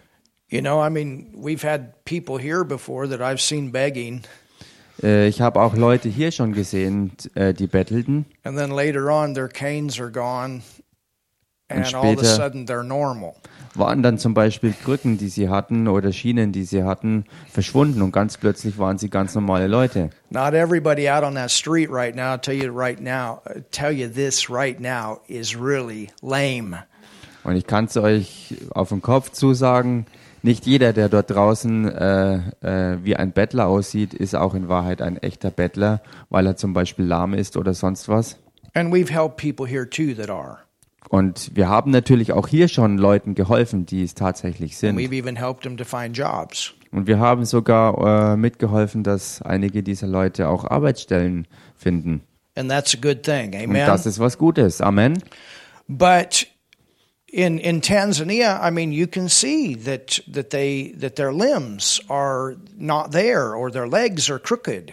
You 0.50 0.60
know, 0.60 0.84
I 0.84 0.90
mean, 0.90 1.26
we've 1.34 1.62
had 1.62 2.04
people 2.04 2.38
here 2.38 2.64
before 2.64 3.08
that 3.08 3.20
I've 3.20 3.40
seen 3.40 3.70
begging, 3.72 4.22
Äh, 5.02 5.28
ich 5.28 5.40
habe 5.40 5.60
auch 5.60 5.76
Leute 5.76 6.08
hier 6.08 6.32
schon 6.32 6.52
gesehen, 6.52 7.12
äh, 7.34 7.54
die 7.54 7.68
bettelten. 7.68 8.24
and 8.44 8.58
then 8.58 8.70
later 8.70 9.08
on, 9.12 9.32
their 9.34 9.46
canes 9.48 10.00
are 10.00 10.10
gone, 10.10 10.62
and 11.68 11.86
Und 11.86 11.94
all 11.94 12.14
of 12.14 12.18
a 12.18 12.24
später- 12.24 12.34
sudden 12.34 12.66
they're 12.66 12.82
normal. 12.82 13.34
Waren 13.74 14.02
dann 14.02 14.18
zum 14.18 14.34
Beispiel 14.34 14.72
Krücken, 14.72 15.18
die 15.18 15.28
sie 15.28 15.48
hatten 15.50 15.86
oder 15.86 16.12
Schienen, 16.12 16.50
die 16.50 16.64
sie 16.64 16.82
hatten, 16.82 17.26
verschwunden 17.48 18.02
und 18.02 18.10
ganz 18.10 18.36
plötzlich 18.38 18.76
waren 18.78 18.98
sie 18.98 19.08
ganz 19.10 19.34
normale 19.36 19.68
Leute. 19.68 20.10
Not 20.30 20.54
everybody 20.54 21.08
out 21.08 21.22
on 21.22 21.34
that 21.36 21.50
street 21.52 21.88
right 21.92 22.16
now, 22.16 22.32
I'll 22.34 22.40
tell 22.40 22.54
you 22.56 22.72
right 22.76 22.98
now, 23.00 23.40
tell 23.70 23.92
you 23.92 24.08
this 24.08 24.50
right 24.50 24.80
now 24.80 25.20
is 25.28 25.54
really 25.54 26.08
lame. 26.22 26.76
Und 27.44 27.56
ich 27.56 27.66
kann 27.66 27.86
es 27.86 27.96
euch 27.96 28.54
auf 28.70 28.90
den 28.90 29.02
Kopf 29.02 29.30
zusagen, 29.30 30.06
nicht 30.42 30.66
jeder, 30.66 30.92
der 30.92 31.08
dort 31.08 31.30
draußen 31.30 31.88
äh, 31.88 32.34
äh, 32.60 32.98
wie 33.02 33.16
ein 33.16 33.32
Bettler 33.32 33.66
aussieht, 33.66 34.14
ist 34.14 34.36
auch 34.36 34.54
in 34.54 34.68
Wahrheit 34.68 35.02
ein 35.02 35.16
echter 35.16 35.50
Bettler, 35.50 36.00
weil 36.30 36.46
er 36.46 36.56
zum 36.56 36.74
Beispiel 36.74 37.04
lahm 37.04 37.34
ist 37.34 37.56
oder 37.56 37.74
sonst 37.74 38.08
was. 38.08 38.38
And 38.74 38.92
we've 38.92 39.10
helped 39.10 39.36
people 39.36 39.66
here 39.66 39.88
too 39.88 40.14
that 40.14 40.30
are. 40.30 40.58
Und 41.08 41.56
wir 41.56 41.68
haben 41.68 41.90
natürlich 41.90 42.32
auch 42.32 42.46
hier 42.46 42.68
schon 42.68 42.98
Leuten 42.98 43.34
geholfen, 43.34 43.86
die 43.86 44.02
es 44.02 44.14
tatsächlich 44.14 44.72
And 44.72 44.78
sind. 44.78 44.98
we've 44.98 45.12
even 45.14 45.36
helped 45.36 45.62
them 45.62 45.76
to 45.76 45.84
find 45.84 46.16
jobs. 46.16 46.74
Und 46.92 47.06
wir 47.06 47.18
haben 47.18 47.44
sogar 47.44 48.32
äh, 48.32 48.36
mitgeholfen, 48.36 49.02
dass 49.02 49.42
einige 49.42 49.82
dieser 49.82 50.06
Leute 50.06 50.48
auch 50.48 50.64
Arbeitsstellen 50.64 51.48
finden. 51.76 52.22
And 52.54 52.70
that's 52.70 52.94
a 52.94 52.98
good 53.00 53.22
thing. 53.22 53.54
Und 53.68 53.74
das 53.74 54.06
ist 54.06 54.18
was 54.18 54.38
Gutes. 54.38 54.80
Amen. 54.80 55.22
But 55.86 56.46
in 57.30 57.58
in 57.58 57.80
Tanzania, 57.80 58.60
I 58.60 58.70
mean, 58.70 58.92
you 58.92 59.06
can 59.06 59.28
see 59.28 59.74
that 59.74 60.20
that 60.32 60.50
they 60.50 60.94
that 61.00 61.16
their 61.16 61.32
limbs 61.32 62.00
are 62.08 62.56
not 62.76 63.12
there 63.12 63.54
or 63.54 63.70
their 63.70 63.86
legs 63.86 64.30
are 64.30 64.38
crooked. 64.38 64.92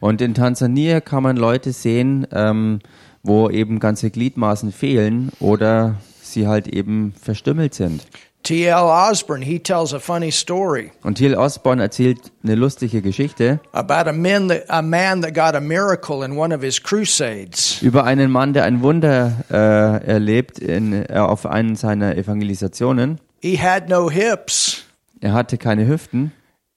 Und 0.00 0.20
in 0.20 0.34
Tansania 0.34 1.00
kann 1.00 1.22
man 1.22 1.36
Leute 1.36 1.72
sehen, 1.72 2.26
ähm, 2.32 2.80
wo 3.22 3.48
eben 3.48 3.78
ganze 3.78 4.10
Gliedmaßen 4.10 4.72
fehlen 4.72 5.30
oder 5.38 5.96
sie 6.20 6.46
halt 6.46 6.66
eben 6.66 7.12
verstümmelt 7.20 7.74
sind. 7.74 8.06
T.L. 8.44 8.86
Osborne, 8.88 9.42
he 9.44 9.60
tells 9.60 9.94
a 9.94 10.00
funny 10.00 10.32
story 10.32 10.90
Und 11.04 11.16
Till 11.18 11.36
Osborne 11.36 11.80
erzählt 11.80 12.32
eine 12.42 12.56
lustige 12.56 13.00
Geschichte 13.00 13.60
about 13.72 14.08
a 14.10 14.12
man 14.12 14.48
that 14.48 14.64
a 14.68 14.82
man 14.82 15.22
that 15.22 15.32
got 15.34 15.54
a 15.54 15.60
miracle 15.60 16.24
in 16.24 16.36
one 16.36 16.52
of 16.54 16.60
his 16.62 16.82
crusades. 16.82 17.80
über 17.82 18.02
einen 18.04 18.30
Mann, 18.32 18.52
der 18.52 18.64
ein 18.64 18.82
Wunder 18.82 19.44
äh, 19.50 20.04
erlebt 20.06 20.58
in, 20.58 20.92
äh, 20.92 21.14
auf 21.18 21.46
einen 21.46 21.76
seiner 21.76 22.16
Evangelisationen. 22.16 23.20
He 23.40 23.58
had 23.60 23.88
no 23.88 24.10
hips, 24.10 24.84
Er 25.20 25.32
hatte 25.34 25.56
keine 25.56 25.86
Hüften 25.86 26.32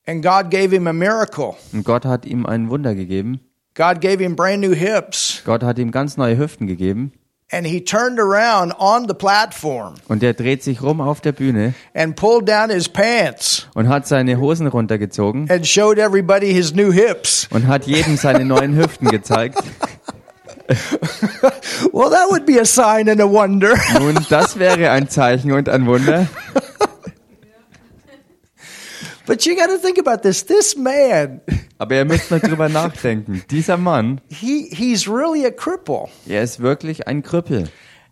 and 0.07 0.23
God 0.23 0.51
gave 0.51 0.69
him 0.71 0.85
a 0.87 0.93
miracle. 0.93 1.55
und 1.73 1.83
Gott 1.83 2.05
hat 2.05 2.25
ihm 2.27 2.45
ein 2.45 2.69
Wunder 2.69 2.93
gegeben. 2.93 3.39
God 3.73 4.01
gave 4.01 4.19
him 4.23 4.35
brand 4.35 4.61
new 4.61 4.73
hips, 4.73 5.41
Gott 5.45 5.63
hat 5.63 5.79
ihm 5.79 5.89
ganz 5.91 6.15
neue 6.15 6.37
Hüften 6.37 6.67
gegeben 6.67 7.11
and 7.51 7.67
he 7.67 7.79
turned 7.83 8.19
around 8.19 8.73
on 8.79 9.07
the 9.07 9.13
platform 9.13 9.93
und 10.07 10.23
er 10.23 10.33
dreht 10.33 10.63
sich 10.63 10.81
rum 10.81 10.99
auf 11.01 11.21
der 11.21 11.31
Bühne 11.31 11.73
and 11.93 12.15
pulled 12.15 12.47
down 12.47 12.69
his 12.69 12.89
pants 12.89 13.67
und 13.75 13.87
hat 13.87 14.07
seine 14.07 14.39
Hosen 14.39 14.67
runtergezogen 14.67 15.49
and 15.49 15.65
showed 15.67 15.97
everybody 15.99 16.51
his 16.53 16.73
new 16.73 16.91
hips. 16.91 17.47
und 17.51 17.67
hat 17.67 17.85
jedem 17.85 18.17
seine 18.17 18.45
neuen 18.45 18.75
Hüften 18.75 19.07
gezeigt. 19.09 19.59
Well, 21.93 22.09
that 22.09 22.27
would 22.31 22.45
be 22.47 22.59
a 22.59 22.65
sign 22.65 23.07
and 23.07 23.21
a 23.21 23.25
wonder. 23.25 23.75
Nun, 23.99 24.17
das 24.29 24.57
wäre 24.57 24.89
ein 24.89 25.07
Zeichen 25.09 25.51
und 25.51 25.69
ein 25.69 25.85
Wunder. 25.85 26.27
But 29.25 29.45
you 29.45 29.55
got 29.55 29.67
to 29.67 29.77
think 29.77 29.97
about 29.97 30.21
this. 30.21 30.45
This 30.45 30.75
man, 30.75 31.41
Aber 31.77 31.95
ihr 31.95 32.05
müsst 32.05 32.29
mal 32.31 32.39
drüber 32.39 32.69
nachdenken. 32.69 33.43
Dieser 33.49 33.77
Mann, 33.77 34.21
he 34.29 34.69
he's 34.71 35.07
really 35.07 35.45
a 35.45 35.51
cripple. 35.51 36.07
er 36.27 36.43
ist 36.43 36.59
wirklich 36.59 37.07
ein 37.07 37.23
Krüppel. 37.23 37.69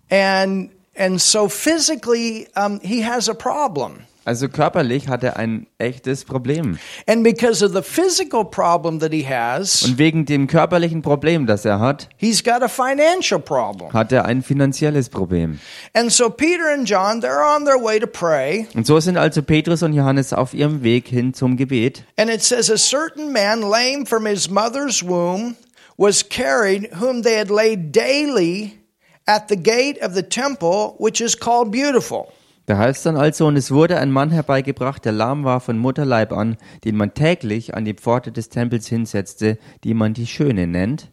And 0.10 0.70
and 0.96 1.20
so 1.22 1.48
physically 1.48 2.48
um, 2.56 2.80
he 2.82 3.04
has 3.06 3.30
a 3.30 3.34
problem. 3.34 4.06
Also 4.26 4.48
körperlich 4.48 5.10
hat 5.10 5.24
er 5.24 5.38
ein 5.38 5.68
echtes 5.80 6.24
Problem. 6.24 6.80
And 7.08 7.24
because 7.24 7.64
of 7.66 7.74
the 7.74 7.82
physical 7.82 8.46
problem 8.46 9.00
that 9.00 9.12
he 9.12 9.26
has, 9.28 9.84
Und 9.84 9.98
wegen 9.98 10.26
dem 10.26 10.48
körperlichen 10.48 11.02
Problem, 11.02 11.46
das 11.46 11.66
er 11.66 11.80
hat, 11.80 12.08
he's 12.18 12.44
got 12.44 12.62
a 12.64 12.70
financial 12.70 13.40
problem. 13.40 13.92
hat 13.92 14.12
er 14.14 14.26
ein 14.26 14.42
finanzielles 14.42 15.10
Problem. 15.10 15.60
And 15.94 16.12
so 16.12 16.30
Peter 16.30 16.74
and 16.74 16.88
John, 16.90 17.22
they're 17.22 17.44
on 17.44 17.66
their 17.66 17.82
way 17.84 18.00
to 18.00 18.08
pray. 18.08 18.68
Und 18.76 18.88
so 18.88 19.00
sind 19.00 19.18
also 19.18 19.42
Petrus 19.42 19.84
und 19.84 19.94
Johannes 19.94 20.32
auf 20.32 20.54
ihrem 20.54 20.84
Weg 20.84 21.08
hin 21.10 21.34
zum 21.34 21.58
Gebet. 21.58 22.04
And 22.18 22.30
it 22.30 22.42
says, 22.42 22.70
A 22.72 22.78
certain 22.78 23.32
man, 23.34 23.62
lame 23.62 24.06
from 24.06 24.26
his 24.26 24.50
mother's 24.50 25.04
womb, 25.04 25.56
was 25.98 26.28
carried, 26.28 26.90
whom 27.00 27.24
they 27.24 27.38
had 27.38 27.50
laid 27.50 27.92
daily 27.92 28.80
at 29.28 29.48
the 29.50 29.58
gate 29.58 30.02
of 30.02 30.14
the 30.16 30.24
temple, 30.24 30.96
which 30.98 31.20
is 31.22 31.38
called 31.38 31.72
Beautiful. 31.72 32.32
Da 32.66 32.78
heißt 32.78 33.06
dann 33.06 33.18
also, 33.18 33.48
und 33.48 33.58
es 33.58 33.72
wurde 33.72 33.98
ein 34.00 34.12
Mann 34.12 34.32
herbeigebracht, 34.32 35.04
der 35.04 35.12
lahm 35.12 35.44
war 35.44 35.60
von 35.60 35.78
Mutterleib 35.78 36.32
an, 36.32 36.56
den 36.86 36.96
man 36.96 37.14
täglich 37.14 37.76
an 37.76 37.84
die 37.84 37.94
Pforte 37.94 38.32
des 38.32 38.50
Tempels 38.50 38.88
hinsetzte, 38.88 39.58
die 39.84 39.94
man 39.94 40.14
die 40.14 40.28
Schöne 40.28 40.66
nennt. 40.68 41.12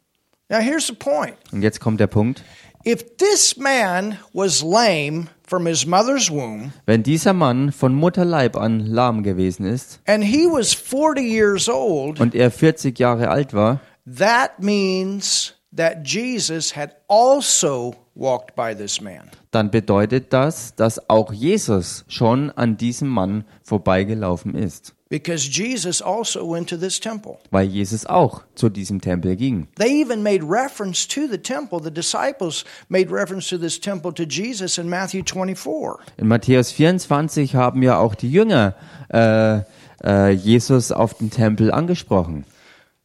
Now, 0.49 0.59
here's 0.59 0.87
the 0.87 0.95
point. 0.95 1.35
Und 1.53 1.63
jetzt 1.63 1.81
kommt 1.81 2.01
der 2.01 2.07
Punkt. 2.07 2.45
If 2.87 3.05
this 3.19 3.57
man 3.57 4.19
was 4.33 4.63
lame 4.63 5.27
from 5.47 5.67
his 5.67 5.85
mother's 5.85 6.31
womb, 6.31 6.73
Wenn 6.87 7.03
dieser 7.03 7.35
Mann 7.35 7.73
von 7.73 7.95
Mutterleib 7.95 8.57
an 8.57 8.81
lahm 8.81 9.23
gewesen 9.23 9.67
ist 9.67 10.01
and 10.07 10.25
he 10.25 10.47
was 10.47 10.73
40 10.73 11.23
years 11.23 11.69
old, 11.69 12.21
und 12.21 12.35
er 12.35 12.51
40 12.51 12.99
Jahre 12.99 13.29
alt 13.29 13.53
war, 13.53 13.81
that 14.07 14.61
means 14.61 15.55
that 15.77 16.07
Jesus 16.07 16.75
had 16.75 16.97
also 17.07 17.95
walked 18.21 18.55
by 18.55 18.75
this 18.77 19.01
man. 19.01 19.23
dann 19.51 19.71
bedeutet 19.71 20.33
das, 20.33 20.75
dass 20.77 21.09
auch 21.11 21.33
Jesus 21.33 22.05
schon 22.07 22.51
an 22.51 22.77
diesem 22.77 23.09
Mann 23.09 23.45
vorbeigelaufen 23.65 24.55
ist, 24.55 24.95
Because 25.09 25.49
Jesus 25.51 26.01
also 26.01 26.49
went 26.53 26.69
to 26.71 26.77
this 26.77 27.01
temple. 27.01 27.39
weil 27.51 27.67
Jesus 27.67 28.07
auch 28.07 28.43
zu 28.55 28.69
diesem 28.69 29.01
Tempel 29.01 29.35
ging. 29.35 29.67
They 29.77 30.01
even 30.01 30.23
made 30.23 30.45
reference 30.45 31.09
to 31.09 31.23
the 31.29 31.39
temple. 31.39 31.81
The 31.83 31.91
disciples 31.91 32.65
made 32.89 33.11
reference 33.13 33.49
to 33.49 33.59
this 33.59 33.81
temple 33.81 34.15
to 34.15 34.23
Jesus 34.23 34.79
in 34.79 34.89
Matthew 34.89 35.25
24. 35.25 35.97
In 36.17 36.29
Matthäus 36.29 36.71
24 36.71 37.57
haben 37.57 37.83
ja 37.83 37.99
auch 37.99 38.15
die 38.15 38.31
Jünger 38.31 38.77
äh, 39.13 39.63
äh, 40.05 40.31
Jesus 40.31 40.93
auf 40.93 41.15
den 41.15 41.31
Tempel 41.31 41.73
angesprochen. 41.73 42.45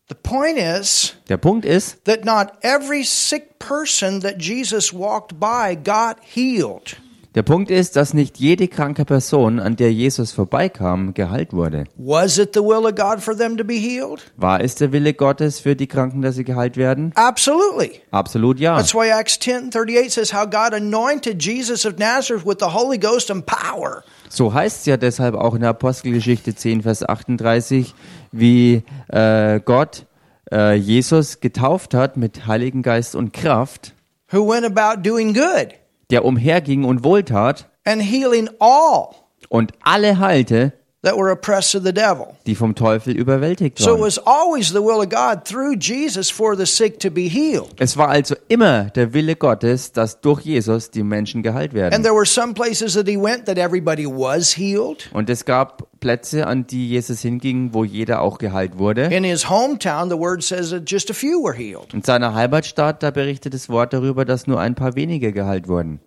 The 0.07 0.15
point 0.15 0.57
is 0.59 1.15
Der 1.29 1.37
Punkt 1.37 1.65
ist, 1.65 2.05
that 2.05 2.25
not 2.25 2.53
every 2.61 3.03
sick 3.03 3.57
person 3.57 4.21
that 4.21 4.35
Jesus 4.37 4.93
walked 4.93 5.39
by 5.39 5.75
got 5.75 6.17
healed. 6.21 6.97
der 7.33 7.41
Punkt 7.41 7.71
ist, 7.71 7.95
dass 7.95 8.13
nicht 8.13 8.37
jede 8.37 8.67
kranke 8.67 9.03
Person, 9.03 9.59
an 9.59 9.75
der 9.75 9.91
Jesus 9.91 10.31
vorbeikam, 10.31 11.15
geheilt 11.15 11.53
wurde. 11.53 11.85
Was 11.97 12.37
it 12.37 12.53
the 12.53 12.61
will 12.61 12.85
of 12.85 12.95
God 12.95 13.19
for 13.19 13.35
them 13.35 13.57
to 13.57 13.63
be 13.63 13.73
healed? 13.73 14.21
War 14.37 14.61
es 14.61 14.75
der 14.75 14.91
Wille 14.91 15.13
Gottes 15.15 15.59
für 15.59 15.75
die 15.75 15.87
Kranken, 15.87 16.21
dass 16.21 16.35
sie 16.35 16.43
geheilt 16.43 16.77
werden? 16.77 17.11
Absolutely. 17.15 17.99
Absolut 18.11 18.59
ja. 18.59 18.77
That's 18.77 18.93
why 18.93 19.09
Acts 19.09 19.39
10:38 19.41 20.11
says 20.11 20.31
how 20.31 20.45
God 20.45 20.73
anointed 20.73 21.41
Jesus 21.41 21.83
of 21.83 21.97
Nazareth 21.97 22.45
with 22.45 22.57
the 22.59 22.71
Holy 22.73 22.99
Ghost 22.99 23.31
and 23.31 23.43
power. 23.45 24.03
So 24.29 24.53
heißt 24.53 24.79
es 24.79 24.85
ja 24.85 24.97
deshalb 24.97 25.35
auch 25.35 25.53
in 25.53 25.61
der 25.61 25.69
Apostelgeschichte 25.71 26.55
10, 26.55 26.81
Vers 26.81 27.07
38, 27.07 27.93
wie 28.31 28.83
äh, 29.07 29.59
Gott 29.59 30.05
äh, 30.51 30.75
Jesus 30.75 31.39
getauft 31.39 31.93
hat 31.93 32.17
mit 32.17 32.47
Heiligen 32.47 32.81
Geist 32.81 33.15
und 33.15 33.33
Kraft, 33.33 33.93
who 34.31 34.47
went 34.47 34.65
about 34.65 35.01
doing 35.01 35.33
good 35.33 35.75
der 36.11 36.25
umherging 36.25 36.83
und 36.83 37.03
wohltat 37.03 37.69
and 37.83 38.01
healing 38.01 38.49
all. 38.59 39.09
und 39.49 39.73
alle 39.81 40.19
heilte, 40.19 40.73
that 41.05 41.15
were 41.15 41.31
oppressed 41.31 41.75
of 41.75 41.83
the 41.85 41.93
devil. 41.93 42.35
die 42.45 42.55
vom 42.55 42.75
Teufel 42.75 43.15
überwältigt 43.15 43.79
So 43.79 43.91
it 43.91 43.93
waren. 43.93 44.01
was 44.01 44.17
always 44.25 44.67
the 44.69 44.81
will 44.81 44.99
of 44.99 45.09
God 45.09 45.45
through 45.45 45.75
Jesus 45.79 46.29
for 46.29 46.57
the 46.57 46.65
sick 46.65 46.99
to 46.99 47.09
be 47.09 47.29
healed. 47.29 47.69
Es 47.79 47.95
war 47.95 48.09
also 48.09 48.35
immer 48.49 48.85
der 48.89 49.13
Wille 49.13 49.35
Gottes, 49.37 49.93
dass 49.93 50.19
durch 50.19 50.41
Jesus 50.41 50.91
die 50.91 51.03
Menschen 51.03 51.43
geheilt 51.43 51.71
And 51.71 51.79
werden. 51.79 52.03
there 52.03 52.13
were 52.15 52.25
some 52.25 52.53
places 52.53 52.93
that 52.95 53.07
he 53.07 53.15
went 53.17 53.45
that 53.45 53.57
everybody 53.57 54.05
was 54.05 54.57
healed. 54.57 55.09
Und 55.13 55.29
es 55.29 55.45
gab 55.45 55.87
Plätze, 56.01 56.45
an 56.45 56.67
die 56.67 56.89
Jesus 56.89 57.21
hinging, 57.21 57.69
wo 57.73 57.83
jeder 57.85 58.21
auch 58.21 58.37
geheilt 58.37 58.77
wurde. 58.77 59.05
In 59.05 59.23
his 59.23 59.49
hometown, 59.49 60.09
the 60.09 60.17
word 60.17 60.43
says 60.43 60.71
that 60.71 60.83
just 60.91 61.09
a 61.09 61.13
few 61.13 61.41
were 61.43 61.55
healed. 61.55 61.93
In 61.93 62.01
seiner 62.03 62.33
Heimatstadt, 62.33 63.01
da 63.03 63.11
berichtet 63.11 63.53
das 63.53 63.69
Wort 63.69 63.93
darüber, 63.93 64.25
dass 64.25 64.47
nur 64.47 64.59
ein 64.59 64.75
paar 64.75 64.95
wenige 64.95 65.31
geheilt 65.31 65.67
wurden. 65.67 65.99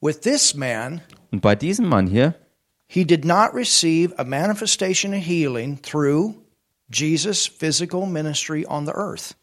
With 0.00 0.20
this 0.20 0.54
man, 0.54 1.02
Und 1.30 1.42
bei 1.42 1.54
diesem 1.54 1.86
Mann 1.86 2.06
hier, 2.06 2.34
he 2.90 3.04
did 3.04 3.24
not 3.24 3.54
receive 3.54 4.12
a 4.18 4.24
manifestation 4.24 5.14
of 5.14 5.22
healing 5.22 5.76
through 5.76 6.34
Jesus' 6.90 7.46
physical 7.46 8.04
ministry 8.04 8.66
on 8.66 8.84
the 8.84 8.92
earth. 8.92 9.36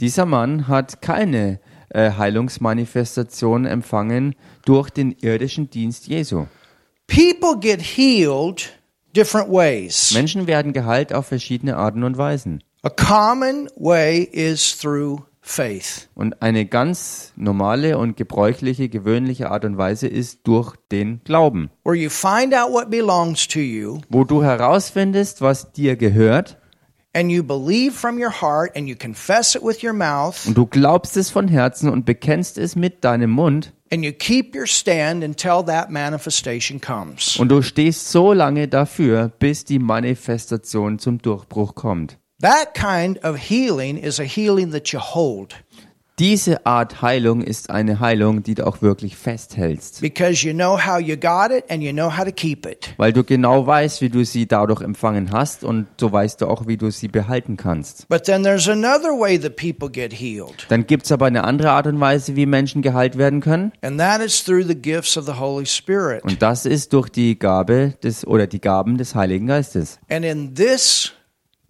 Dieser 0.00 0.24
Mann 0.24 0.68
hat 0.68 1.02
keine 1.02 1.60
äh, 1.90 2.12
Heilungsmanifestation 2.12 3.66
empfangen 3.66 4.34
durch 4.64 4.88
den 4.88 5.12
irdischen 5.20 5.68
Dienst 5.68 6.06
Jesu. 6.06 6.46
People 7.06 7.58
get 7.60 7.82
healed 7.82 8.72
different 9.14 9.50
ways. 9.50 10.12
Menschen 10.14 10.46
werden 10.46 10.72
geheilt 10.72 11.12
auf 11.12 11.26
verschiedene 11.26 11.76
Arten 11.76 12.04
und 12.04 12.16
Weisen. 12.16 12.64
A 12.82 12.88
common 12.88 13.68
way 13.76 14.22
is 14.32 14.78
through 14.78 15.20
faith. 15.44 16.08
Und 16.14 16.42
eine 16.42 16.64
ganz 16.64 17.32
normale 17.36 17.98
und 17.98 18.16
gebräuchliche, 18.16 18.88
gewöhnliche 18.88 19.50
Art 19.50 19.64
und 19.64 19.76
Weise 19.76 20.08
ist 20.08 20.40
durch 20.44 20.74
den 20.90 21.20
Glauben, 21.24 21.70
where 21.84 21.94
you 21.94 22.08
find 22.08 22.54
out 22.54 22.72
what 22.72 22.90
belongs 22.90 23.46
to 23.46 23.60
you 23.60 24.00
wo 24.08 24.24
du 24.24 24.42
herausfindest, 24.42 25.42
was 25.42 25.72
dir 25.72 25.96
gehört 25.96 26.56
and 27.12 27.30
you 27.30 27.42
believe 27.44 27.92
from 27.92 28.18
your 28.18 28.30
heart 28.30 28.74
and 28.74 28.88
you 28.88 28.96
confess 28.96 29.54
it 29.54 29.62
with 29.62 29.84
your 29.84 29.92
mouth 29.92 30.46
und 30.46 30.56
du 30.56 30.66
glaubst 30.66 31.16
es 31.16 31.30
von 31.30 31.46
Herzen 31.46 31.90
und 31.90 32.06
bekennst 32.06 32.56
es 32.56 32.74
mit 32.74 33.04
deinem 33.04 33.30
Mund 33.30 33.72
and 33.92 34.02
you 34.02 34.12
keep 34.12 34.56
your 34.56 34.66
stand 34.66 35.22
until 35.22 35.62
that 35.64 35.90
manifestation 35.90 36.80
comes. 36.80 37.36
und 37.36 37.50
du 37.50 37.60
stehst 37.60 38.10
so 38.10 38.32
lange 38.32 38.66
dafür, 38.66 39.30
bis 39.38 39.64
die 39.64 39.78
Manifestation 39.78 40.98
zum 40.98 41.18
Durchbruch 41.18 41.74
kommt. 41.74 42.18
That 42.40 42.74
kind 42.74 43.22
of 43.24 43.36
healing 43.36 43.96
is 43.96 44.18
a 44.20 44.24
healing 44.24 44.72
that 44.72 44.88
you 44.88 44.98
hold. 45.00 45.54
Diese 46.20 46.64
Art 46.64 47.02
Heilung 47.02 47.40
ist 47.40 47.70
eine 47.70 47.98
Heilung, 47.98 48.44
die 48.44 48.54
du 48.54 48.64
auch 48.68 48.82
wirklich 48.82 49.16
festhältst, 49.16 50.00
because 50.00 50.46
you 50.46 50.52
know 50.52 50.78
how 50.78 51.00
you 51.00 51.16
got 51.16 51.50
it 51.50 51.64
and 51.68 51.82
you 51.82 51.90
know 51.92 52.08
how 52.16 52.24
to 52.24 52.30
keep 52.30 52.66
it. 52.66 52.94
weil 52.98 53.12
du 53.12 53.24
genau 53.24 53.66
weißt, 53.66 54.00
wie 54.00 54.10
du 54.10 54.24
sie 54.24 54.46
dadurch 54.46 54.80
empfangen 54.80 55.32
hast 55.32 55.64
und 55.64 55.88
so 55.98 56.12
weißt 56.12 56.40
du 56.40 56.46
auch, 56.46 56.68
wie 56.68 56.76
du 56.76 56.92
sie 56.92 57.08
behalten 57.08 57.56
kannst. 57.56 58.08
But 58.08 58.24
then 58.26 58.44
there's 58.44 58.68
another 58.68 59.08
way 59.10 59.36
that 59.40 59.56
people 59.56 59.90
get 59.90 60.12
healed, 60.12 60.66
Dann 60.68 60.86
gibt's 60.86 61.10
aber 61.10 61.26
eine 61.26 61.42
andere 61.42 61.70
Art 61.72 61.88
und 61.88 61.98
Weise, 61.98 62.36
wie 62.36 62.46
Menschen 62.46 62.80
geheilt 62.82 63.18
werden 63.18 63.40
können. 63.40 63.72
and 63.82 63.98
that 63.98 64.20
is 64.20 64.44
through 64.44 64.64
the 64.68 64.76
gifts 64.80 65.16
of 65.16 65.26
the 65.26 65.34
Holy 65.40 65.66
Spirit. 65.66 66.22
Und 66.22 66.42
das 66.42 66.64
ist 66.64 66.92
durch 66.92 67.08
die 67.08 67.36
Gabe 67.36 67.94
des 68.04 68.24
oder 68.24 68.46
die 68.46 68.60
Gaben 68.60 68.98
des 68.98 69.16
Heiligen 69.16 69.48
Geistes. 69.48 69.98
And 70.08 70.24
in 70.24 70.54
this 70.54 71.10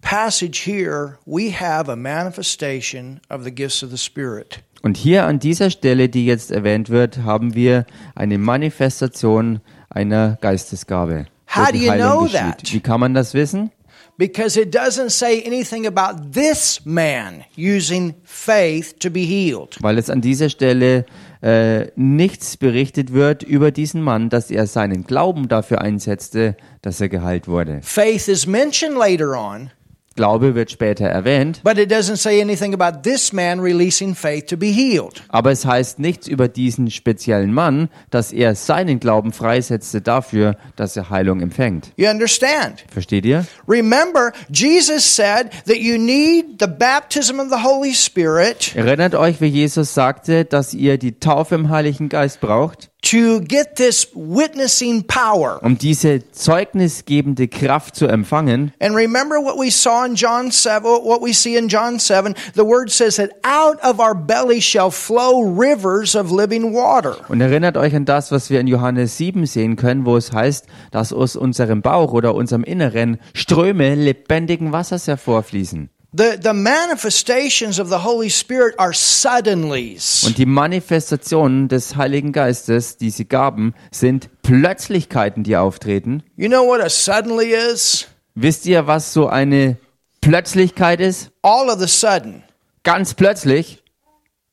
passage 0.05 0.59
here, 0.59 1.17
we 1.25 1.51
have 1.51 1.89
a 1.89 1.95
manifestation 1.95 3.19
of 3.29 3.43
the 3.43 3.51
gifts 3.51 3.83
of 3.83 3.89
the 3.89 3.97
Spirit. 3.97 4.59
Und 4.83 4.97
hier 4.97 5.25
an 5.25 5.39
dieser 5.39 5.71
Stelle, 5.71 6.09
die 6.09 6.27
jetzt 6.27 6.51
erwähnt 6.51 6.89
wird, 6.89 7.23
haben 7.23 7.55
wir 7.55 7.85
eine 8.13 8.37
Manifestation 8.37 9.59
einer 9.89 10.37
Geistesgabe. 10.41 11.25
How 11.47 11.71
do 11.71 11.77
you 11.77 11.91
know 11.91 12.27
that? 12.27 12.71
Wie 12.71 12.81
kann 12.81 12.99
man 12.99 13.15
das 13.15 13.33
wissen? 13.33 13.71
Because 14.17 14.57
it 14.57 14.73
doesn't 14.73 15.09
say 15.09 15.43
anything 15.45 15.87
about 15.87 16.31
this 16.31 16.81
man 16.85 17.43
using 17.57 18.13
faith 18.23 18.97
to 18.99 19.09
be 19.09 19.21
healed. 19.21 19.75
Weil 19.81 19.97
es 19.97 20.09
an 20.09 20.21
dieser 20.21 20.49
Stelle 20.49 21.05
äh, 21.41 21.87
nichts 21.95 22.55
berichtet 22.55 23.11
wird 23.11 23.43
über 23.43 23.71
diesen 23.71 24.01
Mann, 24.01 24.29
dass 24.29 24.51
er 24.51 24.67
seinen 24.67 25.03
Glauben 25.03 25.49
dafür 25.49 25.81
einsetzte, 25.81 26.55
dass 26.81 27.01
er 27.01 27.09
geheilt 27.09 27.47
wurde. 27.47 27.79
Faith 27.81 28.27
is 28.29 28.47
mentioned 28.47 28.97
later 28.97 29.37
on, 29.37 29.69
Glaube 30.15 30.55
wird 30.55 30.71
später 30.71 31.05
erwähnt, 31.05 31.61
but 31.63 31.77
it 31.77 31.91
doesn't 31.91 32.15
say 32.15 32.41
anything 32.41 32.73
about 32.73 33.01
this 33.03 33.33
man 33.33 33.59
releasing 33.59 34.15
faith 34.15 34.45
to 34.47 34.55
be 34.55 34.67
healed. 34.67 35.21
aber 35.27 35.51
es 35.51 35.65
heißt 35.65 35.99
nichts 35.99 36.27
über 36.27 36.47
diesen 36.47 36.89
speziellen 36.89 37.53
Mann, 37.53 37.89
dass 38.11 38.31
er 38.31 38.55
seinen 38.55 38.99
Glauben 39.01 39.33
freisetzte 39.33 40.01
dafür, 40.01 40.55
dass 40.77 40.95
er 40.95 41.09
Heilung 41.09 41.41
empfängt. 41.41 41.91
You 41.97 42.09
understand? 42.09 42.85
Versteht 42.89 43.25
ihr? 43.25 43.45
Remember, 43.67 44.31
Jesus 44.49 45.15
said 45.15 45.51
that 45.67 45.77
you 45.77 45.97
need 45.97 46.59
the 46.59 46.67
baptism 46.67 47.39
of 47.39 47.47
the 47.49 47.61
Holy 47.63 47.93
Spirit 47.93 48.73
Erinnert 48.75 49.15
euch, 49.15 49.41
wie 49.41 49.47
Jesus 49.47 49.93
sagte, 49.93 50.45
dass 50.45 50.73
ihr 50.73 50.97
die 50.97 51.19
Taufe 51.19 51.55
im 51.55 51.69
Heiligen 51.69 52.07
Geist 52.09 52.39
braucht, 52.39 52.89
to 53.05 53.39
get 53.41 53.75
this 53.75 54.07
witnessing 54.13 55.03
power. 55.03 55.59
um 55.63 55.77
diese 55.77 56.21
zeugnisgebende 56.31 57.47
Kraft 57.47 57.95
zu 57.95 58.07
empfangen. 58.07 58.71
And 58.79 58.95
remember 58.95 59.37
what 59.37 59.57
we 59.57 59.69
saw 59.71 60.05
in 60.05 60.15
John 60.15 60.51
7, 60.51 60.83
what 61.03 61.21
we 61.21 61.33
see 61.33 61.55
in 61.55 61.67
John 61.69 61.99
7. 61.99 62.33
The 62.55 62.63
word 62.65 62.89
says 62.91 63.17
that 63.17 63.31
out 63.43 63.79
of 63.83 63.99
our 63.99 64.15
belly 64.15 64.59
shall 64.61 64.91
flow 64.91 65.41
rivers 65.41 66.15
of 66.15 66.31
living 66.31 66.73
water. 66.73 67.17
Und 67.29 67.41
erinnert 67.41 67.77
euch 67.77 67.95
an 67.95 68.05
das, 68.05 68.31
was 68.31 68.49
wir 68.49 68.59
in 68.59 68.67
Johannes 68.67 69.17
7 69.17 69.45
sehen 69.45 69.75
können, 69.75 70.05
wo 70.05 70.17
es 70.17 70.31
heißt, 70.31 70.65
dass 70.91 71.13
aus 71.13 71.35
unserem 71.35 71.81
Bauch 71.81 72.13
oder 72.13 72.33
unserem 72.35 72.63
Inneren 72.63 73.19
Ströme 73.33 73.95
lebendigen 73.95 74.71
Wassers 74.71 75.07
hervorfließen. 75.07 75.89
The, 76.17 76.39
the 76.41 76.53
manifestations 76.53 77.77
of 77.77 77.89
the 77.89 77.97
Holy 78.05 78.29
Spirit 78.29 78.75
are 78.77 78.93
suddenlies. 78.93 80.23
Und 80.25 80.37
die 80.37 80.45
Manifestationen 80.45 81.67
des 81.67 81.97
Heiligen 81.97 82.31
Geistes, 82.31 82.95
diese 82.95 83.25
Gaben, 83.25 83.73
sind 83.91 84.29
Plötzlichkeiten, 84.41 85.43
die 85.43 85.57
auftreten. 85.57 86.23
You 86.37 86.47
know 86.47 86.65
what 86.65 86.79
a 86.79 86.89
suddenly 86.89 87.51
is? 87.53 88.07
Wisst 88.33 88.65
ihr, 88.65 88.87
was 88.87 89.11
so 89.11 89.27
eine 89.27 89.77
Plötzlichkeit 90.21 91.01
ist? 91.01 91.31
All 91.41 91.69
of 91.69 91.81
a 91.81 91.87
sudden, 91.87 92.43
Ganz 92.83 93.13
plötzlich 93.13 93.83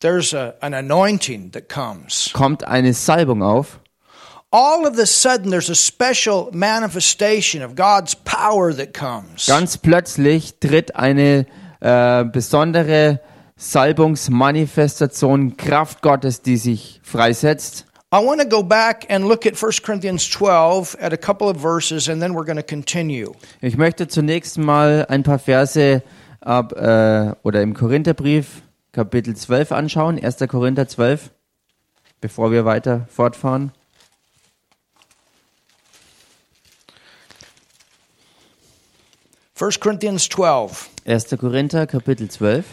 there's 0.00 0.34
a, 0.34 0.54
an 0.62 0.74
anointing 0.74 1.52
that 1.52 1.68
comes. 1.68 2.30
kommt 2.32 2.64
eine 2.64 2.92
Salbung 2.92 3.42
auf. 3.42 3.78
Ganz 9.46 9.78
plötzlich 9.78 10.58
tritt 10.60 10.94
eine 10.94 11.46
äh, 11.80 12.24
besondere 12.24 13.20
Salbungsmanifestation, 13.56 15.56
Kraft 15.56 16.02
Gottes, 16.02 16.42
die 16.42 16.58
sich 16.58 17.00
freisetzt. 17.02 17.86
I 18.12 18.16
want 18.16 18.42
to 18.42 18.46
go 18.46 18.62
back 18.62 19.06
and 19.08 19.26
look 19.26 19.46
at 19.46 19.54
1 19.54 19.82
Corinthians 19.82 20.28
12 20.28 20.98
at 21.00 21.14
a 21.14 21.16
couple 21.16 21.48
of 21.48 21.62
verses, 21.62 22.10
and 22.10 22.20
then 22.20 22.32
we're 22.32 22.44
going 22.44 22.58
to 22.58 22.62
continue. 22.62 23.32
Ich 23.62 23.78
möchte 23.78 24.06
zunächst 24.06 24.58
mal 24.58 25.06
ein 25.08 25.22
paar 25.22 25.38
Verse 25.38 26.02
ab 26.42 26.72
äh, 26.72 27.32
oder 27.42 27.62
im 27.62 27.72
Korintherbrief 27.72 28.60
Kapitel 28.92 29.34
12 29.34 29.72
anschauen, 29.72 30.22
1. 30.22 30.36
Korinther 30.46 30.86
12, 30.86 31.30
bevor 32.20 32.52
wir 32.52 32.66
weiter 32.66 33.06
fortfahren. 33.08 33.72
First 39.62 39.78
Corinthians 39.78 40.28
12, 40.28 40.90
1. 41.04 41.38
Korinther 41.38 41.86
Kapitel 41.86 42.28
12 42.28 42.64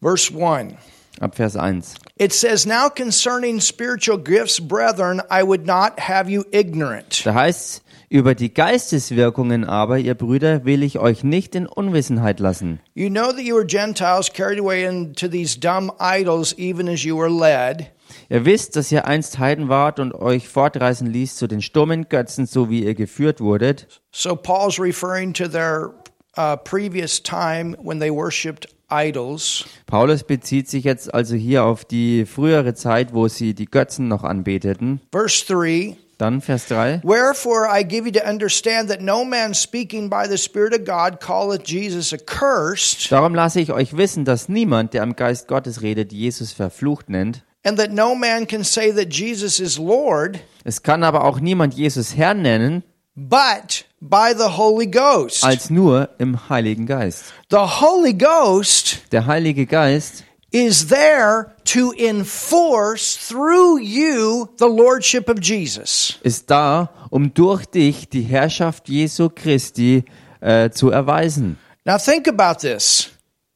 verse 0.00 0.28
1. 0.28 0.76
ab 1.20 1.36
Vers 1.36 1.54
1. 1.54 1.94
It 2.18 2.32
says, 2.32 2.66
Now 2.66 2.88
concerning 2.88 3.60
spiritual 3.60 4.18
gifts, 4.18 4.58
brethren, 4.58 5.20
I 5.30 5.44
would 5.44 5.68
not 5.68 6.00
have 6.00 6.28
you 6.28 6.44
ignorant. 6.50 7.22
Da 7.24 7.34
heißt 7.34 7.82
über 8.08 8.34
die 8.34 8.52
Geisteswirkungen 8.52 9.64
aber, 9.64 9.98
ihr 9.98 10.16
Brüder, 10.16 10.64
will 10.64 10.82
ich 10.82 10.98
euch 10.98 11.22
nicht 11.22 11.54
in 11.54 11.68
Unwissenheit 11.68 12.40
lassen. 12.40 12.80
You 12.94 13.08
know 13.08 13.30
that 13.30 13.42
you 13.42 13.54
were 13.54 13.64
Gentiles 13.64 14.28
carried 14.28 14.58
away 14.58 14.84
into 14.84 15.28
these 15.28 15.56
dumb 15.56 15.92
idols, 16.00 16.58
even 16.58 16.88
as 16.88 17.04
you 17.04 17.16
were 17.16 17.30
led. 17.30 17.86
Ihr 18.28 18.44
wisst, 18.44 18.74
dass 18.74 18.90
ihr 18.90 19.06
einst 19.06 19.38
Heiden 19.38 19.68
wart 19.68 20.00
und 20.00 20.12
euch 20.12 20.48
fortreißen 20.48 21.06
ließ 21.06 21.36
zu 21.36 21.46
den 21.46 21.62
stummen 21.62 22.08
Götzen, 22.08 22.46
so 22.46 22.68
wie 22.68 22.82
ihr 22.82 22.96
geführt 22.96 23.40
wurdet. 23.40 23.86
So 24.10 24.34
Paul's 24.34 24.80
referring 24.80 25.32
to 25.34 25.46
their 25.46 26.01
uh, 26.36 26.56
previous 26.56 27.22
time 27.22 27.76
when 27.82 27.98
they 28.00 28.10
worshipped 28.10 28.66
idols. 28.90 29.64
Paulus 29.86 30.22
bezieht 30.24 30.68
sich 30.68 30.84
jetzt 30.84 31.12
also 31.12 31.34
hier 31.34 31.64
auf 31.64 31.84
die 31.84 32.26
frühere 32.26 32.74
Zeit, 32.74 33.14
wo 33.14 33.28
sie 33.28 33.54
die 33.54 33.66
Götzen 33.66 34.08
noch 34.08 34.22
anbeteten. 34.24 35.00
Verse 35.10 35.44
3 35.46 35.96
Dann 36.18 36.40
Vers 36.40 36.68
3. 36.68 37.00
Wherefore 37.02 37.66
I 37.68 37.82
give 37.82 38.04
you 38.06 38.12
to 38.12 38.24
understand 38.28 38.88
that 38.90 39.00
no 39.00 39.24
man 39.24 39.54
speaking 39.54 40.08
by 40.10 40.28
the 40.28 40.36
Spirit 40.38 40.72
of 40.72 40.84
God 40.84 41.20
calleth 41.20 41.64
Jesus 41.66 42.12
accursed, 42.12 43.10
Darum 43.10 43.34
lasse 43.34 43.60
ich 43.60 43.72
euch 43.72 43.96
wissen, 43.96 44.24
dass 44.24 44.48
niemand, 44.48 44.92
der 44.94 45.02
am 45.02 45.16
Geist 45.16 45.48
Gottes 45.48 45.82
redet, 45.82 46.12
Jesus 46.12 46.52
verflucht 46.52 47.08
nennt. 47.08 47.42
and 47.64 47.78
that 47.78 47.92
no 47.92 48.14
man 48.14 48.46
can 48.46 48.62
say 48.64 48.92
that 48.92 49.12
Jesus 49.12 49.58
is 49.60 49.78
Lord, 49.78 50.38
Es 50.64 50.82
kann 50.82 51.02
aber 51.02 51.24
auch 51.24 51.40
niemand 51.40 51.74
Jesus 51.74 52.14
Herrn 52.16 52.42
nennen, 52.42 52.82
but 53.16 53.84
by 54.00 54.32
the 54.36 54.56
Holy 54.56 54.86
Ghost. 54.86 55.44
als 55.44 55.70
nur 55.70 56.08
im 56.18 56.48
Heiligen 56.48 56.86
Geist. 56.86 57.24
The 57.50 57.58
Holy 57.80 58.14
Ghost 58.14 58.98
Der 59.12 59.26
Heilige 59.26 59.66
Geist 59.66 60.24
is 60.50 60.88
there 60.88 61.52
to 61.64 61.92
enforce 61.92 63.16
through 63.28 63.78
you 63.80 64.48
the 64.58 64.66
Lordship 64.68 65.28
of 65.28 65.38
Jesus. 65.40 66.18
ist 66.22 66.50
da, 66.50 66.90
um 67.10 67.32
durch 67.34 67.66
dich 67.66 68.08
die 68.08 68.22
Herrschaft 68.22 68.88
Jesu 68.88 69.28
Christi 69.34 70.04
äh, 70.40 70.70
zu 70.70 70.90
erweisen. 70.90 71.58
Now 71.84 71.98
think 71.98 72.28
about 72.28 72.60
this. 72.60 73.08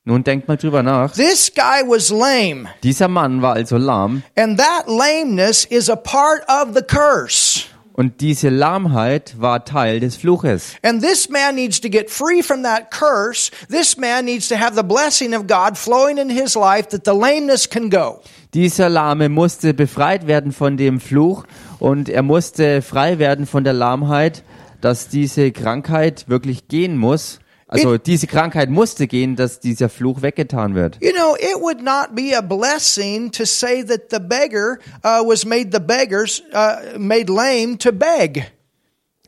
Nun 0.05 0.23
denkt 0.23 0.47
mal 0.47 0.57
drüber 0.57 0.83
nach. 0.85 1.13
This 1.15 1.53
guy 1.53 1.83
was 1.87 2.11
lame, 2.11 2.69
Dieser 2.83 3.09
Mann 3.09 3.43
war 3.43 3.55
also 3.55 3.77
lahm 3.77 4.23
and 4.37 4.59
that 4.59 4.87
lameness 4.87 5.65
is 5.65 5.91
a 5.91 5.97
part 5.97 6.43
of 6.49 6.75
the 6.75 6.83
curse. 6.83 7.65
Und 7.97 8.21
diese 8.21 8.51
Lahmheit 8.51 9.41
war 9.41 9.65
Teil 9.65 10.01
des 10.01 10.17
Fluches. 10.17 10.75
And 10.83 11.03
this 11.03 11.31
man 11.31 11.55
needs 11.55 11.81
to 11.81 11.89
get 11.89 12.11
free 12.11 12.43
from 12.43 12.63
that 12.63 12.91
curse. 12.91 13.51
This 13.69 13.97
man 13.97 14.27
needs 14.27 14.49
to 14.49 14.57
have 14.57 14.77
the 14.77 14.83
blessing 14.83 15.35
of 15.35 15.47
God 15.47 15.79
flowing 15.79 16.19
in 16.19 16.29
his 16.29 16.55
life 16.55 16.89
that 16.91 17.07
the 17.07 17.13
lameness 17.13 17.69
can 17.69 17.89
go. 17.89 18.21
Dieser 18.53 18.91
Lahme 18.91 19.29
musste 19.31 19.73
befreit 19.73 20.27
werden 20.27 20.53
von 20.53 20.77
dem 20.77 21.01
Fluch 21.01 21.45
und 21.79 22.09
er 22.09 22.23
musste 22.23 22.83
frei 22.83 23.19
werden 23.19 23.47
von 23.47 23.65
der 23.65 23.73
Lahmheit, 23.73 24.43
dass 24.83 25.09
diese 25.09 25.51
Krankheit 25.51 26.29
wirklich 26.29 26.69
gehen 26.69 26.99
muss. 26.99 27.41
Also 27.69 27.99
diese 27.99 28.27
Krankheit 28.29 28.71
musste 28.71 29.09
gehen, 29.09 29.35
dass 29.35 29.59
dieser 29.59 29.89
Fluch 29.89 30.23
weggetan 30.23 30.75
wird. 30.77 30.99
You 31.03 31.11
know, 31.13 31.35
it 31.37 31.61
would 31.61 31.83
not 31.83 32.15
be 32.15 32.37
a 32.37 32.41
blessing 32.41 33.33
to 33.33 33.45
say 33.45 33.85
that 33.85 34.03
the 34.11 34.21
beggar 34.21 34.79
uh, 35.05 35.27
was 35.29 35.45
made 35.45 35.71
the 35.73 35.81
beggars 35.81 36.43
uh, 36.55 36.97
made 36.99 37.29
lame 37.31 37.77
to 37.79 37.91
beg. 37.93 38.45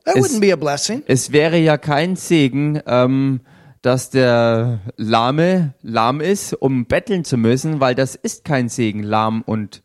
That 0.04 0.16
Es- 0.16 0.22
wouldn't 0.22 0.40
be 0.40 0.52
a 0.52 0.56
blessing. 0.56 1.02
Es 1.08 1.32
wäre 1.32 1.58
ja 1.58 1.76
kein 1.78 2.14
Segen, 2.14 2.80
ähm, 2.86 3.40
dass 3.82 4.10
der 4.10 4.80
Lahme 4.96 5.74
lahm 5.82 6.20
ist, 6.20 6.52
um 6.54 6.86
betteln 6.86 7.24
zu 7.24 7.36
müssen, 7.36 7.80
weil 7.80 7.94
das 7.96 8.14
ist 8.14 8.44
kein 8.44 8.68
Segen, 8.68 9.02
lahm 9.02 9.42
und 9.42 9.82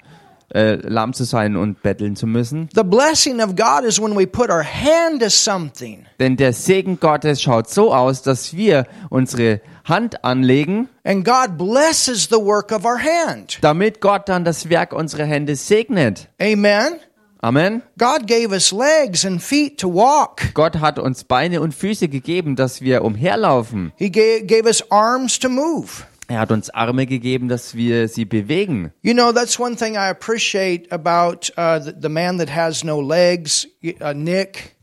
äh, 0.53 0.75
lahm 0.75 1.13
zu 1.13 1.23
sein 1.23 1.55
und 1.55 1.81
betteln 1.81 2.15
zu 2.15 2.27
müssen. 2.27 2.69
The 2.75 2.83
blessing 2.83 3.41
of 3.41 3.55
God 3.55 3.83
is 3.85 4.01
when 4.01 4.15
we 4.15 4.27
put 4.27 4.49
our 4.49 4.63
hand 4.63 5.21
to 5.21 5.29
something 5.29 6.05
Denn 6.19 6.37
der 6.37 6.53
Segen 6.53 6.99
Gottes 6.99 7.41
schaut 7.41 7.69
so 7.69 7.93
aus, 7.93 8.21
dass 8.21 8.55
wir 8.55 8.85
unsere 9.09 9.61
Hand 9.85 10.23
anlegen, 10.23 10.87
and 11.03 11.25
God 11.25 11.57
blesses 11.57 12.29
the 12.29 12.37
work 12.37 12.71
of 12.71 12.85
our 12.85 12.99
hand. 12.99 13.57
damit 13.61 13.99
Gott 13.99 14.29
dann 14.29 14.45
das 14.45 14.69
Werk 14.69 14.93
unserer 14.93 15.25
Hände 15.25 15.55
segnet. 15.55 16.29
Amen. 16.41 16.99
Amen. 17.41 17.81
God 17.97 18.25
gave 18.25 18.51
us 18.53 18.71
legs 18.71 19.25
and 19.25 19.41
feet 19.43 19.77
to 19.77 19.93
walk. 19.93 20.53
Gott 20.53 20.79
hat 20.79 20.97
uns 20.97 21.25
Beine 21.25 21.59
und 21.59 21.73
Füße 21.73 22.07
gegeben, 22.07 22.55
dass 22.55 22.79
wir 22.79 23.03
umherlaufen. 23.03 23.91
He 23.97 24.09
gave, 24.09 24.45
gave 24.45 24.65
us 24.65 24.89
arms 24.89 25.37
to 25.39 25.49
move. 25.49 26.05
Er 26.27 26.39
hat 26.39 26.51
uns 26.51 26.69
Arme 26.69 27.05
gegeben, 27.05 27.49
dass 27.49 27.75
wir 27.75 28.07
sie 28.07 28.25
bewegen. 28.25 28.91
You 29.01 29.13
know, 29.13 29.31
that's 29.31 29.59
one 29.59 29.75
thing 29.75 29.95
I 29.95 30.09
appreciate 30.09 30.91
about 30.91 31.51
uh, 31.57 31.79
the, 31.83 31.93
the 32.01 32.09
man 32.09 32.37
that 32.37 32.53
has 32.55 32.83
no 32.83 33.01
legs, 33.01 33.67
uh, 33.83 34.13
Nick. 34.13 34.75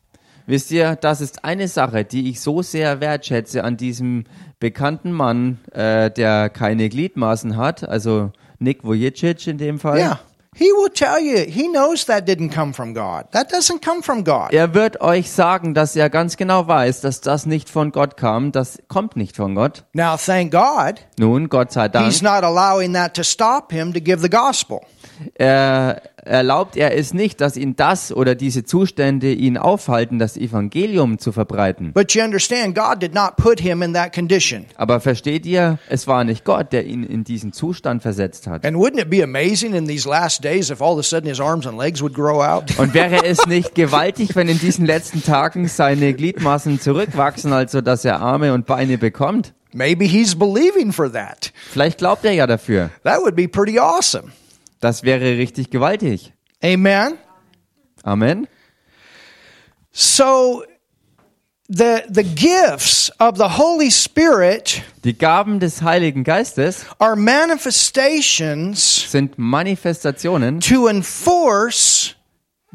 Wisst 0.46 0.70
ihr, 0.70 0.96
das 0.96 1.20
ist 1.20 1.44
eine 1.44 1.68
Sache, 1.68 2.04
die 2.04 2.28
ich 2.28 2.40
so 2.40 2.60
sehr 2.60 3.00
wertschätze 3.00 3.62
an 3.62 3.76
diesem 3.76 4.24
bekannten 4.58 5.12
Mann, 5.12 5.58
äh, 5.72 6.10
der 6.10 6.50
keine 6.50 6.88
Gliedmaßen 6.88 7.56
hat, 7.56 7.88
also 7.88 8.32
Nick 8.58 8.84
Vujicic 8.84 9.46
in 9.46 9.58
dem 9.58 9.78
Fall. 9.78 9.98
Yeah. 9.98 10.20
He 10.60 10.70
will 10.74 10.90
tell 10.90 11.18
you, 11.18 11.46
he 11.48 11.68
knows 11.68 12.04
that 12.04 12.26
didn't 12.26 12.50
come 12.50 12.74
from 12.74 12.92
God. 12.92 13.32
That 13.32 13.50
doesn't 13.50 13.80
come 13.82 14.02
from 14.02 14.24
God. 14.24 14.52
Er 14.52 14.74
wird 14.74 15.00
euch 15.00 15.30
sagen, 15.30 15.72
dass 15.72 15.96
er 15.96 16.10
ganz 16.10 16.36
genau 16.36 16.68
weiß, 16.68 17.00
dass 17.00 17.22
das 17.22 17.46
nicht 17.46 17.70
von 17.70 17.92
Gott 17.92 18.18
kam, 18.18 18.52
das 18.52 18.78
kommt 18.86 19.16
nicht 19.16 19.36
von 19.36 19.54
Gott. 19.54 19.84
Now, 19.94 20.18
thank 20.18 20.52
God, 20.52 21.00
Nun, 21.18 21.48
Gott 21.48 21.72
sei 21.72 21.88
Dank, 21.88 22.04
he's 22.04 22.20
not 22.20 22.44
allowing 22.44 22.92
that 22.92 23.14
to 23.14 23.22
stop 23.24 23.72
him 23.72 23.94
to 23.94 24.00
give 24.02 24.20
the 24.20 24.28
gospel. 24.28 24.82
Er 25.34 26.02
erlaubt 26.24 26.76
er 26.76 26.96
es 26.96 27.14
nicht, 27.14 27.40
dass 27.40 27.56
ihn 27.56 27.76
das 27.76 28.12
oder 28.12 28.34
diese 28.34 28.64
Zustände 28.64 29.32
ihn 29.32 29.56
aufhalten, 29.56 30.18
das 30.18 30.36
Evangelium 30.36 31.18
zu 31.18 31.32
verbreiten. 31.32 31.92
But 31.92 32.12
you 32.12 32.22
understand, 32.22 32.74
God 32.74 33.02
did 33.02 33.14
not 33.14 33.36
put 33.36 33.60
him 33.60 33.82
in 33.82 33.94
that 33.94 34.14
condition. 34.14 34.66
Aber 34.76 35.00
versteht 35.00 35.46
ihr, 35.46 35.78
es 35.88 36.06
war 36.06 36.24
nicht 36.24 36.44
Gott, 36.44 36.72
der 36.72 36.86
ihn 36.86 37.04
in 37.04 37.24
diesen 37.24 37.52
Zustand 37.52 38.02
versetzt 38.02 38.46
hat. 38.46 38.64
And 38.64 38.76
wouldn't 38.76 39.00
it 39.00 39.10
be 39.10 39.22
amazing 39.22 39.74
in 39.74 39.86
these 39.86 40.08
last 40.08 40.44
days 40.44 40.70
if 40.70 40.80
all 40.80 40.92
of 40.92 41.00
a 41.00 41.02
sudden 41.02 41.28
his 41.28 41.40
arms 41.40 41.66
and 41.66 41.78
legs 41.78 42.02
would 42.02 42.14
grow 42.14 42.42
out? 42.42 42.64
Und 42.78 42.94
wäre 42.94 43.24
es 43.24 43.46
nicht 43.46 43.74
gewaltig, 43.74 44.36
wenn 44.36 44.48
in 44.48 44.58
diesen 44.58 44.86
letzten 44.86 45.22
Tagen 45.22 45.68
seine 45.68 46.12
Gliedmaßen 46.14 46.80
zurückwachsen, 46.80 47.52
also 47.52 47.80
dass 47.80 48.04
er 48.04 48.20
Arme 48.20 48.52
und 48.52 48.66
Beine 48.66 48.98
bekommt? 48.98 49.54
Maybe 49.72 50.04
he's 50.04 50.34
believing 50.34 50.92
for 50.92 51.12
that. 51.12 51.52
Vielleicht 51.70 51.98
glaubt 51.98 52.24
er 52.24 52.32
ja 52.32 52.46
dafür. 52.46 52.90
That 53.04 53.20
would 53.20 53.36
be 53.36 53.46
pretty 53.46 53.78
awesome. 53.78 54.32
Das 54.80 55.02
wäre 55.02 55.38
richtig 55.38 55.70
gewaltig. 55.70 56.32
Amen. 56.62 57.18
Amen. 58.02 58.48
So 59.92 60.64
the 61.68 62.02
the 62.08 62.24
gifts 62.24 63.10
of 63.18 63.36
the 63.36 63.58
Holy 63.58 63.90
Spirit 63.90 64.82
Die 65.04 65.16
Gaben 65.16 65.60
des 65.60 65.82
Heiligen 65.82 66.24
Geistes 66.24 66.84
are 66.98 67.16
manifestations 67.16 69.10
sind 69.10 69.38
Manifestationen, 69.38 70.60
to 70.60 70.88
enforce 70.88 72.14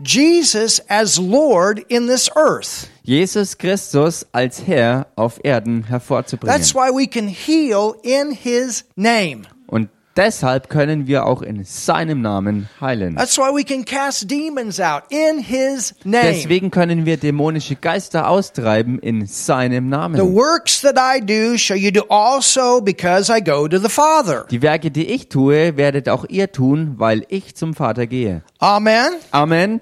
Jesus 0.04 0.82
as 0.90 1.18
Lord 1.18 1.80
in 1.90 2.08
this 2.08 2.30
earth. 2.36 2.90
Jesus 3.04 3.58
Christus 3.58 4.26
als 4.32 4.66
Herr 4.68 5.08
auf 5.16 5.40
Erden 5.44 5.86
hervorzubringen. 5.86 6.54
That's 6.54 6.74
why 6.74 6.90
we 6.92 7.08
can 7.08 7.28
heal 7.28 7.96
in 8.04 8.32
his 8.32 8.86
name. 8.96 9.44
Und 9.68 9.90
deshalb 10.16 10.70
können 10.70 11.08
wir 11.08 11.26
auch 11.26 11.42
in 11.42 11.64
seinem 11.64 12.22
Namen 12.22 12.70
heilen. 12.80 13.16
That's 13.16 13.38
why 13.38 13.54
we 13.54 13.64
can 13.64 13.86
cast 13.86 14.30
demons 14.30 14.80
out 14.80 15.04
in 15.10 15.40
his 15.40 15.94
name. 16.04 16.24
Deswegen 16.24 16.72
können 16.72 17.06
wir 17.06 17.18
dämonische 17.18 17.76
Geister 17.76 18.30
austreiben 18.30 19.00
in 19.00 19.26
seinem 19.26 19.86
The 19.86 19.90
Namen. 19.90 20.34
works 20.34 20.82
that 20.82 20.96
I 20.98 21.20
do 21.20 21.58
shall 21.58 21.78
you 21.78 21.92
do 21.92 22.04
also 22.10 22.82
because 22.82 23.32
I 23.32 23.42
go 23.44 23.68
to 23.68 23.78
the 23.78 23.90
Father. 23.90 24.46
Die 24.50 24.62
Werke, 24.62 24.92
die 24.92 25.06
ich 25.08 25.30
tue, 25.30 25.78
werdet 25.78 26.10
auch 26.10 26.26
ihr 26.30 26.52
tun, 26.52 26.96
weil 26.98 27.26
ich 27.30 27.56
zum 27.56 27.74
Vater 27.74 28.08
gehe. 28.08 28.44
Amen. 28.60 29.14
Amen. 29.32 29.82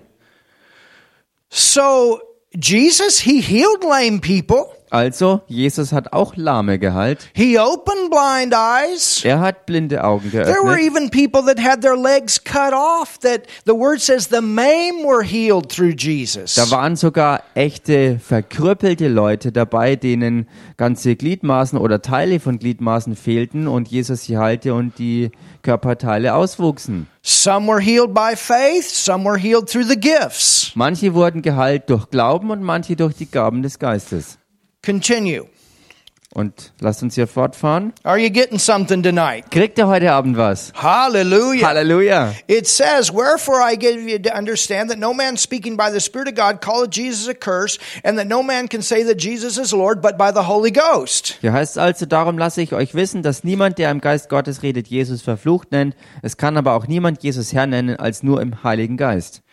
So 1.50 2.20
Jesus, 2.56 3.20
he 3.20 3.42
healed 3.42 3.84
lame 3.84 4.20
people. 4.20 4.66
Also, 4.94 5.42
Jesus 5.48 5.92
hat 5.92 6.14
auch 6.14 6.36
Lahme 6.36 6.78
geheilt. 6.78 7.28
He 7.34 7.58
opened 7.58 8.12
blind 8.12 8.54
eyes. 8.54 9.26
Er 9.26 9.40
hat 9.40 9.66
blinde 9.66 10.04
Augen 10.04 10.30
There 10.30 10.46
were 10.46 10.78
geöffnet. 10.78 10.86
even 10.86 11.10
people 11.10 11.42
that 11.52 11.60
had 11.60 11.82
their 11.82 11.98
legs 11.98 12.44
cut 12.44 12.74
off 12.74 13.18
that 13.22 13.48
the 13.66 13.74
word 13.74 14.02
says 14.02 14.28
the 14.30 14.40
maimed 14.42 15.04
were 15.04 15.24
healed 15.24 15.68
through 15.70 15.96
Jesus. 15.98 16.54
Da 16.54 16.70
waren 16.70 16.96
sogar 16.96 17.42
echte 17.56 18.20
verkrüppelte 18.20 19.08
Leute 19.08 19.52
dabei, 19.52 19.96
denen 19.96 20.48
ganze 20.78 21.16
Gliedmaßen 21.16 21.80
oder 21.80 22.04
Teile 22.04 22.40
von 22.40 22.60
Gliedmaßen 22.60 23.16
fehlten 23.16 23.68
und 23.68 23.88
Jesus 23.88 24.26
sie 24.26 24.38
heilte 24.38 24.76
und 24.76 25.00
die 25.00 25.32
Körperteile 25.64 26.36
auswuchsen. 26.36 27.08
Some 27.24 27.68
were 27.68 27.82
healed 27.82 28.14
by 28.14 28.36
faith, 28.36 28.86
some 28.88 29.26
were 29.28 29.40
healed 29.40 29.68
through 29.68 29.88
the 29.88 30.00
gifts. 30.00 30.72
Manche 30.76 31.16
wurden 31.16 31.42
geheilt 31.42 31.90
durch 31.90 32.12
Glauben 32.12 32.52
und 32.52 32.62
manche 32.62 32.96
durch 32.96 33.16
die 33.16 33.32
Gaben 33.32 33.64
des 33.64 33.80
Geistes. 33.80 34.38
Continue. 34.84 35.48
Und 36.34 36.74
lasst 36.80 37.04
uns 37.04 37.14
hier 37.14 37.28
fortfahren. 37.28 37.94
Are 38.02 38.18
you 38.18 38.32
getting 38.32 38.58
something 38.58 39.04
tonight? 39.04 39.52
Kriegt 39.52 39.78
ihr 39.78 39.88
heute 39.88 40.12
Abend 40.12 40.36
was? 40.36 40.74
Hallelujah. 40.74 41.68
Halleluja. 41.68 42.34
It 42.48 42.68
says, 42.68 43.14
Wherefore 43.14 43.62
I 43.62 43.76
give 43.76 44.02
you 44.02 44.18
to 44.18 44.36
understand 44.36 44.90
that 44.90 44.98
no 44.98 45.14
man 45.14 45.38
speaking 45.38 45.78
by 45.78 45.92
the 45.92 46.00
Spirit 46.00 46.28
of 46.28 46.36
God 46.36 46.60
calleth 46.60 46.90
Jesus 46.90 47.28
a 47.28 47.36
curse, 47.36 47.78
and 48.04 48.18
that 48.18 48.28
no 48.28 48.42
man 48.42 48.68
can 48.68 48.82
say 48.82 49.04
that 49.04 49.20
Jesus 49.20 49.60
is 49.60 49.74
Lord 49.74 50.02
but 50.02 50.18
by 50.18 50.32
the 50.34 50.48
Holy 50.48 50.72
Ghost. 50.72 51.38
Hier 51.42 51.54
heißt 51.54 51.78
also, 51.78 52.08
darum 52.08 52.40
lasse 52.40 52.64
ich 52.64 52.74
euch 52.74 52.96
wissen, 52.96 53.22
dass 53.22 53.44
niemand, 53.44 53.78
der 53.78 53.92
im 53.92 54.02
Geist 54.02 54.28
Gottes 54.28 54.64
redet, 54.64 54.88
Jesus 54.88 55.22
verflucht 55.22 55.72
nennt. 55.72 55.96
Es 56.24 56.38
kann 56.38 56.58
aber 56.58 56.74
auch 56.74 56.88
niemand 56.88 57.22
Jesus 57.22 57.54
Herr 57.54 57.68
nennen, 57.68 57.98
als 57.98 58.24
nur 58.24 58.42
im 58.42 58.64
Heiligen 58.64 58.98
Geist. 58.98 59.44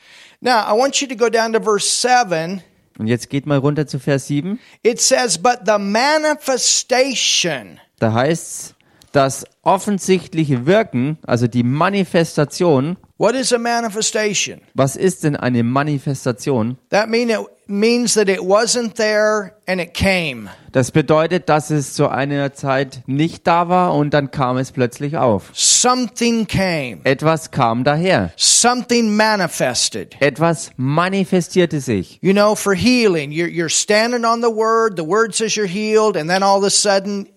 Now, 0.40 0.62
I 0.66 0.72
want 0.72 1.02
you 1.02 1.06
to 1.06 1.14
go 1.14 1.28
down 1.28 1.52
to 1.52 1.60
verse 1.60 1.86
7. 1.86 2.62
Und 2.98 3.06
jetzt 3.06 3.30
geht 3.30 3.46
mal 3.46 3.58
runter 3.58 3.86
zu 3.86 3.98
Vers 3.98 4.26
7. 4.26 4.58
It 4.82 5.00
says, 5.00 5.38
But 5.38 5.60
the 5.66 5.78
manifestation. 5.78 7.80
Da 7.98 8.12
heißt 8.12 8.74
das 9.12 9.44
offensichtliche 9.62 10.66
Wirken, 10.66 11.18
also 11.26 11.46
die 11.46 11.62
Manifestation. 11.62 12.96
What 13.18 13.34
is 13.34 13.52
a 13.52 13.58
manifestation? 13.58 14.60
Was 14.74 14.96
ist 14.96 15.24
denn 15.24 15.36
eine 15.36 15.62
Manifestation? 15.62 16.78
That 16.90 17.08
mean 17.08 17.28
it 17.28 17.38
means 17.70 18.14
that 18.14 18.28
it 18.28 18.40
wasn't 18.40 18.96
there 18.96 19.54
and 19.66 19.80
it 19.80 19.94
came. 19.94 20.50
Das 20.72 20.90
bedeutet, 20.90 21.48
dass 21.48 21.70
es 21.70 21.94
zu 21.94 22.08
einer 22.08 22.52
Zeit 22.52 23.02
nicht 23.06 23.46
da 23.46 23.68
war 23.68 23.94
und 23.94 24.12
dann 24.12 24.30
kam 24.30 24.56
es 24.56 24.72
plötzlich 24.72 25.16
auf. 25.16 25.50
Something 25.52 26.46
came. 26.46 27.00
Etwas 27.04 27.50
kam 27.50 27.84
daher. 27.84 28.32
Something 28.36 29.16
manifested. 29.16 30.16
Etwas 30.20 30.70
manifestierte 30.76 31.80
sich. 31.80 32.18
You 32.20 32.32
know, 32.32 32.54
for 32.54 32.74
healing, 32.74 33.30
you're, 33.30 33.48
you're 33.48 33.70
standing 33.70 34.24
on 34.24 34.42
the 34.42 34.50
word, 34.50 34.96
the 34.96 35.06
word 35.06 35.34
says 35.34 35.56
you're 35.56 35.66
healed, 35.66 36.16
and 36.16 36.28
then 36.28 36.42
all 36.42 36.58
of 36.58 36.64
a 36.64 36.70
sudden 36.70 37.28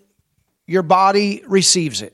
your 0.68 0.84
body 0.84 1.44
receives 1.48 2.02
it. 2.02 2.14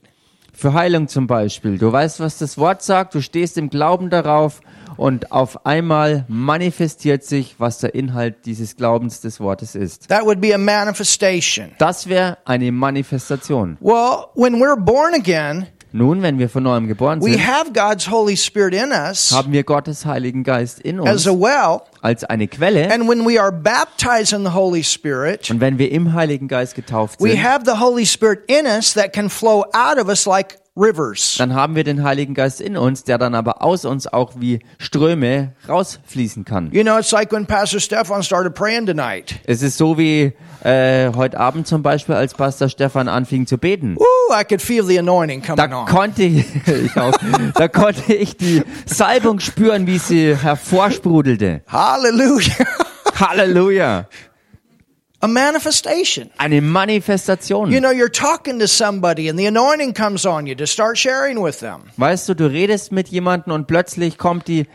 Für 0.54 0.74
Heilung 0.74 1.08
zum 1.08 1.26
Beispiel. 1.26 1.78
Du 1.78 1.92
weißt, 1.92 2.20
was 2.20 2.38
das 2.38 2.58
Wort 2.58 2.84
sagt, 2.84 3.16
du 3.16 3.22
stehst 3.22 3.58
im 3.58 3.70
Glauben 3.70 4.10
darauf 4.10 4.60
und 5.00 5.32
auf 5.32 5.66
einmal 5.66 6.26
manifestiert 6.28 7.24
sich, 7.24 7.56
was 7.58 7.80
der 7.80 7.96
Inhalt 7.96 8.46
dieses 8.46 8.76
Glaubens 8.76 9.22
des 9.22 9.40
Wortes 9.40 9.74
ist. 9.74 10.10
That 10.10 10.26
would 10.26 10.42
be 10.42 10.54
a 10.54 10.58
manifestation. 10.58 11.72
Das 11.78 12.08
wäre 12.10 12.38
eine 12.46 12.72
Manifestation. 12.72 13.78
Well, 13.80 14.26
when 14.36 14.56
we're 14.56 14.76
born 14.76 15.14
again, 15.14 15.68
Nun, 15.92 16.22
wenn 16.22 16.38
wir 16.38 16.50
von 16.50 16.62
neuem 16.64 16.88
geboren 16.88 17.20
we 17.20 17.32
sind, 17.32 17.48
have 17.48 17.72
God's 17.74 18.12
Holy 18.12 18.38
Spirit 18.38 18.76
in 18.76 18.92
us 18.92 19.32
haben 19.34 19.52
wir 19.54 19.64
Gottes 19.64 20.06
Heiligen 20.06 20.44
Geist 20.44 20.80
in 20.82 21.00
as 21.00 21.26
uns 21.26 21.28
a 21.28 21.32
well. 21.32 21.82
als 22.02 22.24
eine 22.26 22.48
Quelle. 22.48 22.92
And 22.94 23.10
when 23.10 23.26
we 23.26 23.42
are 23.42 23.52
baptized 23.52 24.32
in 24.34 24.44
the 24.46 24.52
Holy 24.54 24.84
Spirit, 24.84 25.50
Und 25.50 25.62
wenn 25.62 25.80
wir 25.80 25.92
im 25.92 26.14
Heiligen 26.14 26.48
Geist 26.48 26.76
getauft 26.76 27.20
we 27.20 27.32
sind, 27.32 27.44
have 27.44 27.64
the 27.66 27.80
Holy 27.80 28.06
Spirit 28.06 28.42
in 28.48 28.68
us 28.68 28.94
that 28.94 29.14
can 29.14 29.30
flow 29.32 29.64
out 29.74 29.98
of 29.98 30.10
us 30.10 30.28
like 30.28 30.60
rivers. 30.80 31.36
dann 31.38 31.54
haben 31.54 31.76
wir 31.76 31.84
den 31.84 32.04
Heiligen 32.04 32.34
Geist 32.34 32.62
in 32.62 32.78
uns, 32.78 33.04
der 33.04 33.18
dann 33.18 33.36
aber 33.36 33.62
aus 33.64 33.86
uns 33.86 34.08
auch 34.08 34.34
wie 34.38 34.60
Ströme 34.78 35.54
rausfließen 35.68 36.46
kann. 36.46 36.70
You 36.72 36.84
know, 36.84 36.98
it's 36.98 37.12
like 37.12 37.32
when 37.32 37.46
Pastor 37.46 37.80
Stefan 37.80 38.24
started 38.24 38.56
praying 38.56 38.86
tonight. 38.86 39.40
Es 39.46 39.62
ist 39.62 39.78
so 39.78 39.98
wie 39.98 40.34
äh, 40.64 41.12
heute 41.16 41.40
Abend 41.40 41.68
zum 41.68 41.84
Beispiel, 41.84 42.16
als 42.16 42.34
Pastor 42.34 42.70
Stefan 42.70 43.08
anfing 43.08 43.46
zu 43.48 43.58
beten. 43.58 43.96
Woo, 43.98 44.04
I 44.34 44.44
could 44.44 44.62
feel 44.62 44.84
the 44.86 44.98
anointing 45.00 45.42
Da 45.42 45.56
coming 45.68 45.74
on. 45.74 45.86
konnte 45.88 46.24
ich, 46.24 46.46
ich 46.68 46.98
auch, 46.98 47.14
da 47.56 47.68
konnte 47.68 48.14
ich 48.14 48.38
die 48.38 48.64
Salbung 48.86 49.40
spüren, 49.40 49.88
wie 49.88 49.98
sie 49.98 50.36
hervorsprudelte. 50.36 51.62
Hallelujah. 51.68 52.54
Halleluja. 53.20 54.06
A 55.22 55.28
manifestation. 55.28 56.30
Eine 56.38 56.62
Manifestation. 56.62 57.70
You 57.72 57.82
know, 57.82 57.92
you're 57.92 58.10
talking 58.10 58.58
to 58.60 58.68
somebody 58.68 59.28
and 59.28 59.38
the 59.38 59.48
anointing 59.48 59.94
comes 59.94 60.26
on 60.26 60.48
you 60.48 60.56
to 60.56 60.66
start 60.66 60.98
sharing 60.98 61.44
with 61.44 61.60
them. 61.60 61.82
Weißt 61.98 62.30
du, 62.30 62.36
du 62.36 62.46
redest 62.46 62.94
mit 62.94 63.10
jemandem 63.10 63.52
und 63.54 63.68
plötzlich 63.68 64.18
kommt 64.18 64.48
die 64.48 64.68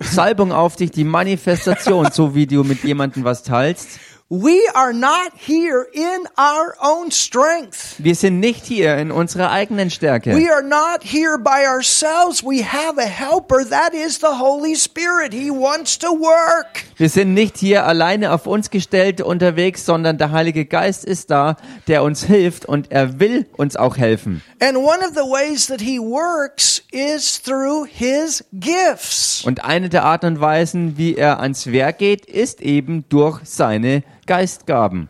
Salbung 0.00 0.50
auf 0.50 0.74
dich, 0.74 0.90
die 0.90 1.04
Manifestation, 1.04 2.10
so 2.10 2.34
wie 2.34 2.48
du 2.48 2.64
mit 2.64 2.82
jemandem 2.82 3.22
was 3.22 3.44
teilst. 3.44 4.00
We 4.34 4.66
are 4.74 4.94
not 4.94 5.34
here 5.36 5.86
in 5.92 6.26
our 6.38 6.74
own 6.80 7.10
strength. 7.10 7.96
Wir 7.98 8.14
sind 8.14 8.40
nicht 8.40 8.64
hier 8.64 8.96
in 8.96 9.10
unserer 9.10 9.50
eigenen 9.50 9.90
Stärke. 9.90 10.34
We 10.34 10.50
are 10.50 10.62
not 10.62 11.02
here 11.04 11.36
by 11.36 11.66
ourselves. 11.68 12.42
We 12.42 12.64
have 12.64 12.98
a 12.98 13.04
helper. 13.04 13.62
That 13.68 13.92
is 13.92 14.20
the 14.20 14.38
Holy 14.40 14.74
Spirit. 14.74 15.34
He 15.34 15.50
wants 15.50 15.98
to 15.98 16.06
work. 16.06 16.82
Wir 16.96 17.10
sind 17.10 17.34
nicht 17.34 17.58
hier 17.58 17.84
alleine 17.84 18.32
auf 18.32 18.46
uns 18.46 18.70
gestellt 18.70 19.20
unterwegs, 19.20 19.84
sondern 19.84 20.16
der 20.16 20.32
Heilige 20.32 20.64
Geist 20.64 21.04
ist 21.04 21.30
da, 21.30 21.58
der 21.86 22.02
uns 22.02 22.24
hilft 22.24 22.64
und 22.64 22.90
er 22.90 23.20
will 23.20 23.44
uns 23.58 23.76
auch 23.76 23.98
helfen. 23.98 24.40
And 24.60 24.78
one 24.78 25.00
of 25.00 25.12
the 25.14 25.28
ways 25.28 25.66
that 25.66 25.82
he 25.82 25.98
works 25.98 26.82
is 26.90 27.42
through 27.42 27.86
his 27.86 28.42
gifts. 28.54 29.44
Und 29.44 29.62
eine 29.62 29.90
der 29.90 30.04
Arten 30.04 30.24
und 30.24 30.40
Weisen, 30.40 30.96
wie 30.96 31.16
er 31.16 31.40
ans 31.40 31.66
Werk 31.66 31.98
geht, 31.98 32.24
ist 32.24 32.62
eben 32.62 33.04
durch 33.10 33.40
seine 33.44 34.02
Geistgaben. 34.26 35.08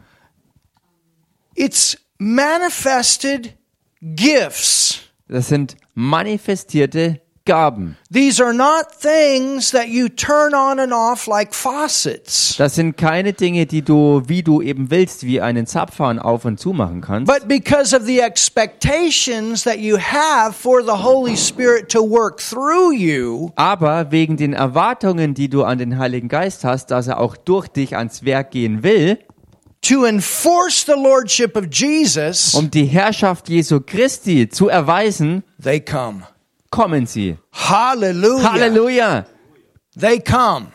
It's 1.55 1.99
manifested 2.19 3.57
gifts. 4.01 5.01
Das 5.29 5.49
sind 5.49 5.77
manifestierte 5.95 7.21
Gaben. 7.45 7.97
These 8.13 8.41
are 8.43 8.53
not 8.55 8.87
things 9.01 9.73
that 9.73 9.89
you 9.89 10.09
turn 10.09 10.55
on 10.55 10.79
and 10.79 10.93
off 10.93 11.27
like 11.27 11.55
faucets, 11.55 12.57
Das 12.57 12.77
sind 12.77 12.97
keine 12.97 13.33
Dinge, 13.33 13.67
die 13.67 13.83
du, 13.83 14.23
wie 14.27 14.43
du 14.45 14.63
eben 14.63 14.91
willst, 14.91 15.25
wie 15.25 15.41
einen 15.41 15.67
Zapfhahn 15.67 16.21
auf 16.21 16.45
und 16.45 16.61
zu 16.61 16.73
machen 16.73 17.01
kannst, 17.01 17.27
but 17.33 17.49
because 17.49 17.97
of 17.97 18.05
the 18.05 18.21
expectations 18.21 19.65
that 19.65 19.79
you 19.79 19.99
have 19.99 20.53
for 20.53 20.83
the 20.83 21.03
Holy 21.03 21.37
Spirit 21.37 21.89
to 21.91 22.01
work 22.01 22.39
through 22.39 22.93
you, 22.93 23.51
aber 23.57 24.13
wegen 24.13 24.37
den 24.37 24.53
Erwartungen, 24.53 25.35
die 25.35 25.49
du 25.49 25.65
an 25.65 25.79
den 25.79 25.99
Heiligen 25.99 26.29
Geist 26.29 26.65
hast, 26.65 26.93
dass 26.93 27.09
er 27.09 27.19
auch 27.19 27.37
durch 27.37 27.69
dich 27.69 27.97
ans 27.97 28.25
Werk 28.25 28.53
gehen 28.53 28.85
will, 28.85 29.19
to 29.83 30.05
enforce 30.05 30.85
the 30.87 30.93
Lordship 30.93 31.57
of 31.57 31.65
Jesus, 31.73 32.55
um 32.55 32.71
die 32.71 32.85
Herrschaft 32.85 33.49
Jesu 33.49 33.81
Christi 33.81 34.49
zu 34.49 34.69
erweisen, 34.69 35.43
they 35.61 35.81
come. 35.81 36.23
Kommen 36.73 37.07
sie. 37.07 37.37
Hallelujah. 37.53 38.53
Halleluja! 38.53 39.27
They 39.97 40.19
come. 40.19 40.73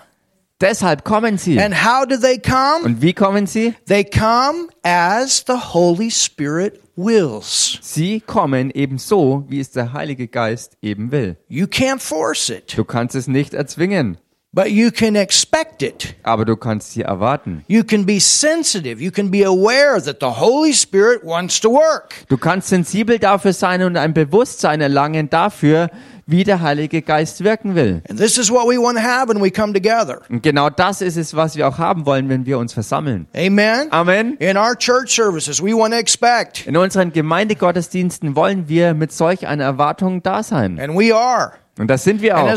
Deshalb 0.62 1.04
kommen 1.04 1.38
sie. 1.38 1.60
And 1.60 1.76
how 1.76 2.06
do 2.06 2.16
they 2.18 2.40
come? 2.40 2.86
Und 2.86 3.02
wie 3.02 3.14
kommen 3.14 3.46
sie? 3.46 3.76
They 3.86 4.06
come 4.06 4.70
as 4.84 5.44
the 5.46 5.74
Holy 5.74 6.10
Spirit 6.10 6.82
wills. 6.96 7.78
Sie 7.82 8.22
kommen 8.22 8.72
eben 8.72 8.98
so, 8.98 9.44
wie 9.50 9.60
es 9.60 9.72
der 9.72 9.94
Heilige 9.94 10.28
Geist 10.28 10.78
eben 10.82 11.12
will. 11.12 11.38
You 11.48 11.66
can't 11.66 12.00
force 12.00 12.50
it, 12.50 12.76
Du 12.78 12.86
kannst 12.86 13.14
es 13.16 13.28
nicht 13.28 13.54
erzwingen, 13.54 14.18
but 14.54 14.70
you 14.70 14.90
can 14.92 15.16
expect 15.16 15.82
it. 15.84 16.16
aber 16.24 16.46
du 16.46 16.56
kannst 16.56 16.94
sie 16.94 17.02
erwarten. 17.04 17.64
You 17.68 17.84
can 17.84 18.06
be 18.06 18.20
sensitive. 18.20 19.02
You 19.02 19.12
can 19.12 19.30
be 19.32 19.44
aware 19.46 20.02
that 20.02 20.18
the 20.20 20.40
Holy 20.40 20.74
Spirit 20.74 21.24
wants 21.24 21.60
to 21.62 21.70
work. 21.72 22.16
Du 22.30 22.38
kannst 22.38 22.70
sensibel 22.70 23.20
dafür 23.20 23.54
sein 23.54 23.84
und 23.84 23.98
ein 23.98 24.14
Bewusstsein 24.14 24.82
erlangen 24.82 25.30
dafür, 25.30 25.90
wie 26.30 26.44
der 26.44 26.60
Heilige 26.62 27.02
Geist 27.02 27.42
wirken 27.44 27.76
will. 27.76 28.02
And 28.10 28.20
this 28.20 28.38
is 28.38 28.52
what 28.52 28.68
we 28.68 28.78
want 28.78 28.98
to 28.98 29.04
have 29.04 29.30
when 29.30 29.42
we 29.42 29.50
come 29.50 29.72
together. 29.74 30.20
Und 30.30 30.44
genau 30.44 30.70
das 30.70 31.02
ist 31.02 31.16
es, 31.16 31.36
was 31.36 31.56
wir 31.56 31.68
auch 31.68 31.78
haben 31.78 32.06
wollen, 32.06 32.28
wenn 32.28 32.46
wir 32.46 32.58
uns 32.58 32.74
versammeln. 32.74 33.28
Amen. 33.36 33.88
Amen. 33.92 34.36
In 34.40 34.58
our 34.58 34.76
church 34.76 35.16
services, 35.16 35.62
we 35.64 35.72
want 35.74 35.94
to 35.94 36.00
expect, 36.00 36.68
In 36.68 36.76
unseren 36.76 37.14
Gemeindegottesdiensten 37.14 38.36
wollen 38.36 38.68
wir 38.68 38.94
mit 38.94 39.12
solch 39.14 39.48
einer 39.48 39.64
Erwartung 39.64 40.22
da 40.22 40.44
sein. 40.44 40.80
and 40.80 40.98
we 40.98 41.16
are. 41.16 41.54
Und 41.78 41.88
das 41.88 42.04
sind 42.04 42.22
wir 42.22 42.38
auch. 42.38 42.48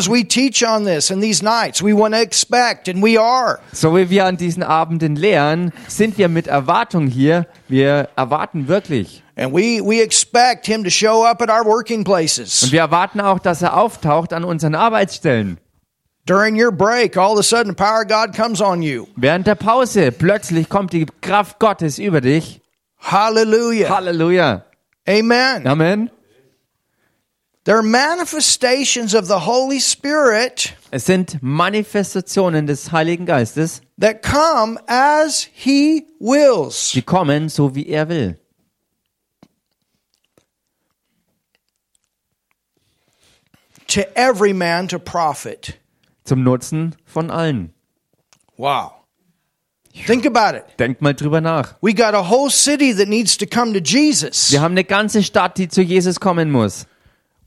So 3.73 3.97
wie 3.97 4.11
wir 4.11 4.25
an 4.25 4.37
diesen 4.37 4.63
Abenden 4.63 5.17
lehren, 5.17 5.73
sind 5.89 6.19
wir 6.19 6.29
mit 6.29 6.47
Erwartung 6.47 7.07
hier. 7.07 7.47
Wir 7.69 8.09
erwarten 8.17 8.69
wirklich. 8.69 9.23
Und 9.37 9.53
wir 9.53 9.85
erwarten 12.81 13.21
auch, 13.21 13.39
dass 13.39 13.63
er 13.63 13.77
auftaucht 13.77 14.33
an 14.33 14.45
unseren 14.45 14.75
Arbeitsstellen. 14.75 15.59
During 16.27 16.63
your 16.63 16.71
break, 16.71 17.17
all 17.17 17.33
of 17.33 17.39
a 17.41 17.43
sudden, 17.43 17.75
power 17.75 18.05
God 18.05 18.37
comes 18.37 18.61
on 18.61 18.83
you. 18.83 19.07
Während 19.17 19.47
der 19.47 19.55
Pause 19.55 20.13
plötzlich 20.13 20.69
kommt 20.69 20.93
die 20.93 21.07
Kraft 21.23 21.59
Gottes 21.59 21.99
über 21.99 22.21
dich. 22.21 22.61
Hallelujah. 22.99 23.89
Halleluja. 23.89 24.67
Amen. 25.09 25.67
Amen. 25.67 26.11
They're 26.11 26.11
manifestations 26.11 26.11
of 26.11 26.11
the 26.15 27.11
Holy 27.11 27.51
Spirit 27.51 27.60
Es 30.91 31.07
sind 31.07 31.39
Manifestationen 31.41 32.67
des 32.67 32.91
Heiligen 32.91 33.27
Geistes, 33.27 33.83
that 34.01 34.23
come 34.23 34.81
as 34.89 35.49
He 35.53 36.05
wills. 36.19 36.91
die 36.93 37.03
kommen, 37.03 37.49
so 37.49 37.77
wie 37.77 37.87
er 37.87 38.09
will. 38.09 38.37
To 43.87 44.01
every 44.17 44.53
man 44.53 44.89
to 44.89 44.99
profit. 44.99 45.75
Zum 46.25 46.43
Nutzen 46.43 46.97
von 47.05 47.31
allen. 47.31 47.73
Wow. 48.57 48.95
Think 50.07 50.27
about 50.27 50.57
it. 50.57 50.65
Denkt 50.79 51.03
mal 51.03 51.15
drüber 51.15 51.41
nach. 51.41 51.77
We 51.81 51.95
got 51.95 52.15
a 52.15 52.29
whole 52.29 52.51
city 52.51 52.93
that 52.93 53.07
needs 53.07 53.37
to 53.39 53.47
come 53.47 53.73
to 53.73 53.81
Jesus. 53.81 54.51
Wir 54.51 54.61
haben 54.61 54.73
eine 54.73 54.85
ganze 54.85 55.23
Stadt, 55.23 55.57
die 55.57 55.69
zu 55.69 55.83
Jesus 55.83 56.19
kommen 56.19 56.51
muss. 56.51 56.87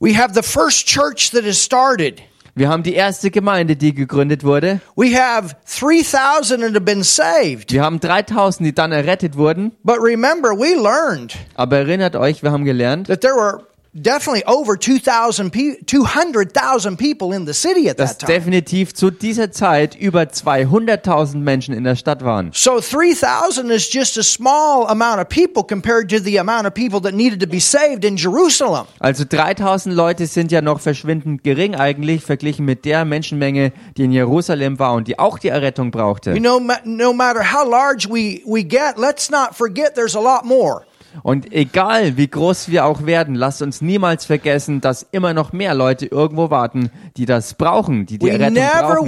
We 0.04 0.18
have 0.18 0.34
the 0.34 0.43
first 0.43 0.86
church 0.86 1.32
that 1.32 1.45
has 1.45 1.64
started. 1.64 2.22
Wir 2.56 2.68
haben 2.68 2.84
die 2.84 2.93
erste 2.93 3.32
Gemeinde, 3.32 3.78
die 3.78 3.93
gegründet 3.93 4.43
wurde. 4.43 4.82
We 4.97 5.18
have 5.18 5.56
3,000 5.66 6.60
that 6.60 6.74
have 6.74 6.82
been 6.82 7.04
saved. 7.04 7.72
Wir 7.72 7.84
haben 7.84 8.01
3000, 8.01 8.68
die 8.68 8.76
dann 8.76 8.91
errettet 8.91 9.38
wurden. 9.38 9.72
But 9.82 9.99
remember, 10.01 10.49
we 10.49 10.76
learned 10.76 11.38
Aber 11.56 11.78
erinnert 11.78 12.18
euch, 12.18 12.43
wir 12.43 12.51
haben 12.51 12.66
gelernt, 12.66 13.08
that 13.08 13.22
there 13.22 13.34
were 13.34 13.64
definitely 13.94 14.44
over 14.46 14.76
2,000 14.78 15.52
pe- 15.52 15.78
200,000 15.86 16.98
people 16.98 17.32
in 17.36 17.46
the 17.46 17.54
city 17.54 17.88
at 17.89 17.98
that 17.98 18.20
time. 18.20 18.28
definitiv 18.28 18.94
zu 18.94 19.12
dieser 19.12 19.52
Zeit 19.52 19.96
über 19.96 20.24
200.000 20.24 21.38
Menschen 21.38 21.74
in 21.74 21.84
der 21.84 21.96
Stadt 21.96 22.24
waren. 22.24 22.52
So 22.54 22.80
3,000 22.80 23.70
is 23.70 23.91
just 23.91 24.18
a 24.18 24.24
small 24.24 24.88
amount 24.88 25.20
of 25.20 25.30
people 25.30 25.64
compared 25.64 26.10
to 26.10 26.20
the 26.20 26.39
amount 26.39 26.66
of 26.66 26.74
people 26.74 27.00
that 27.02 27.14
needed 27.14 27.39
to 27.41 27.48
be 27.48 27.60
saved 27.60 28.04
in 28.04 28.18
Jerusalem. 28.18 28.86
Also 29.00 29.24
3000 29.26 29.94
Leute 29.94 30.26
sind 30.28 30.52
ja 30.52 30.62
noch 30.62 30.80
verschwindend 30.80 31.44
gering 31.44 31.76
eigentlich 31.76 32.24
verglichen 32.24 32.66
mit 32.66 32.86
der 32.86 33.06
Menschenmenge, 33.06 33.72
die 33.98 34.06
in 34.06 34.12
Jerusalem 34.12 34.80
war 34.80 34.94
und 34.96 35.08
die 35.08 35.20
auch 35.20 35.38
die 35.39 35.50
Errettung 35.50 35.88
You 35.88 35.91
brauchte. 35.91 36.34
know, 36.36 36.60
ma- 36.60 36.80
no 36.84 37.14
matter 37.14 37.41
how 37.54 37.68
large 37.70 38.08
we, 38.10 38.41
we 38.46 38.64
get, 38.64 38.98
let's 38.98 39.30
not 39.30 39.56
forget 39.56 39.96
there's 39.96 40.16
a 40.16 40.20
lot 40.22 40.46
more. 40.46 40.86
Und 41.22 41.53
egal 41.53 42.18
wie 42.18 42.28
groß 42.28 42.70
wir 42.70 42.86
auch 42.86 43.05
werden, 43.05 43.36
lasst 43.36 43.61
uns 43.61 43.82
niemals 43.82 44.26
vergessen, 44.26 44.82
dass 44.82 45.05
immer 45.11 45.34
noch 45.34 45.53
mehr 45.53 45.74
Leute 45.76 46.07
irgendwo 46.07 46.49
warten, 46.49 46.89
die 47.18 47.26
das 47.26 47.53
brauchen, 47.53 48.05
die 48.05 48.18
die 48.18 48.26
We 48.26 48.32
want 48.39 48.55
brauchen. 48.82 49.07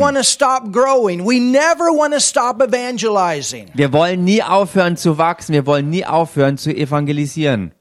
Wir 3.74 3.92
wollen 3.92 4.24
nie 4.24 4.44
aufhören 4.44 4.98
zu 4.98 5.18
wachsen, 5.18 5.54
wir 5.54 5.66
wollen 5.66 5.90
nie 5.90 6.06
aufhören 6.06 6.58
zu 6.58 6.76
evangelisieren. 6.76 7.72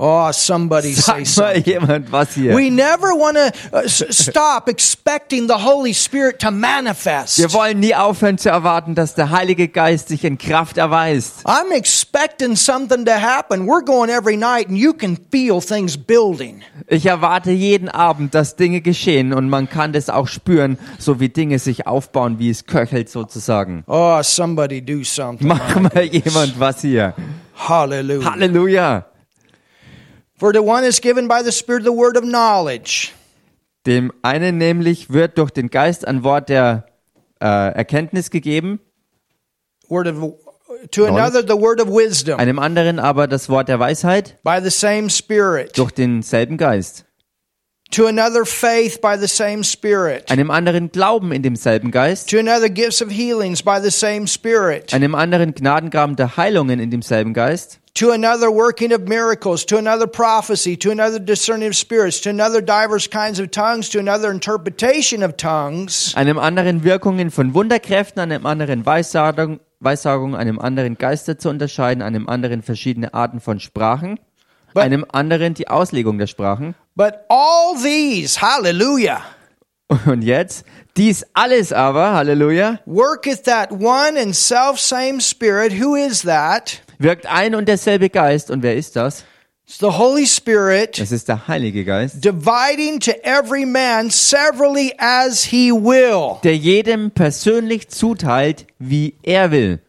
Oh, 0.00 0.30
somebody 0.30 0.94
say 0.94 1.02
Sag 1.02 1.16
mal 1.18 1.26
something. 1.26 1.64
jemand 1.64 2.12
was 2.12 2.32
hier. 2.34 2.54
We 2.54 2.70
never 2.70 3.08
want 3.18 3.36
to 3.36 3.76
uh, 3.76 3.88
stop 3.88 4.68
expecting 4.68 5.48
the 5.48 5.56
Holy 5.64 5.92
Spirit 5.92 6.38
to 6.38 6.52
manifest. 6.52 7.36
Wir 7.38 7.52
wollen 7.52 7.80
nie 7.80 7.96
aufhören 7.96 8.38
zu 8.38 8.48
erwarten, 8.48 8.94
dass 8.94 9.16
der 9.16 9.30
Heilige 9.30 9.66
Geist 9.66 10.06
sich 10.06 10.24
in 10.24 10.38
Kraft 10.38 10.78
erweist. 10.78 11.44
I'm 11.44 11.72
expecting 11.72 12.54
something 12.54 13.04
to 13.06 13.10
happen. 13.20 13.66
We're 13.66 13.84
going 13.84 14.08
every 14.08 14.36
night 14.36 14.68
and 14.68 14.78
you 14.78 14.92
can 14.92 15.18
feel 15.32 15.60
things 15.60 15.96
building. 15.96 16.62
Ich 16.86 17.04
erwarte 17.06 17.50
jeden 17.50 17.88
Abend, 17.88 18.36
dass 18.36 18.54
Dinge 18.54 18.80
geschehen 18.80 19.32
und 19.32 19.48
man 19.50 19.68
kann 19.68 19.92
das 19.92 20.10
auch 20.10 20.28
spüren, 20.28 20.78
so 21.00 21.18
wie 21.18 21.28
Dinge 21.28 21.58
sich 21.58 21.88
aufbauen, 21.88 22.38
wie 22.38 22.50
es 22.50 22.66
köchelt 22.66 23.10
sozusagen. 23.10 23.82
Oh, 23.88 24.22
somebody 24.22 24.80
do 24.80 25.02
something. 25.02 25.48
Mach 25.48 25.74
mal 25.80 26.04
jemand 26.04 26.60
was 26.60 26.82
hier. 26.82 27.14
Hallelujah. 27.56 28.30
Halleluja. 28.30 29.04
For 30.38 30.52
the 30.52 30.62
one 30.62 30.86
is 30.86 31.00
given 31.00 31.26
by 31.26 31.42
the 31.44 31.50
Spirit 31.50 31.84
the 31.84 31.90
word 31.90 32.16
of 32.16 32.22
knowledge. 32.22 33.12
Dem 33.86 34.12
einen 34.22 34.58
nämlich 34.58 35.10
wird 35.10 35.36
durch 35.38 35.50
den 35.50 35.68
Geist 35.68 36.06
ein 36.06 36.22
Wort 36.22 36.48
der 36.48 36.86
äh, 37.40 37.46
Erkenntnis 37.46 38.30
gegeben, 38.30 38.80
Word 39.88 40.06
of 40.06 40.34
to 40.90 41.06
another 41.06 41.42
the 41.42 41.60
word 41.60 41.80
of 41.80 41.88
wisdom. 41.88 42.38
Einem 42.38 42.58
anderen 42.58 42.98
aber 42.98 43.26
das 43.26 43.48
Wort 43.48 43.68
der 43.68 43.80
Weisheit. 43.80 44.38
By 44.44 44.60
the 44.62 44.70
same 44.70 45.10
Spirit. 45.10 45.76
durch 45.76 45.92
denselben 45.92 46.56
Geist. 46.56 47.04
to 47.90 48.06
another 48.06 48.44
faith 48.44 49.00
by 49.00 49.16
the 49.16 49.26
same 49.26 49.64
Spirit, 49.64 50.30
einem 50.30 50.50
anderen 50.50 50.90
Glauben 50.92 51.32
in 51.32 51.42
demselben 51.42 51.90
Geist, 51.90 52.28
to 52.28 52.38
another 52.38 52.68
gifts 52.68 53.00
of 53.00 53.10
healings 53.10 53.62
by 53.62 53.80
the 53.80 53.90
same 53.90 54.26
Spirit, 54.26 54.92
einem 54.92 55.14
anderen 55.14 55.54
Gnadengaben 55.54 56.16
der 56.16 56.36
Heilungen 56.36 56.80
in 56.80 56.90
demselben 56.90 57.32
Geist, 57.32 57.80
to 57.98 58.12
another 58.12 58.48
working 58.50 58.92
of 58.92 59.08
miracles, 59.08 59.64
to 59.66 59.76
another 59.76 60.06
prophecy, 60.06 60.76
to 60.76 60.90
another 60.92 61.18
discerning 61.18 61.68
of 61.68 61.74
spirits, 61.74 62.20
to 62.20 62.30
another 62.30 62.60
divers 62.60 63.08
kinds 63.10 63.40
of 63.40 63.50
tongues, 63.50 63.88
to 63.88 63.98
another 63.98 64.30
interpretation 64.30 65.22
of 65.24 65.36
tongues. 65.36 66.14
einem 66.14 66.38
anderen 66.38 66.84
Wirkungen 66.84 67.30
von 67.32 67.54
Wunderkräften, 67.54 68.20
einem 68.20 68.46
anderen 68.46 68.86
Weissagung, 68.86 69.58
Weissagung, 69.80 70.36
einem 70.36 70.60
anderen 70.60 70.96
Geister 70.96 71.38
zu 71.38 71.48
unterscheiden, 71.48 72.02
einem 72.02 72.28
anderen 72.28 72.62
verschiedene 72.62 73.14
Arten 73.14 73.40
von 73.40 73.58
Sprachen, 73.58 74.20
But- 74.74 74.84
einem 74.84 75.04
anderen 75.10 75.54
die 75.54 75.66
Auslegung 75.68 76.18
der 76.18 76.28
Sprachen. 76.28 76.76
But 76.94 77.14
all 77.28 77.74
these, 77.82 78.40
hallelujah, 78.40 79.22
Und 80.06 80.22
jetzt, 80.22 80.64
dies 80.96 81.24
alles 81.32 81.72
aber, 81.72 82.12
Halleluja, 82.12 82.78
worketh 82.84 83.44
that 83.44 83.72
one 83.72 84.20
and 84.20 84.36
self 84.36 84.78
same 84.78 85.20
Spirit. 85.20 85.72
Who 85.80 85.96
is 85.96 86.22
that? 86.22 86.82
Wirkt 86.98 87.26
ein 87.26 87.54
und 87.54 87.66
derselbe 87.68 88.10
Geist. 88.10 88.50
Und 88.50 88.62
wer 88.62 88.76
ist 88.76 88.96
das? 88.96 89.24
It's 89.66 89.78
the 89.80 89.86
Holy 89.86 90.26
Spirit. 90.26 90.98
Es 90.98 91.12
ist 91.12 91.28
der 91.28 91.46
Heilige 91.46 91.84
Geist, 91.84 92.24
dividing 92.24 93.00
to 93.00 93.10
every 93.22 93.66
man 93.66 94.08
severally 94.10 94.94
as 94.98 95.44
he 95.44 95.70
will. 95.70 96.40
der 96.42 96.56
jedem 96.56 97.10
persönlich 97.10 97.88
zuteilt, 97.88 98.66
wie 98.78 99.14
er 99.22 99.50
will. 99.50 99.80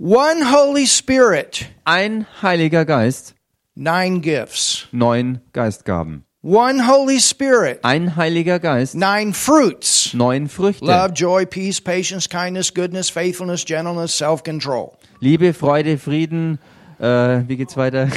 One 0.00 0.50
Holy 0.50 0.86
Spirit, 0.88 1.66
Ein 1.84 2.26
Heiliger 2.42 2.84
Geist, 2.84 3.34
nine 3.76 4.20
gifts. 4.20 4.88
neun 4.90 5.40
Geistgaben. 5.52 6.24
One 6.44 6.88
Holy 6.88 7.20
Spirit, 7.20 7.78
Ein 7.84 8.16
Heiliger 8.16 8.58
Geist, 8.58 8.96
nine 8.96 9.32
fruits. 9.32 10.12
neun 10.12 10.48
Früchte. 10.48 10.84
Love, 10.84 11.12
joy, 11.14 11.46
peace, 11.46 11.80
patience, 11.80 12.28
kindness, 12.28 12.74
goodness, 12.74 13.08
faithfulness, 13.10 13.64
gentleness, 13.64 14.18
self-control. 14.18 14.92
Liebe, 15.20 15.54
Freude, 15.54 15.98
Frieden. 15.98 16.58
Äh, 16.98 17.42
wie 17.46 17.56
geht's 17.56 17.76
weiter? 17.76 18.08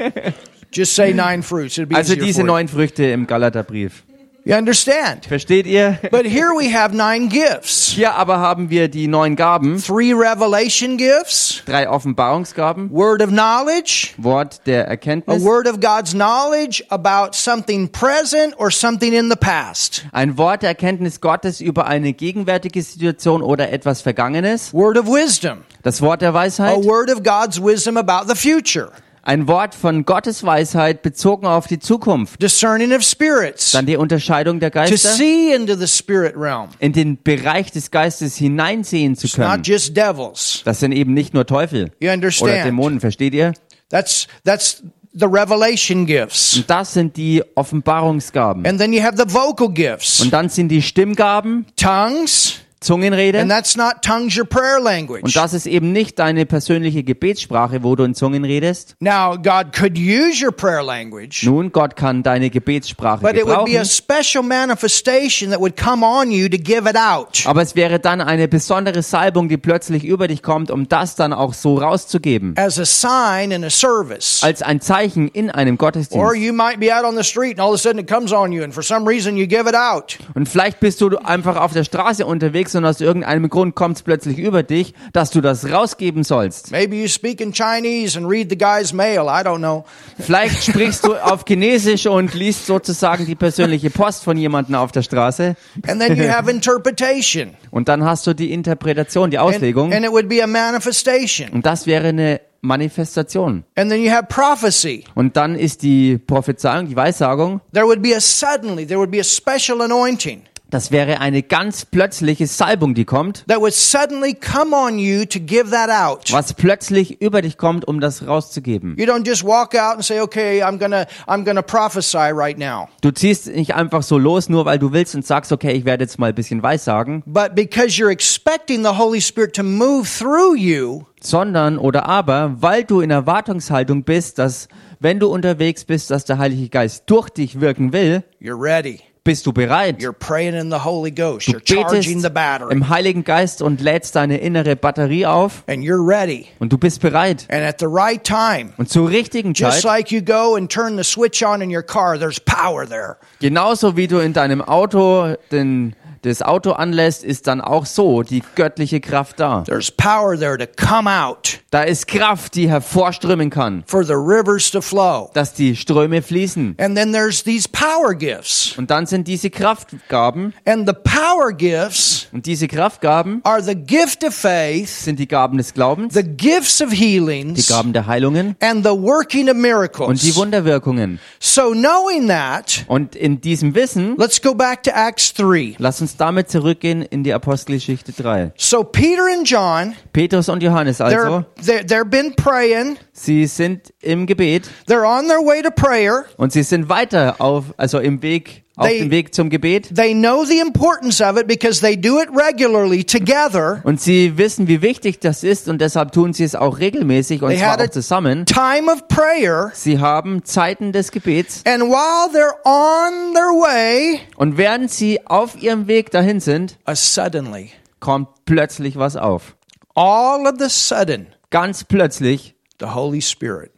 Just 0.72 0.96
say 0.96 1.12
nine 1.14 1.44
fruits. 1.44 1.80
Also 1.92 2.16
diese 2.16 2.42
neun 2.42 2.66
Früchte 2.66 3.04
im 3.04 3.28
Galaterbrief. 3.28 4.02
You 4.46 4.54
understand? 4.56 5.24
Versteht 5.24 5.66
ihr? 5.66 5.98
But 6.10 6.26
here 6.26 6.50
we 6.54 6.70
have 6.70 6.94
nine 6.94 7.30
gifts. 7.30 7.88
Hier 7.88 8.14
aber 8.14 8.40
haben 8.40 8.68
wir 8.68 8.88
die 8.88 9.08
neun 9.08 9.36
Gaben, 9.36 9.82
Three 9.82 10.12
revelation 10.12 10.98
gifts, 10.98 11.62
drei 11.64 11.88
Offenbarungsgaben, 11.88 12.90
word 12.90 13.22
of 13.22 13.30
knowledge, 13.30 14.10
Wort 14.18 14.66
der 14.66 14.86
a 14.86 14.90
Erkenntnis, 14.90 15.42
word 15.42 15.66
of 15.66 15.80
God's 15.80 16.12
knowledge 16.12 16.84
about 16.90 17.30
something 17.32 17.88
present 17.90 18.52
or 18.58 18.70
something 18.70 19.14
in 19.14 19.30
the 19.30 19.36
past. 19.36 20.04
ein 20.12 20.36
Wort 20.36 20.60
der 20.60 20.68
Erkenntnis 20.68 21.22
Gottes 21.22 21.62
über 21.62 21.86
eine 21.86 22.12
gegenwärtige 22.12 22.82
Situation 22.82 23.40
oder 23.40 23.72
etwas 23.72 24.02
Vergangenes, 24.02 24.74
Word 24.74 24.98
of 24.98 25.06
wisdom, 25.06 25.64
das 25.82 26.02
Wort 26.02 26.20
der 26.20 26.30
a 26.30 26.34
Weisheit, 26.34 26.84
word 26.84 27.10
of 27.10 27.22
God's 27.22 27.58
wisdom 27.62 27.96
about 27.96 28.28
the 28.30 28.36
future. 28.36 28.90
Ein 29.24 29.48
Wort 29.48 29.74
von 29.74 30.04
Gottes 30.04 30.44
Weisheit 30.44 31.02
bezogen 31.02 31.46
auf 31.46 31.66
die 31.66 31.78
Zukunft, 31.78 32.42
Discerning 32.42 32.92
of 32.92 33.02
spirits, 33.02 33.72
dann 33.72 33.86
die 33.86 33.96
Unterscheidung 33.96 34.60
der 34.60 34.70
to 34.70 34.80
Geister, 34.80 35.08
see 35.08 35.54
into 35.54 35.74
the 35.74 35.88
spirit 35.88 36.34
realm. 36.36 36.68
in 36.78 36.92
den 36.92 37.22
Bereich 37.22 37.72
des 37.72 37.90
Geistes 37.90 38.36
hineinsehen 38.36 39.16
zu 39.16 39.26
It's 39.26 39.38
not 39.38 39.48
können. 39.50 39.62
just 39.64 39.96
devils. 39.96 40.62
Das 40.64 40.80
sind 40.80 40.92
eben 40.92 41.14
nicht 41.14 41.34
nur 41.34 41.46
Teufel 41.46 41.90
You 42.00 42.10
oder? 42.10 42.62
Dämonen, 42.64 43.00
versteht 43.00 43.34
ihr? 43.34 43.54
That's 43.88 44.28
that's 44.44 44.82
the 45.14 45.26
revelation 45.26 46.06
gifts. 46.06 46.56
Und 46.56 46.68
das 46.68 46.92
sind 46.92 47.16
die 47.16 47.42
Offenbarungsgaben. 47.54 48.66
And 48.66 48.78
then 48.78 48.92
you 48.92 49.02
have 49.02 49.16
the 49.16 49.32
vocal 49.32 49.70
gifts. 49.70 50.20
Und 50.20 50.32
dann 50.32 50.48
sind 50.48 50.68
die 50.68 50.82
Stimmgaben, 50.82 51.66
Tongues, 51.76 52.56
Zungenrede. 52.84 53.38
and 53.40 53.50
that's 53.50 53.76
not 53.76 54.02
tongues 54.02 54.36
your 54.36 54.44
prayer 54.46 54.80
language. 54.80 55.22
Und 55.24 55.34
das 55.34 55.52
ist 55.54 55.66
eben 55.66 55.92
nicht 55.92 56.18
deine 56.18 56.46
persönliche 56.46 57.02
Gebetssprache, 57.02 57.82
wo 57.82 57.96
du 57.96 58.04
in 58.04 58.14
Zungen 58.14 58.44
redest. 58.44 58.94
Now, 59.00 59.36
God 59.36 59.72
could 59.76 59.98
use 59.98 60.44
your 60.44 60.52
prayer 60.52 60.82
language, 60.82 61.42
Nun, 61.44 61.72
Gott 61.72 61.96
kann 61.96 62.22
deine 62.22 62.50
Gebetssprache 62.50 63.20
but 63.22 63.34
it 63.36 63.46
would 63.46 63.64
be 63.64 63.78
a 63.78 63.82
gebrauchen. 63.82 63.84
special 63.86 64.42
manifestation 64.44 65.50
that 65.50 65.60
would 65.60 65.76
come 65.76 66.04
on 66.04 66.30
you 66.30 66.48
to 66.48 66.58
give 66.58 66.88
it 66.88 66.96
out. 66.96 67.44
Aber 67.46 67.62
es 67.62 67.74
wäre 67.74 67.98
dann 67.98 68.20
eine 68.20 68.48
besondere 68.48 69.02
Salbung, 69.02 69.48
die 69.48 69.56
plötzlich 69.56 70.04
über 70.04 70.28
dich 70.28 70.42
kommt, 70.42 70.70
um 70.70 70.88
das 70.88 71.16
dann 71.16 71.32
auch 71.32 71.54
so 71.54 71.76
rauszugeben. 71.76 72.54
As 72.56 72.78
a 72.78 72.84
sign 72.84 73.50
in 73.50 73.64
a 73.64 73.70
service. 73.70 74.40
Als 74.42 74.62
ein 74.62 74.80
Zeichen 74.80 75.28
in 75.28 75.50
einem 75.50 75.74
Or 75.74 75.78
Gottesdienst. 75.78 76.36
you 76.36 76.52
might 76.52 76.80
be 76.80 76.94
out 76.94 77.04
on 77.04 77.16
the 77.16 77.24
street 77.24 77.52
and 77.58 77.60
all 77.60 77.70
of 77.70 77.74
a 77.76 77.78
sudden 77.78 77.98
it 78.00 78.08
comes 78.08 78.32
on 78.32 78.52
you 78.52 78.62
and 78.62 78.74
for 78.74 78.82
some 78.82 79.08
reason 79.08 79.36
you 79.36 79.46
give 79.46 79.68
it 79.68 79.74
out. 79.74 80.18
Und 80.34 80.48
vielleicht 80.48 80.80
bist 80.80 81.00
du 81.00 81.16
einfach 81.18 81.56
auf 81.56 81.72
der 81.72 81.84
Straße 81.84 82.26
unterwegs 82.26 82.73
und 82.74 82.84
aus 82.84 83.00
irgendeinem 83.00 83.48
Grund 83.48 83.74
kommt 83.74 83.96
es 83.96 84.02
plötzlich 84.02 84.38
über 84.38 84.62
dich, 84.62 84.94
dass 85.12 85.30
du 85.30 85.40
das 85.40 85.70
rausgeben 85.70 86.24
sollst. 86.24 86.70
Maybe 86.70 86.96
you 86.96 87.08
speak 87.08 87.40
in 87.40 87.52
Chinese 87.52 88.18
and 88.18 88.28
read 88.28 88.48
the 88.50 88.58
guy's 88.58 88.92
mail. 88.92 89.22
I 89.22 89.42
don't 89.44 89.58
know. 89.58 89.84
Vielleicht 90.18 90.64
sprichst 90.64 91.04
du 91.04 91.14
auf 91.14 91.44
Chinesisch 91.46 92.06
und 92.06 92.34
liest 92.34 92.66
sozusagen 92.66 93.26
die 93.26 93.34
persönliche 93.34 93.90
Post 93.90 94.24
von 94.24 94.36
jemandem 94.36 94.74
auf 94.76 94.92
der 94.92 95.02
Straße. 95.02 95.56
And 95.86 96.00
then 96.00 96.16
you 96.16 96.28
have 96.28 96.50
interpretation. 96.50 97.50
Und 97.70 97.88
dann 97.88 98.04
hast 98.04 98.26
du 98.26 98.34
die 98.34 98.52
Interpretation, 98.52 99.30
die 99.30 99.38
And, 99.38 99.54
Auslegung. 99.54 99.92
and 99.92 100.04
it 100.04 100.10
would 100.10 100.28
be 100.28 100.42
a 100.42 100.46
manifestation. 100.46 101.50
Und 101.50 101.66
das 101.66 101.86
wäre 101.86 102.08
eine 102.08 102.40
Manifestation. 102.60 103.64
And 103.76 103.90
then 103.90 104.02
you 104.02 104.10
have 104.10 104.26
prophecy. 104.28 105.04
Und 105.14 105.36
dann 105.36 105.54
ist 105.54 105.82
die 105.82 106.18
Prophezeiung, 106.18 106.88
die 106.88 106.96
Weissagung, 106.96 107.60
There 107.72 107.86
would 107.86 108.02
be 108.02 108.14
a 108.16 108.20
suddenly, 108.20 108.86
there 108.86 108.98
would 108.98 109.10
be 109.10 109.20
a 109.20 109.24
special 109.24 109.82
anointing 109.82 110.42
das 110.74 110.90
wäre 110.90 111.20
eine 111.20 111.44
ganz 111.44 111.84
plötzliche 111.84 112.48
Salbung, 112.48 112.94
die 112.94 113.04
kommt, 113.04 113.44
that 113.46 113.60
would 113.60 113.72
suddenly 113.72 114.34
come 114.34 114.74
on 114.74 114.98
you 114.98 115.24
to 115.24 115.38
give 115.38 115.70
that 115.70 115.88
out. 115.88 116.32
was 116.32 116.52
plötzlich 116.52 117.20
über 117.20 117.42
dich 117.42 117.56
kommt, 117.56 117.86
um 117.86 118.00
das 118.00 118.26
rauszugeben. 118.26 118.96
You 118.98 119.06
don't 119.06 119.24
just 119.24 119.44
walk 119.44 119.76
out 119.76 119.94
and 119.94 120.04
say, 120.04 120.20
"Okay, 120.20 120.64
I'm 120.64 120.78
gonna, 120.78 121.06
I'm 121.28 121.44
gonna 121.44 121.62
prophesy 121.62 122.32
right 122.32 122.58
now." 122.58 122.88
Du 123.02 123.12
ziehst 123.12 123.46
nicht 123.46 123.76
einfach 123.76 124.02
so 124.02 124.18
los, 124.18 124.48
nur 124.48 124.64
weil 124.64 124.80
du 124.80 124.92
willst 124.92 125.14
und 125.14 125.24
sagst, 125.24 125.52
okay, 125.52 125.70
ich 125.70 125.84
werde 125.84 126.02
jetzt 126.02 126.18
mal 126.18 126.30
ein 126.30 126.34
bisschen 126.34 126.60
Weissagen, 126.62 127.22
But 127.24 127.54
because 127.54 127.90
you're 127.90 128.10
expecting 128.10 128.82
the 128.82 128.98
Holy 128.98 129.20
Spirit 129.20 129.54
to 129.54 129.62
move 129.62 130.08
through 130.18 130.56
you, 130.56 131.04
sondern 131.20 131.78
oder 131.78 132.06
aber, 132.08 132.56
weil 132.58 132.82
du 132.82 133.00
in 133.00 133.12
Erwartungshaltung 133.12 134.02
bist, 134.02 134.40
dass 134.40 134.66
wenn 134.98 135.20
du 135.20 135.28
unterwegs 135.28 135.84
bist, 135.84 136.10
dass 136.10 136.24
der 136.24 136.38
Heilige 136.38 136.68
Geist 136.68 137.04
durch 137.06 137.30
dich 137.30 137.60
wirken 137.60 137.92
will, 137.92 138.24
you're 138.40 138.60
ready. 138.60 139.00
Bist 139.24 139.46
du 139.46 139.52
bereit. 139.52 140.00
You're 140.00 140.12
praying 140.12 140.54
in 140.54 140.70
the 140.70 140.84
Holy 140.84 141.10
Ghost. 141.10 141.48
Du 141.48 141.52
You're 141.52 141.64
charging 141.64 142.18
betest 142.18 142.22
the 142.22 142.30
battery, 142.30 142.72
im 142.72 142.88
Heiligen 142.90 143.24
Geist 143.24 143.62
und 143.62 143.80
lädst 143.80 144.14
deine 144.14 144.36
innere 144.38 144.76
Batterie 144.76 145.24
auf 145.26 145.64
und 145.66 146.72
du 146.72 146.78
bist 146.78 147.00
bereit. 147.00 147.46
And 147.50 147.62
at 147.64 147.80
the 147.80 147.86
right 147.88 148.22
time, 148.22 148.74
Und 148.76 148.90
zur 148.90 149.08
richtigen 149.08 149.54
just 149.54 149.80
Zeit, 149.80 149.84
like 149.84 150.10
you 150.12 150.20
go 150.22 150.54
and 150.56 150.70
turn 150.70 150.96
the 150.98 151.04
switch 151.04 151.42
on 151.42 151.62
in 151.62 151.74
your 151.74 151.82
car, 151.82 152.18
there's 152.18 152.38
power 152.38 152.86
there. 152.86 153.16
genauso 153.40 153.96
wie 153.96 154.06
du 154.06 154.18
in 154.18 154.34
deinem 154.34 154.60
Auto 154.60 155.34
den, 155.50 155.96
das 156.24 156.42
Auto 156.42 156.72
anlässt, 156.72 157.22
ist 157.22 157.46
dann 157.46 157.60
auch 157.60 157.86
so 157.86 158.22
die 158.22 158.42
göttliche 158.54 159.00
Kraft 159.00 159.40
da. 159.40 159.62
There's 159.62 159.90
power 159.90 160.38
there 160.38 160.56
to 160.58 160.66
come 160.76 161.08
out 161.10 161.60
Da 161.70 161.82
ist 161.82 162.06
Kraft, 162.06 162.54
die 162.54 162.68
hervorströmen 162.68 163.50
kann, 163.50 163.82
for 163.86 164.04
the 164.04 164.12
rivers 164.12 164.70
to 164.70 164.80
flow. 164.80 165.30
dass 165.34 165.54
die 165.54 165.74
Ströme 165.74 166.22
fließen. 166.22 166.76
And 166.78 166.96
then 166.96 167.12
there's 167.12 167.42
these 167.42 167.68
power 167.68 168.14
gifts. 168.14 168.74
Und 168.78 168.90
dann 168.90 169.06
sind 169.06 169.26
diese 169.28 169.50
Kraftgaben 169.50 170.54
And 170.64 170.88
the 170.88 170.94
power 170.94 171.52
gifts 171.52 172.28
und 172.32 172.46
diese 172.46 172.68
Kraftgaben 172.68 173.40
are 173.44 173.62
the 173.62 173.74
gift 173.74 174.24
of 174.24 174.34
faith, 174.34 174.88
sind 174.88 175.18
die 175.18 175.26
Gaben 175.28 175.58
des 175.58 175.74
Glaubens, 175.74 176.14
the 176.14 176.22
gifts 176.22 176.80
of 176.80 176.90
die 176.90 176.96
healings, 176.96 177.66
Gaben 177.66 177.92
der 177.92 178.06
Heilungen 178.06 178.56
and 178.60 178.84
the 178.84 178.90
working 178.92 179.48
of 179.48 179.54
und 179.56 179.62
die 179.62 179.62
miracles. 179.62 180.36
Wunderwirkungen. 180.36 181.18
So 181.40 181.72
knowing 181.72 182.28
that, 182.28 182.84
Und 182.86 183.16
in 183.16 183.40
diesem 183.40 183.74
Wissen, 183.74 184.16
let's 184.16 184.40
go 184.40 184.54
back 184.54 184.82
to 184.84 184.90
Acts 184.90 185.34
3. 185.34 185.74
lass 185.78 186.00
uns 186.00 186.13
damit 186.16 186.50
zurückgehen 186.50 187.02
in 187.02 187.24
die 187.24 187.32
Apostelgeschichte 187.32 188.12
3. 188.12 188.52
So 188.56 188.84
Peter 188.84 189.24
and 189.32 189.48
John, 189.48 189.94
Petrus 190.12 190.48
und 190.48 190.62
Johannes 190.62 191.00
also, 191.00 191.44
they're, 191.62 191.84
they're 191.86 192.04
been 192.04 192.34
praying. 192.36 192.96
sie 193.12 193.46
sind 193.46 193.92
im 194.00 194.26
Gebet 194.26 194.68
They're 194.88 195.06
on 195.06 195.26
their 195.28 195.38
way 195.38 195.62
to 195.62 195.70
prayer. 195.70 196.24
und 196.36 196.52
sie 196.52 196.62
sind 196.62 196.88
weiter 196.88 197.36
auf, 197.40 197.66
also 197.76 197.98
im 197.98 198.22
Weg, 198.22 198.63
auf 198.76 198.88
They- 198.88 198.98
dem 198.98 199.10
Weg 199.10 199.34
zum 199.34 199.50
Gebet. 199.50 199.94
They 199.94 200.14
know 200.14 200.44
the 200.44 200.58
importance 200.58 201.22
of 201.22 201.38
it 201.38 201.46
because 201.46 201.80
they 201.80 201.96
do 202.00 202.20
it 202.20 202.28
regularly 202.34 203.04
together. 203.04 203.80
Und 203.84 204.00
sie 204.00 204.36
wissen, 204.36 204.66
wie 204.66 204.82
wichtig 204.82 205.20
das 205.20 205.44
ist 205.44 205.68
und 205.68 205.80
deshalb 205.80 206.10
tun 206.12 206.32
sie 206.32 206.44
es 206.44 206.54
auch 206.54 206.78
regelmäßig 206.80 207.42
und 207.42 207.50
They 207.50 207.58
zwar 207.58 207.80
auch 207.80 207.88
zusammen. 207.88 208.46
time 208.46 208.90
of 208.92 209.06
prayer. 209.08 209.70
Sie 209.74 209.98
haben 210.00 210.44
Zeiten 210.44 210.90
des 210.92 211.10
Gebets 211.12 211.62
And 211.66 211.84
while 211.84 212.30
they're 212.32 212.56
on 212.64 213.32
their 213.34 213.52
way, 213.60 214.20
und 214.36 214.58
während 214.58 214.90
sie 214.90 215.24
auf 215.26 215.60
ihrem 215.62 215.86
Weg 215.86 216.10
dahin 216.10 216.40
sind, 216.40 216.76
uh, 216.88 216.94
suddenly, 216.94 217.70
kommt 218.00 218.28
plötzlich 218.44 218.96
was 218.96 219.16
auf. 219.16 219.56
all 219.94 220.46
of 220.46 220.54
the 220.58 220.68
sudden, 220.68 221.28
Ganz 221.50 221.84
plötzlich 221.84 222.56
the 222.80 222.86
Holy 222.86 223.22
Spirit 223.22 223.70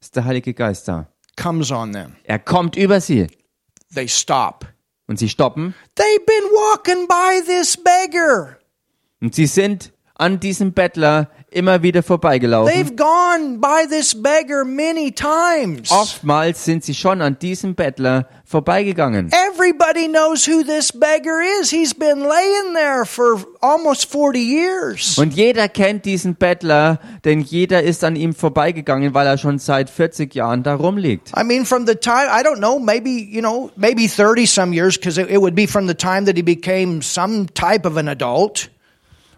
ist 0.00 0.16
der 0.16 0.24
Heilige 0.24 0.52
Geist 0.54 0.88
da. 0.88 1.06
comes 1.40 1.70
on 1.70 1.92
them. 1.92 2.16
Er 2.24 2.40
kommt 2.40 2.74
über 2.76 3.00
sie 3.00 3.28
They 3.94 4.08
stop. 4.08 4.66
und 5.06 5.18
sie 5.18 5.28
stoppen 5.28 5.74
They've 5.96 6.26
been 6.26 6.50
walking 6.52 7.06
by 7.08 7.42
this 7.46 7.76
beggar. 7.76 8.58
und 9.20 9.34
sie 9.34 9.46
sind 9.46 9.92
an 10.16 10.38
diesem 10.38 10.72
Bettler 10.72 11.28
immer 11.50 11.82
wieder 11.82 12.02
vorbeigelaufen. 12.02 12.72
They've 12.72 12.96
gone 12.96 13.58
by 13.58 13.86
this 13.88 14.14
beggar 14.14 14.64
many 14.64 15.12
times. 15.12 15.90
Oftmals 15.90 16.64
sind 16.64 16.84
sie 16.84 16.94
schon 16.94 17.20
an 17.20 17.38
diesem 17.38 17.74
Bettler 17.74 18.28
vorbeigegangen. 18.54 19.30
Everybody 19.32 20.06
knows 20.06 20.46
who 20.46 20.62
this 20.62 20.92
beggar 20.92 21.40
is. 21.60 21.70
He's 21.70 21.92
been 21.92 22.20
laying 22.20 22.74
there 22.74 23.04
for 23.04 23.44
almost 23.60 24.08
40 24.12 24.38
years. 24.38 25.18
Und 25.18 25.34
jeder 25.34 25.68
kennt 25.68 26.04
diesen 26.04 26.36
Bettler, 26.36 27.00
denn 27.24 27.40
jeder 27.40 27.82
ist 27.82 28.04
an 28.04 28.14
ihm 28.14 28.32
vorbeigegangen, 28.32 29.12
weil 29.12 29.26
er 29.26 29.38
schon 29.38 29.58
seit 29.58 29.90
40 29.90 30.32
Jahren 30.36 30.62
da 30.62 30.76
rumliegt. 30.76 31.32
I 31.36 31.42
mean, 31.42 31.64
from 31.64 31.84
the 31.84 31.96
time, 31.96 32.28
I 32.30 32.44
don't 32.44 32.58
know, 32.58 32.78
maybe, 32.78 33.10
you 33.10 33.40
know, 33.40 33.72
maybe 33.74 34.06
30 34.06 34.46
some 34.46 34.72
years, 34.72 34.96
because 34.96 35.20
it, 35.20 35.28
it 35.28 35.40
would 35.40 35.56
be 35.56 35.66
from 35.66 35.88
the 35.88 35.94
time 35.94 36.24
that 36.26 36.36
he 36.36 36.42
became 36.42 37.02
some 37.02 37.46
type 37.54 37.84
of 37.84 37.96
an 37.96 38.06
adult. 38.06 38.70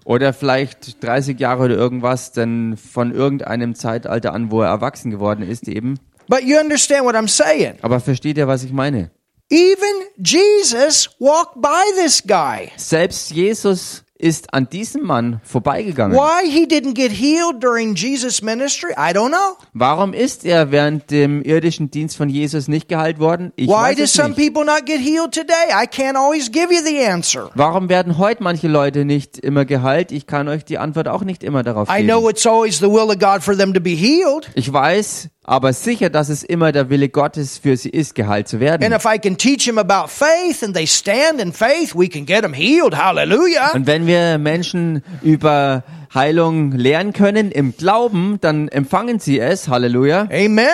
Oder 0.05 0.35
vielleicht 0.35 1.03
30 1.03 1.41
Jahre 1.41 1.65
oder 1.65 1.75
irgendwas, 1.75 2.33
denn 2.33 2.77
von 2.77 3.13
irgendeinem 3.13 3.75
Zeitalter 3.75 4.35
an, 4.35 4.51
wo 4.51 4.61
er 4.61 4.69
erwachsen 4.69 5.11
geworden 5.11 5.43
ist 5.43 5.69
eben. 5.69 5.99
But 6.29 6.43
you 6.43 6.59
understand 6.59 7.05
what 7.05 7.15
I'm 7.15 7.29
saying. 7.29 7.75
Aber 7.83 8.01
versteht 8.01 8.37
ihr, 8.39 8.49
was 8.49 8.65
ich 8.65 8.73
meine? 8.73 9.11
Even 9.49 9.89
Jesus 10.19 11.09
walked 11.21 11.61
by 11.63 11.85
this 12.03 12.23
guy. 12.27 12.73
Selbst 12.77 13.31
Jesus 13.31 14.03
ist 14.19 14.53
an 14.55 14.69
diesem 14.71 15.03
Mann 15.03 15.41
vorbeigegangen. 15.45 16.17
Why 16.17 16.49
he 16.49 16.65
didn't 16.67 16.95
get 16.95 17.13
healed 17.13 17.63
during 17.63 17.95
Jesus' 17.95 18.43
ministry, 18.43 18.91
I 18.93 19.13
don't 19.13 19.29
know. 19.29 19.57
Warum 19.75 20.15
ist 20.15 20.45
er 20.47 20.71
während 20.73 21.11
dem 21.11 21.43
irdischen 21.43 21.91
Dienst 21.91 22.17
von 22.17 22.29
Jesus 22.31 22.67
nicht 22.67 22.89
geheilt 22.89 23.19
worden? 23.19 23.53
Ich 23.57 23.69
Why 23.69 23.73
weiß 23.73 23.97
do 23.99 24.03
es 24.05 24.15
some 24.15 24.31
nicht. 24.31 24.39
people 24.39 24.65
not 24.65 24.87
get 24.87 25.01
healed 25.01 25.33
today? 25.33 25.69
I 25.71 25.87
can't 25.87 26.17
always 26.17 26.51
give 26.51 26.73
you 26.73 26.81
the 26.83 26.99
answer. 27.07 27.51
Warum 27.55 27.89
werden 27.91 28.17
heute 28.17 28.43
manche 28.43 28.69
Leute 28.69 29.05
nicht 29.05 29.39
immer 29.39 29.65
geheilt? 29.67 30.11
Ich 30.13 30.27
kann 30.27 30.49
euch 30.49 30.65
die 30.65 30.79
Antwort 30.79 31.09
auch 31.09 31.23
nicht 31.23 31.45
immer 31.45 31.63
darauf 31.63 31.89
I 31.91 32.03
know 32.03 32.21
geben. 32.21 32.31
it's 32.31 32.47
always 32.47 32.79
the 32.79 32.89
will 32.91 33.11
of 33.11 33.19
God 33.19 33.43
for 33.43 33.55
them 33.57 33.75
to 33.75 33.81
be 33.81 33.91
healed. 33.91 34.51
Ich 34.55 34.73
weiß 34.73 35.29
aber 35.47 35.73
sicher, 35.73 36.11
dass 36.11 36.29
es 36.29 36.43
immer 36.43 36.73
der 36.73 36.91
Wille 36.91 37.09
Gottes 37.09 37.59
für 37.59 37.77
sie 37.77 37.89
ist, 37.89 38.15
geheilt 38.17 38.49
zu 38.49 38.59
werden. 38.59 38.83
And 38.85 38.95
if 38.95 39.05
I 39.05 39.19
can 39.19 39.39
teach 39.39 39.65
them 39.65 39.79
about 39.79 40.09
faith 40.09 40.63
and 40.63 40.75
they 40.75 40.87
stand 40.87 41.41
in 41.41 41.53
faith, 41.53 41.95
we 41.95 42.09
can 42.09 42.27
get 42.27 42.43
them 42.43 42.53
healed. 42.53 42.97
Hallelujah. 42.97 43.73
Und 43.73 43.87
wenn 43.87 44.07
wir 44.07 44.39
Menschen 44.39 45.03
über 45.23 45.85
Heilung 46.13 46.73
lehren 46.73 47.13
können 47.13 47.53
im 47.53 47.77
Glauben, 47.77 48.39
dann 48.41 48.69
empfangen 48.69 49.21
sie 49.21 49.39
es. 49.39 49.69
Halleluja. 49.69 50.29
Amen. 50.33 50.67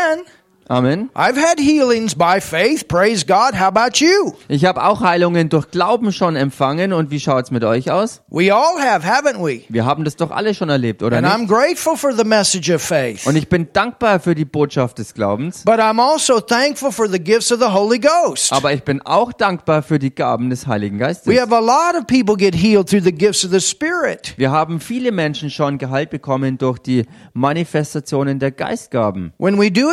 Amen. 0.68 1.10
I've 1.14 1.36
had 1.36 1.58
healings 1.58 2.14
by 2.14 2.40
faith. 2.40 2.88
Praise 2.88 3.26
God. 3.26 3.54
How 3.54 3.68
about 3.68 3.98
you? 4.00 4.32
Ich 4.48 4.64
habe 4.64 4.82
auch 4.84 5.00
Heilungen 5.00 5.48
durch 5.48 5.70
Glauben 5.70 6.12
schon 6.12 6.36
empfangen. 6.36 6.92
Und 6.92 7.10
wie 7.10 7.20
schaut's 7.20 7.50
mit 7.50 7.64
euch 7.64 7.90
aus? 7.90 8.22
We 8.28 8.54
all 8.54 8.80
have, 8.80 9.06
haven't 9.06 9.38
we? 9.44 9.62
Wir 9.68 9.84
haben 9.84 10.04
das 10.04 10.16
doch 10.16 10.30
alle 10.30 10.54
schon 10.54 10.68
erlebt, 10.68 11.02
oder 11.02 11.18
And 11.18 11.26
I'm 11.26 11.40
nicht? 11.40 11.50
grateful 11.50 11.96
for 11.96 12.12
the 12.12 12.24
message 12.24 12.70
of 12.70 12.80
faith. 12.82 13.26
Und 13.26 13.36
ich 13.36 13.48
bin 13.48 13.68
dankbar 13.72 14.20
für 14.20 14.34
die 14.34 14.44
Botschaft 14.44 14.98
des 14.98 15.14
Glaubens. 15.14 15.62
But 15.64 15.78
I'm 15.80 16.00
also 16.00 16.40
thankful 16.40 16.92
for 16.92 17.08
the 17.08 17.18
gifts 17.18 17.52
of 17.52 17.60
the 17.60 17.72
Holy 17.72 17.98
Ghost. 17.98 18.52
Aber 18.52 18.72
ich 18.72 18.82
bin 18.82 19.02
auch 19.02 19.32
dankbar 19.32 19.82
für 19.82 19.98
die 19.98 20.14
Gaben 20.14 20.50
des 20.50 20.66
Heiligen 20.66 20.98
Geistes. 20.98 21.26
We 21.26 21.40
have 21.40 21.54
a 21.54 21.60
lot 21.60 21.98
of 22.00 22.06
people 22.06 22.36
get 22.36 22.54
healed 22.54 22.88
through 22.88 23.02
the 23.04 23.12
gifts 23.12 23.44
of 23.44 23.50
the 23.50 23.60
Spirit. 23.60 24.34
Wir 24.36 24.50
haben 24.50 24.80
viele 24.80 25.12
Menschen 25.12 25.50
schon 25.50 25.78
Gehalt 25.78 26.10
bekommen 26.10 26.58
durch 26.58 26.78
die 26.78 27.04
Manifestationen 27.34 28.38
der 28.38 28.50
Geistgaben. 28.50 29.32
When 29.38 29.58
we 29.60 29.70
do 29.70 29.90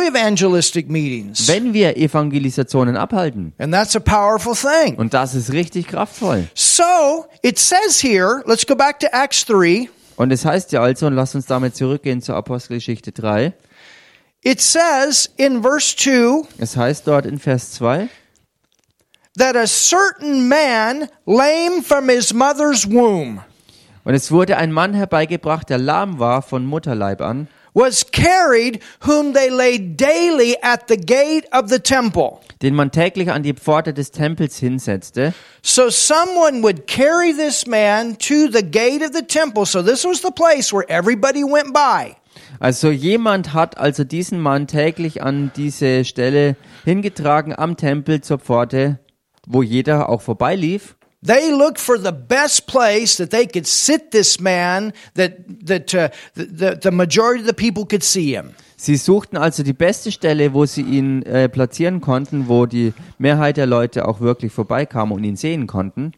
evangelistic 0.60 0.90
meetings. 0.90 1.48
Wenn 1.48 1.72
wir 1.72 1.96
Evangelisationen 1.96 2.96
abhalten. 2.96 3.52
And 3.58 3.72
that's 3.72 3.96
a 3.96 4.00
powerful 4.00 4.54
thing. 4.54 4.96
Und 4.96 5.14
das 5.14 5.34
ist 5.34 5.52
richtig 5.52 5.88
kraftvoll. 5.88 6.48
So, 6.54 7.26
it 7.42 7.58
says 7.58 8.02
here, 8.02 8.42
let's 8.46 8.66
go 8.66 8.74
back 8.74 9.00
to 9.00 9.06
Acts 9.12 9.44
3. 9.46 9.88
Und 10.16 10.32
es 10.32 10.44
heißt 10.44 10.72
ja 10.72 10.82
also, 10.82 11.06
und 11.06 11.14
lasst 11.14 11.34
uns 11.34 11.46
damit 11.46 11.74
zurückgehen 11.74 12.20
zur 12.20 12.36
Apostelgeschichte 12.36 13.12
3. 13.12 13.54
It 14.42 14.60
says 14.60 15.30
in 15.36 15.62
verse 15.62 15.96
2 15.96 16.48
Es 16.58 16.76
heißt 16.76 17.06
dort 17.06 17.26
in 17.26 17.38
Vers 17.38 17.72
2, 17.72 18.08
that 19.38 19.56
a 19.56 19.66
certain 19.66 20.48
man, 20.48 21.08
lame 21.26 21.82
from 21.82 22.08
his 22.08 22.32
mother's 22.32 22.90
womb, 22.90 23.40
und 24.04 24.14
es 24.14 24.32
wurde 24.32 24.56
ein 24.56 24.72
Mann 24.72 24.94
herbeigebracht, 24.94 25.68
der 25.68 25.76
lahm 25.76 26.18
war 26.18 26.40
von 26.40 26.64
Mutterleib 26.64 27.20
an, 27.20 27.48
was 27.74 28.04
carried, 28.10 28.80
whom 29.00 29.32
they 29.32 29.50
laid 29.50 29.96
daily 29.96 30.56
at 30.62 30.88
the 30.88 30.96
gate 30.96 31.46
of 31.52 31.68
the 31.68 31.78
temple. 31.78 32.40
den 32.62 32.74
man 32.74 32.90
täglich 32.90 33.30
an 33.30 33.42
die 33.42 33.54
Pforte 33.54 33.94
des 33.94 34.10
Tempels 34.10 34.58
hinsetzte. 34.58 35.32
So 35.62 35.88
someone 35.88 36.62
would 36.62 36.86
carry 36.86 37.32
this 37.32 37.66
man 37.66 38.18
to 38.18 38.48
the 38.52 38.62
gate 38.62 39.02
of 39.02 39.12
the 39.14 39.26
temple. 39.26 39.64
So 39.64 39.82
this 39.82 40.04
was 40.04 40.20
the 40.20 40.30
place 40.30 40.72
where 40.72 40.88
everybody 40.90 41.42
went 41.42 41.72
by. 41.72 42.16
Also 42.58 42.90
jemand 42.90 43.54
hat 43.54 43.78
also 43.78 44.04
diesen 44.04 44.40
Mann 44.40 44.66
täglich 44.66 45.22
an 45.22 45.50
diese 45.56 46.04
Stelle 46.04 46.56
hingetragen 46.84 47.58
am 47.58 47.76
Tempel 47.76 48.20
zur 48.20 48.38
Pforte, 48.38 48.98
wo 49.46 49.62
jeder 49.62 50.08
auch 50.08 50.20
vorbeilief. 50.20 50.96
They 51.22 51.52
looked 51.52 51.78
for 51.78 51.98
the 51.98 52.12
best 52.12 52.66
place 52.66 53.16
that 53.18 53.30
they 53.30 53.46
could 53.46 53.66
sit 53.66 54.10
this 54.10 54.40
man, 54.40 54.94
that 55.14 55.32
that 55.66 55.94
uh, 55.94 56.08
the, 56.34 56.78
the 56.80 56.90
majority 56.90 57.42
of 57.42 57.46
the 57.46 57.54
people 57.54 57.84
could 57.84 58.02
see 58.02 58.34
him. 58.34 58.54
Sie 58.76 58.96
suchten 58.96 59.36
also 59.36 59.62
die 59.62 59.74
beste 59.74 60.10
Stelle, 60.10 60.54
wo 60.54 60.64
sie 60.64 60.80
ihn 60.80 61.22
äh, 61.24 61.50
platzieren 61.50 62.00
konnten, 62.00 62.48
wo 62.48 62.64
die 62.64 62.94
Mehrheit 63.18 63.58
der 63.58 63.66
Leute 63.66 64.08
auch 64.08 64.20
wirklich 64.20 64.52
vorbeikamen 64.52 65.12
und 65.12 65.22
ihn 65.24 65.36
sehen 65.36 65.66
konnten. 65.66 66.12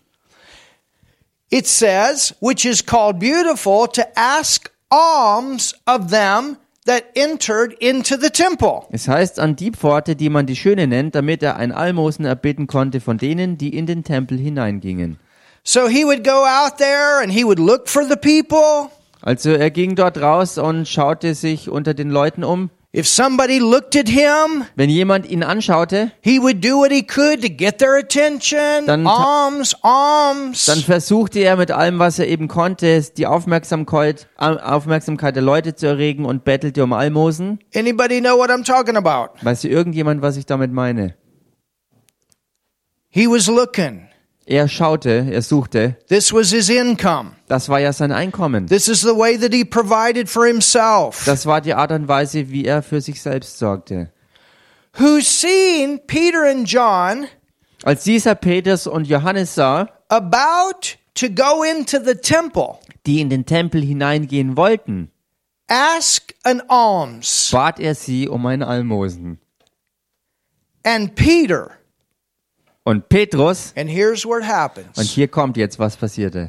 It 1.50 1.66
says, 1.66 2.34
which 2.40 2.64
is 2.64 2.86
called 2.86 3.18
beautiful, 3.18 3.88
to 3.88 4.02
ask 4.14 4.70
alms 4.88 5.74
of 5.86 6.10
them 6.10 6.56
that 6.86 7.04
entered 7.14 7.72
into 7.80 8.16
the 8.16 8.30
temple. 8.30 8.82
Es 8.90 9.08
heißt 9.08 9.38
an 9.38 9.56
die 9.56 9.70
Pforte, 9.70 10.16
die 10.16 10.30
man 10.30 10.46
die 10.46 10.56
Schöne 10.56 10.86
nennt, 10.86 11.14
damit 11.14 11.42
er 11.42 11.56
ein 11.56 11.72
Almosen 11.72 12.24
erbitten 12.24 12.66
konnte 12.66 13.00
von 13.00 13.18
denen, 13.18 13.58
die 13.58 13.76
in 13.76 13.86
den 13.86 14.04
Tempel 14.04 14.38
hineingingen. 14.38 15.18
So 15.64 15.88
he 15.88 16.04
would 16.04 16.24
go 16.24 16.44
out 16.44 16.78
there 16.78 17.22
and 17.22 17.32
he 17.32 17.44
would 17.44 17.60
look 17.60 17.88
for 17.88 18.04
the 18.04 18.16
people. 18.16 18.90
Also 19.20 19.50
er 19.50 19.70
ging 19.70 19.94
dort 19.94 20.18
raus 20.20 20.58
und 20.58 20.88
schaute 20.88 21.34
sich 21.34 21.68
unter 21.68 21.94
den 21.94 22.10
Leuten 22.10 22.42
um. 22.42 22.70
If 22.94 23.08
somebody 23.08 23.58
looked 23.58 23.96
at 23.96 24.06
him, 24.06 24.64
Wenn 24.76 24.90
jemand 24.90 25.24
ihn 25.24 25.42
anschaute, 25.42 26.12
he 26.20 26.38
would 26.38 26.62
do 26.62 26.76
what 26.76 26.92
he 26.92 27.02
could 27.02 27.40
to 27.40 27.48
get 27.48 27.78
their 27.78 27.96
attention. 27.96 28.84
Dann- 28.86 29.06
alms, 29.06 29.74
alms. 29.82 30.66
dann 30.66 30.80
versuchte 30.80 31.38
er 31.38 31.56
mit 31.56 31.70
allem, 31.70 31.98
was 31.98 32.18
er 32.18 32.28
eben 32.28 32.48
konnte, 32.48 33.00
die 33.16 33.26
Aufmerksamkeit, 33.26 34.28
Aufmerksamkeit 34.36 35.34
der 35.36 35.42
Leute 35.42 35.74
zu 35.74 35.86
erregen 35.86 36.26
und 36.26 36.44
bettelte 36.44 36.84
um 36.84 36.92
Almosen. 36.92 37.60
Anybody 37.74 38.20
know 38.20 38.36
what 38.36 38.50
I'm 38.50 38.62
talking 38.62 38.96
about? 38.96 39.38
Weiß 39.42 39.64
irgendjemand, 39.64 40.20
was 40.20 40.36
ich 40.36 40.44
damit 40.44 40.70
meine? 40.70 41.14
He 43.08 43.26
was 43.26 43.46
looking. 43.46 44.08
Er 44.44 44.68
schaute, 44.68 45.28
er 45.30 45.42
suchte. 45.42 45.96
This 46.08 46.32
was 46.32 46.50
his 46.50 46.68
income. 46.68 47.32
Das 47.46 47.68
war 47.68 47.78
ja 47.78 47.92
sein 47.92 48.10
Einkommen. 48.10 48.66
This 48.66 48.88
is 48.88 49.00
the 49.00 49.16
way 49.16 49.38
that 49.38 49.54
he 49.54 49.64
provided 49.64 50.28
for 50.28 50.46
himself. 50.46 51.24
Das 51.24 51.46
war 51.46 51.60
die 51.60 51.74
Art 51.74 51.92
und 51.92 52.08
Weise, 52.08 52.50
wie 52.50 52.64
er 52.64 52.82
für 52.82 53.00
sich 53.00 53.22
selbst 53.22 53.58
sorgte. 53.58 54.10
Who 54.98 55.20
seen 55.20 56.00
Peter 56.06 56.42
and 56.50 56.68
John 56.68 57.26
Als 57.84 58.04
dieser 58.04 58.34
Petrus 58.34 58.86
und 58.86 59.06
Johannes 59.06 59.54
sah, 59.54 59.88
about 60.08 60.96
to 61.14 61.28
go 61.28 61.62
into 61.62 61.98
the 62.04 62.14
temple, 62.14 62.78
die 63.06 63.20
in 63.20 63.30
den 63.30 63.46
Tempel 63.46 63.82
hineingehen 63.82 64.56
wollten, 64.56 65.10
ask 65.68 66.34
an 66.42 66.60
alms. 66.68 67.50
bat 67.52 67.80
er 67.80 67.94
sie 67.94 68.28
um 68.28 68.44
ein 68.46 68.62
Almosen. 68.62 69.38
And 70.84 71.14
Peter, 71.14 71.70
Und 72.84 73.08
Petrus, 73.08 73.72
and 73.76 73.88
here's 73.88 74.24
what 74.24 74.40
und 74.42 74.48
happens 74.48 75.10
hier 75.10 75.28
kommt 75.28 75.56
jetzt, 75.56 75.78
was 75.78 75.96
passierte. 75.96 76.48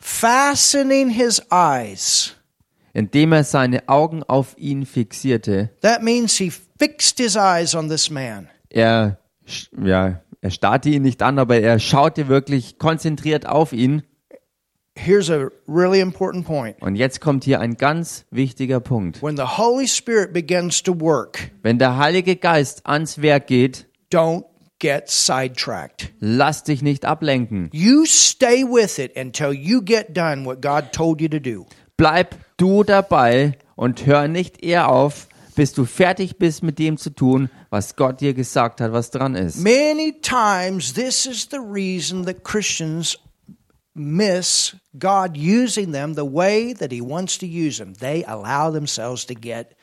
fastening 0.00 1.10
his 1.10 1.42
eyes. 1.50 2.34
Indem 2.94 3.32
er 3.32 3.44
seine 3.44 3.88
Augen 3.88 4.22
auf 4.22 4.56
ihn 4.58 4.86
fixierte, 4.86 5.70
That 5.82 6.02
means 6.02 6.36
he 6.36 6.50
fixed 6.78 7.18
his 7.18 7.36
eyes 7.36 7.74
on 7.74 7.88
this 7.88 8.10
man. 8.10 8.48
er, 8.70 9.18
ja, 9.82 10.20
er 10.40 10.50
starrte 10.50 10.88
ihn 10.88 11.02
nicht 11.02 11.22
an, 11.22 11.38
aber 11.38 11.60
er 11.60 11.78
schaute 11.78 12.28
wirklich 12.28 12.78
konzentriert 12.78 13.46
auf 13.46 13.72
ihn. 13.72 14.02
Here's 14.96 15.30
a 15.30 15.48
really 15.68 16.00
important 16.00 16.44
point. 16.44 16.80
Und 16.82 16.96
jetzt 16.96 17.20
kommt 17.20 17.44
hier 17.44 17.60
ein 17.60 17.76
ganz 17.76 18.24
wichtiger 18.32 18.80
Punkt. 18.80 19.22
When 19.22 19.36
the 19.36 19.44
Holy 19.58 19.86
Spirit 19.86 20.32
begins 20.32 20.82
to 20.82 20.98
work, 20.98 21.50
Wenn 21.62 21.78
der 21.78 21.98
Heilige 21.98 22.34
Geist 22.34 22.84
ans 22.86 23.20
Werk 23.22 23.46
geht, 23.46 23.86
don't 24.10 24.44
get 24.78 25.10
sidetracked. 25.10 26.12
lass 26.20 26.64
dich 26.64 26.82
nicht 26.82 27.04
ablenken. 27.04 27.70
You 27.72 28.06
stay 28.06 28.64
with 28.64 28.98
it 28.98 29.16
until 29.16 29.52
you 29.52 29.82
get 29.82 30.14
done 30.14 30.44
what 30.44 30.60
God 30.60 30.92
told 30.92 31.20
you 31.20 31.28
to 31.28 31.40
do. 31.40 31.66
Bleib 31.96 32.36
du 32.56 32.84
dabei 32.84 33.58
und 33.76 34.06
hör 34.06 34.28
nicht 34.28 34.62
eher 34.62 34.88
auf, 34.88 35.28
bis 35.56 35.72
du 35.72 35.84
fertig 35.84 36.38
bist 36.38 36.62
mit 36.62 36.78
dem 36.78 36.96
zu 36.96 37.10
tun, 37.10 37.50
was 37.70 37.96
Gott 37.96 38.20
dir 38.20 38.34
gesagt 38.34 38.80
hat, 38.80 38.92
was 38.92 39.10
dran 39.10 39.34
ist. 39.34 39.58
Many 39.58 40.12
times, 40.20 40.94
this 40.94 41.26
is 41.26 41.48
the 41.50 41.58
reason 41.58 42.24
that 42.26 42.44
Christians 42.44 43.18
miss 43.94 44.76
God 44.96 45.36
using 45.36 45.92
them 45.92 46.14
the 46.14 46.24
way 46.24 46.72
that 46.72 46.92
He 46.92 47.00
wants 47.00 47.38
to 47.38 47.46
use 47.46 47.78
them. 47.78 47.94
They 47.94 48.24
allow 48.24 48.70
themselves 48.70 49.26
to 49.26 49.34
get 49.34 49.76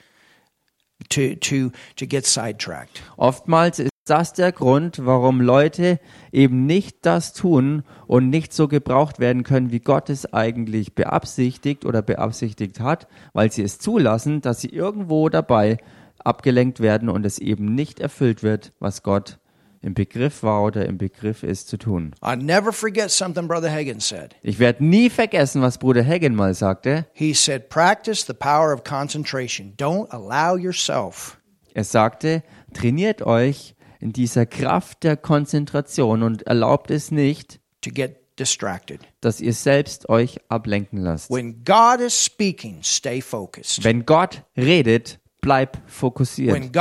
to 1.09 1.35
to 1.35 1.71
to 1.97 2.05
get 2.05 2.25
sidetracked. 2.25 3.01
Oftmals 3.17 3.89
das 4.05 4.33
der 4.33 4.51
Grund, 4.51 5.05
warum 5.05 5.41
Leute 5.41 5.99
eben 6.31 6.65
nicht 6.65 7.05
das 7.05 7.33
tun 7.33 7.83
und 8.07 8.29
nicht 8.29 8.53
so 8.53 8.67
gebraucht 8.67 9.19
werden 9.19 9.43
können, 9.43 9.71
wie 9.71 9.79
Gott 9.79 10.09
es 10.09 10.31
eigentlich 10.31 10.93
beabsichtigt 10.93 11.85
oder 11.85 12.01
beabsichtigt 12.01 12.79
hat, 12.79 13.07
weil 13.33 13.51
sie 13.51 13.63
es 13.63 13.79
zulassen, 13.79 14.41
dass 14.41 14.61
sie 14.61 14.69
irgendwo 14.69 15.29
dabei 15.29 15.77
abgelenkt 16.19 16.79
werden 16.79 17.09
und 17.09 17.25
es 17.25 17.39
eben 17.39 17.73
nicht 17.73 17.99
erfüllt 17.99 18.43
wird, 18.43 18.71
was 18.79 19.01
Gott 19.03 19.39
im 19.81 19.93
Begriff 19.93 20.41
war 20.41 20.63
oder 20.63 20.85
im 20.85 20.97
Begriff 20.97 21.43
ist 21.43 21.67
zu 21.67 21.77
tun. 21.77 22.13
I 22.23 22.35
never 22.35 22.71
forget 22.71 23.11
something 23.11 23.47
Brother 23.47 23.71
Hagen 23.71 23.99
said. 23.99 24.35
Ich 24.41 24.57
werde 24.57 24.83
nie 24.83 25.09
vergessen, 25.09 25.61
was 25.61 25.77
Bruder 25.77 26.03
Hagen 26.03 26.33
mal 26.35 26.53
sagte. 26.55 27.05
He 27.13 27.33
said, 27.33 27.69
"Practice 27.69 28.25
the 28.25 28.33
power 28.33 28.73
of 28.73 28.83
concentration. 28.83 29.73
Don't 29.77 30.07
allow 30.09 30.57
yourself 30.57 31.37
Er 31.75 31.83
sagte, 31.83 32.41
trainiert 32.73 33.21
euch 33.21 33.74
in 33.99 34.13
dieser 34.13 34.45
Kraft 34.45 35.03
der 35.03 35.17
Konzentration 35.17 36.23
und 36.23 36.43
erlaubt 36.43 36.91
es 36.91 37.11
nicht, 37.11 37.59
dass 39.21 39.41
ihr 39.41 39.53
selbst 39.53 40.09
euch 40.09 40.37
ablenken 40.49 40.99
lasst. 40.99 41.29
When 41.29 41.63
God 41.63 41.99
is 42.01 42.25
speaking. 42.25 42.81
Wenn 43.81 44.05
Gott 44.05 44.43
redet, 44.57 45.19
bleib 45.41 45.77
fokussiert. 45.85 46.75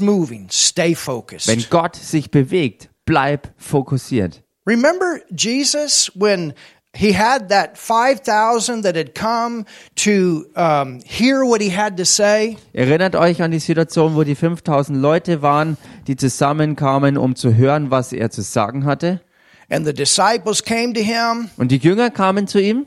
Moving, 0.00 0.48
stay 0.50 0.94
focused. 0.94 1.48
Wenn 1.48 1.64
Gott 1.70 1.96
sich 1.96 2.30
bewegt, 2.30 2.90
bleib 3.04 3.52
fokussiert. 3.56 4.42
Remember 4.66 5.18
Jesus 5.30 6.12
when 6.14 6.52
he 6.94 7.12
had 7.12 7.48
that 7.50 7.78
5,000 7.78 8.82
that 8.82 8.96
had 8.96 9.14
come 9.14 9.64
to 9.96 10.46
um, 10.56 11.00
hear 11.04 11.44
what 11.44 11.60
he 11.60 11.70
had 11.70 11.96
to 11.96 12.04
say? 12.04 12.56
Erinnert 12.72 13.14
euch 13.14 13.40
an 13.42 13.52
die 13.52 13.58
Situation, 13.58 14.16
wo 14.16 14.24
die 14.24 14.34
5000 14.34 14.96
Leute 14.96 15.42
waren, 15.42 15.76
die 16.06 16.16
zusammenkamen, 16.16 17.16
um 17.16 17.36
zu 17.36 17.54
hören, 17.54 17.90
was 17.90 18.12
er 18.12 18.30
zu 18.30 18.42
sagen 18.42 18.84
hatte. 18.84 19.20
And 19.70 19.86
the 19.86 19.92
disciples 19.92 20.64
came 20.64 20.92
to 20.94 21.00
him. 21.00 21.50
Und 21.56 21.70
die 21.70 21.78
Jünger 21.78 22.10
kamen 22.10 22.48
zu 22.48 22.60
ihm. 22.60 22.86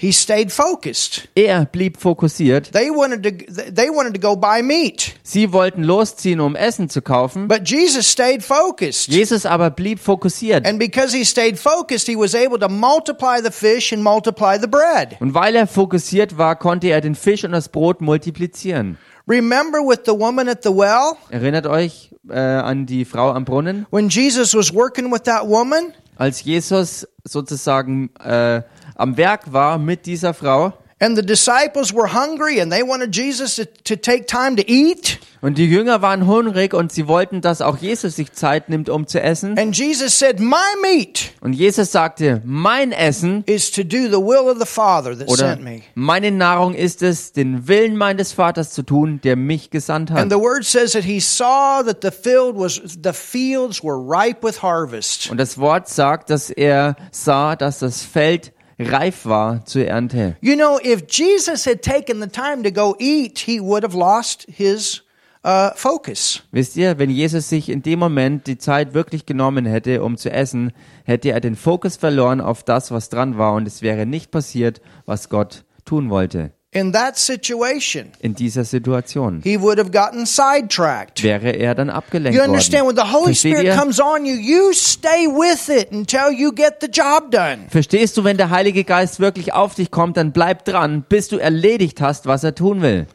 He 0.00 0.12
stayed 0.12 0.52
focused. 0.52 1.28
Er 1.36 1.64
blieb 1.64 1.96
fokussiert. 1.96 2.70
They 2.70 2.88
wanted 2.88 3.24
to 3.24 3.72
they 3.74 3.88
wanted 3.90 4.14
to 4.14 4.20
go 4.20 4.36
buy 4.36 4.62
meat, 4.62 5.14
Sie 5.24 5.52
wollten 5.52 5.82
losziehen, 5.82 6.38
um 6.38 6.54
Essen 6.54 6.88
zu 6.88 7.02
kaufen. 7.02 7.48
but 7.48 7.62
Jesus 7.68 8.08
stayed 8.08 8.44
focused. 8.44 9.08
Jesus 9.08 9.44
aber 9.44 9.70
blieb 9.70 9.98
fokussiert. 9.98 10.64
And 10.68 10.78
because 10.78 11.12
he 11.16 11.24
stayed 11.24 11.58
focused, 11.58 12.06
he 12.06 12.14
was 12.16 12.36
able 12.36 12.60
to 12.60 12.68
multiply 12.68 13.40
the 13.42 13.50
fish 13.50 13.92
and 13.92 14.04
multiply 14.04 14.56
the 14.56 14.68
bread. 14.68 15.16
Und 15.18 15.34
weil 15.34 15.56
er 15.56 15.66
fokussiert 15.66 16.38
war, 16.38 16.54
konnte 16.54 16.86
er 16.86 17.00
den 17.00 17.16
Fisch 17.16 17.42
und 17.44 17.50
das 17.50 17.68
Brot 17.68 18.00
multiplizieren. 18.00 18.98
Remember 19.26 19.78
with 19.80 19.98
the 20.06 20.12
woman 20.12 20.48
at 20.48 20.62
the 20.62 20.70
well 20.70 21.16
Erinnert 21.30 21.66
euch 21.66 22.10
äh, 22.30 22.38
an 22.38 22.86
die 22.86 23.04
Frau 23.04 23.32
am 23.32 23.44
Brunnen? 23.44 23.84
when 23.90 24.08
Jesus 24.08 24.54
was 24.54 24.72
working 24.72 25.10
with 25.12 25.22
that 25.24 25.46
woman? 25.48 25.92
Als 26.18 26.42
Jesus 26.42 27.06
sozusagen 27.22 28.10
äh, 28.16 28.62
am 28.96 29.16
Werk 29.16 29.52
war 29.52 29.78
mit 29.78 30.04
dieser 30.04 30.34
Frau 30.34 30.72
And 31.00 31.16
the 31.16 31.22
disciples 31.22 31.94
were 31.94 32.12
hungry 32.12 32.60
and 32.60 32.72
they 32.72 32.82
wanted 32.82 33.14
Jesus 33.14 33.54
to, 33.56 33.64
to 33.84 33.94
take 33.96 34.26
time 34.26 34.56
to 34.56 34.64
eat. 34.66 35.18
und 35.40 35.56
die 35.56 35.66
Jünger 35.66 36.02
waren 36.02 36.26
hungrig 36.26 36.74
und 36.74 36.90
sie 36.90 37.06
wollten, 37.06 37.40
dass 37.40 37.62
auch 37.62 37.76
Jesus 37.78 38.16
sich 38.16 38.32
Zeit 38.32 38.68
nimmt, 38.68 38.88
um 38.88 39.06
zu 39.06 39.20
essen. 39.20 39.56
And 39.56 39.76
Jesus 39.78 40.18
said, 40.18 40.40
My 40.40 40.56
meat 40.82 41.30
Und 41.40 41.52
Jesus 41.52 41.92
sagte, 41.92 42.42
mein 42.44 42.90
Essen 42.90 43.44
is 43.46 43.70
to 43.70 43.84
do 43.84 44.08
the 44.08 44.18
will 44.20 44.50
of 44.50 44.58
the 44.58 44.66
Father 44.66 45.16
that 45.16 45.28
oder 45.28 45.36
sent 45.50 45.62
me. 45.62 45.82
meine 45.94 46.32
Nahrung 46.32 46.74
ist 46.74 47.02
es, 47.02 47.30
den 47.32 47.68
Willen 47.68 47.96
meines 47.96 48.32
Vaters 48.32 48.72
zu 48.72 48.82
tun, 48.82 49.20
der 49.22 49.36
mich 49.36 49.70
gesandt 49.70 50.10
And 50.10 50.18
hat. 50.18 50.30
the 50.30 50.40
word 50.44 50.64
says 50.64 50.90
that 50.94 51.04
he 51.04 51.20
saw 51.20 51.84
that 51.84 51.98
the 52.02 52.10
field 52.10 52.56
was 52.56 52.80
the 53.00 53.12
fields 53.12 53.84
were 53.84 53.96
ripe 53.96 54.44
with 54.44 54.60
harvest. 54.64 55.30
Und 55.30 55.38
das 55.38 55.56
Wort 55.58 55.88
sagt, 55.88 56.30
dass 56.30 56.50
er 56.50 56.96
sah, 57.12 57.54
dass 57.54 57.78
das 57.78 58.02
Feld 58.02 58.52
reif 58.78 59.26
war 59.26 59.64
zur 59.64 59.86
Ernte. 59.86 60.36
You 60.40 60.54
know, 60.54 60.78
if 60.82 61.04
Jesus 61.08 61.66
had 61.66 61.82
taken 61.82 62.20
the 62.20 62.28
time 62.28 62.62
to 62.62 62.70
go 62.70 62.96
eat, 62.98 63.38
he 63.38 63.60
would 63.60 63.82
have 63.82 63.96
lost 63.96 64.46
his 64.48 65.02
uh, 65.44 65.70
focus. 65.74 66.42
Wisst 66.52 66.76
ihr, 66.76 66.98
wenn 66.98 67.10
Jesus 67.10 67.48
sich 67.48 67.68
in 67.68 67.82
dem 67.82 67.98
Moment 67.98 68.46
die 68.46 68.58
Zeit 68.58 68.94
wirklich 68.94 69.26
genommen 69.26 69.66
hätte, 69.66 70.02
um 70.02 70.16
zu 70.16 70.30
essen, 70.30 70.72
hätte 71.04 71.30
er 71.30 71.40
den 71.40 71.56
Fokus 71.56 71.96
verloren 71.96 72.40
auf 72.40 72.62
das, 72.62 72.90
was 72.90 73.08
dran 73.08 73.38
war 73.38 73.54
und 73.54 73.66
es 73.66 73.82
wäre 73.82 74.06
nicht 74.06 74.30
passiert, 74.30 74.80
was 75.06 75.28
Gott 75.28 75.64
tun 75.84 76.10
wollte. 76.10 76.52
In 76.70 76.92
that 76.92 77.16
situation, 77.16 78.12
In 78.20 78.34
dieser 78.34 78.62
Situation 78.62 79.40
he 79.42 79.58
would 79.58 79.78
have 79.78 79.90
gotten 79.90 80.26
sidetracked. 80.26 81.22
wäre 81.22 81.52
er 81.52 81.74
dann 81.74 81.88
abgelenkt 81.88 82.36
You 82.38 82.44
understand, 82.44 82.86
when 82.86 82.94
worden. 82.96 83.08
the 83.08 83.12
Holy 83.16 83.24
Versteht 83.34 83.52
Spirit 83.54 83.64
ihr? 83.68 83.74
comes 83.74 83.98
on 83.98 84.26
you, 84.26 84.34
you 84.34 84.72
stay 84.74 85.26
with 85.26 85.70
it 85.70 85.90
until 85.92 86.30
you 86.30 86.52
get 86.52 86.74
the 86.82 86.86
job 86.88 87.30
done. 87.30 87.68
Verstehst 87.70 88.18
du, 88.18 88.24
wenn 88.24 88.36
der 88.36 88.50
Heilige 88.50 88.84
Geist 88.84 89.18
wirklich 89.18 89.54
auf 89.54 89.76
dich 89.76 89.90
kommt, 89.90 90.18
dann 90.18 90.32
bleib 90.32 90.66
dran, 90.66 91.06
bis 91.08 91.28
du 91.28 91.38
erledigt 91.38 92.02
hast, 92.02 92.26
was 92.26 92.44
er 92.44 92.54
tun 92.54 92.82
will. 92.82 93.06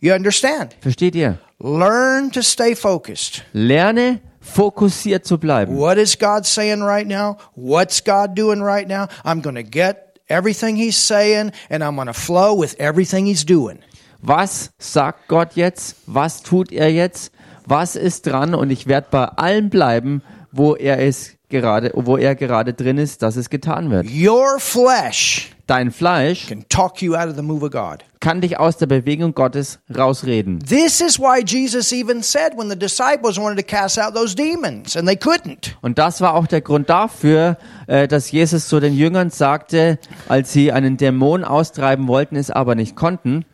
You 0.00 0.14
understand? 0.14 0.74
Versteht 0.80 1.14
ihr? 1.14 1.38
Learn 1.60 2.30
to 2.30 2.40
stay 2.40 2.74
focused. 2.76 3.42
Lerne 3.52 4.20
fokussiert 4.40 5.26
zu 5.26 5.36
bleiben. 5.38 5.76
What 5.76 5.98
is 5.98 6.18
God 6.18 6.46
saying 6.46 6.82
right 6.82 7.06
now? 7.06 7.36
What's 7.56 8.02
God 8.02 8.38
doing 8.38 8.62
right 8.62 8.88
now? 8.88 9.06
I'm 9.24 9.42
going 9.42 9.56
to 9.56 9.64
get 9.64 10.07
everything 10.28 10.76
He's 10.76 10.96
saying 10.96 11.52
and 11.70 11.82
I'm 11.82 11.96
going 11.96 12.06
to 12.06 12.14
flow 12.14 12.54
with 12.58 12.74
everything 12.78 13.26
He's 13.26 13.44
doing. 13.44 13.78
Was 14.20 14.70
sagt 14.78 15.28
Gott 15.28 15.54
jetzt? 15.54 15.96
Was 16.06 16.42
tut 16.42 16.72
er 16.72 16.90
jetzt? 16.90 17.32
Was 17.66 17.96
ist 17.96 18.26
dran? 18.26 18.54
Und 18.54 18.70
ich 18.70 18.86
werde 18.86 19.08
bei 19.10 19.24
allem 19.24 19.70
bleiben, 19.70 20.22
wo 20.50 20.74
er 20.74 20.98
ist 20.98 21.36
gerade, 21.48 21.92
wo 21.94 22.16
er 22.16 22.34
gerade 22.34 22.74
drin 22.74 22.98
ist, 22.98 23.22
dass 23.22 23.36
es 23.36 23.50
getan 23.50 23.90
wird. 23.90 24.06
Your 24.10 24.58
flesh 24.58 25.52
Dein 25.68 25.90
Fleisch 25.90 26.46
can 26.46 26.64
talk 26.70 27.02
you 27.02 27.14
out 27.14 27.28
of 27.28 27.36
the 27.36 27.42
move 27.42 27.62
of 27.62 27.70
God. 27.70 28.02
Kann 28.20 28.40
dich 28.40 28.58
aus 28.58 28.76
der 28.76 28.86
Bewegung 28.86 29.34
Gottes 29.34 29.78
rausreden. 29.96 30.60
This 30.60 31.00
is 31.00 31.18
why 31.18 31.42
Jesus 31.44 31.92
even 31.92 32.22
said 32.22 32.52
when 32.56 32.68
the 32.68 32.78
disciples 32.78 33.38
wanted 33.38 33.58
to 33.58 33.64
cast 33.64 33.98
out 33.98 34.14
those 34.14 34.34
demons 34.34 34.96
and 34.96 35.06
they 35.06 35.16
couldn't. 35.16 35.76
Und 35.80 35.98
das 35.98 36.20
war 36.20 36.34
auch 36.34 36.46
der 36.46 36.60
Grund 36.60 36.88
dafür, 36.90 37.58
äh, 37.86 38.08
dass 38.08 38.30
Jesus 38.30 38.68
zu 38.68 38.80
den 38.80 38.94
Jüngern 38.94 39.30
sagte, 39.30 39.98
als 40.28 40.52
sie 40.52 40.72
einen 40.72 40.96
Dämon 40.96 41.44
austreiben 41.44 42.08
wollten, 42.08 42.36
es 42.36 42.50
aber 42.50 42.74
nicht 42.74 42.96
konnten, 42.96 43.44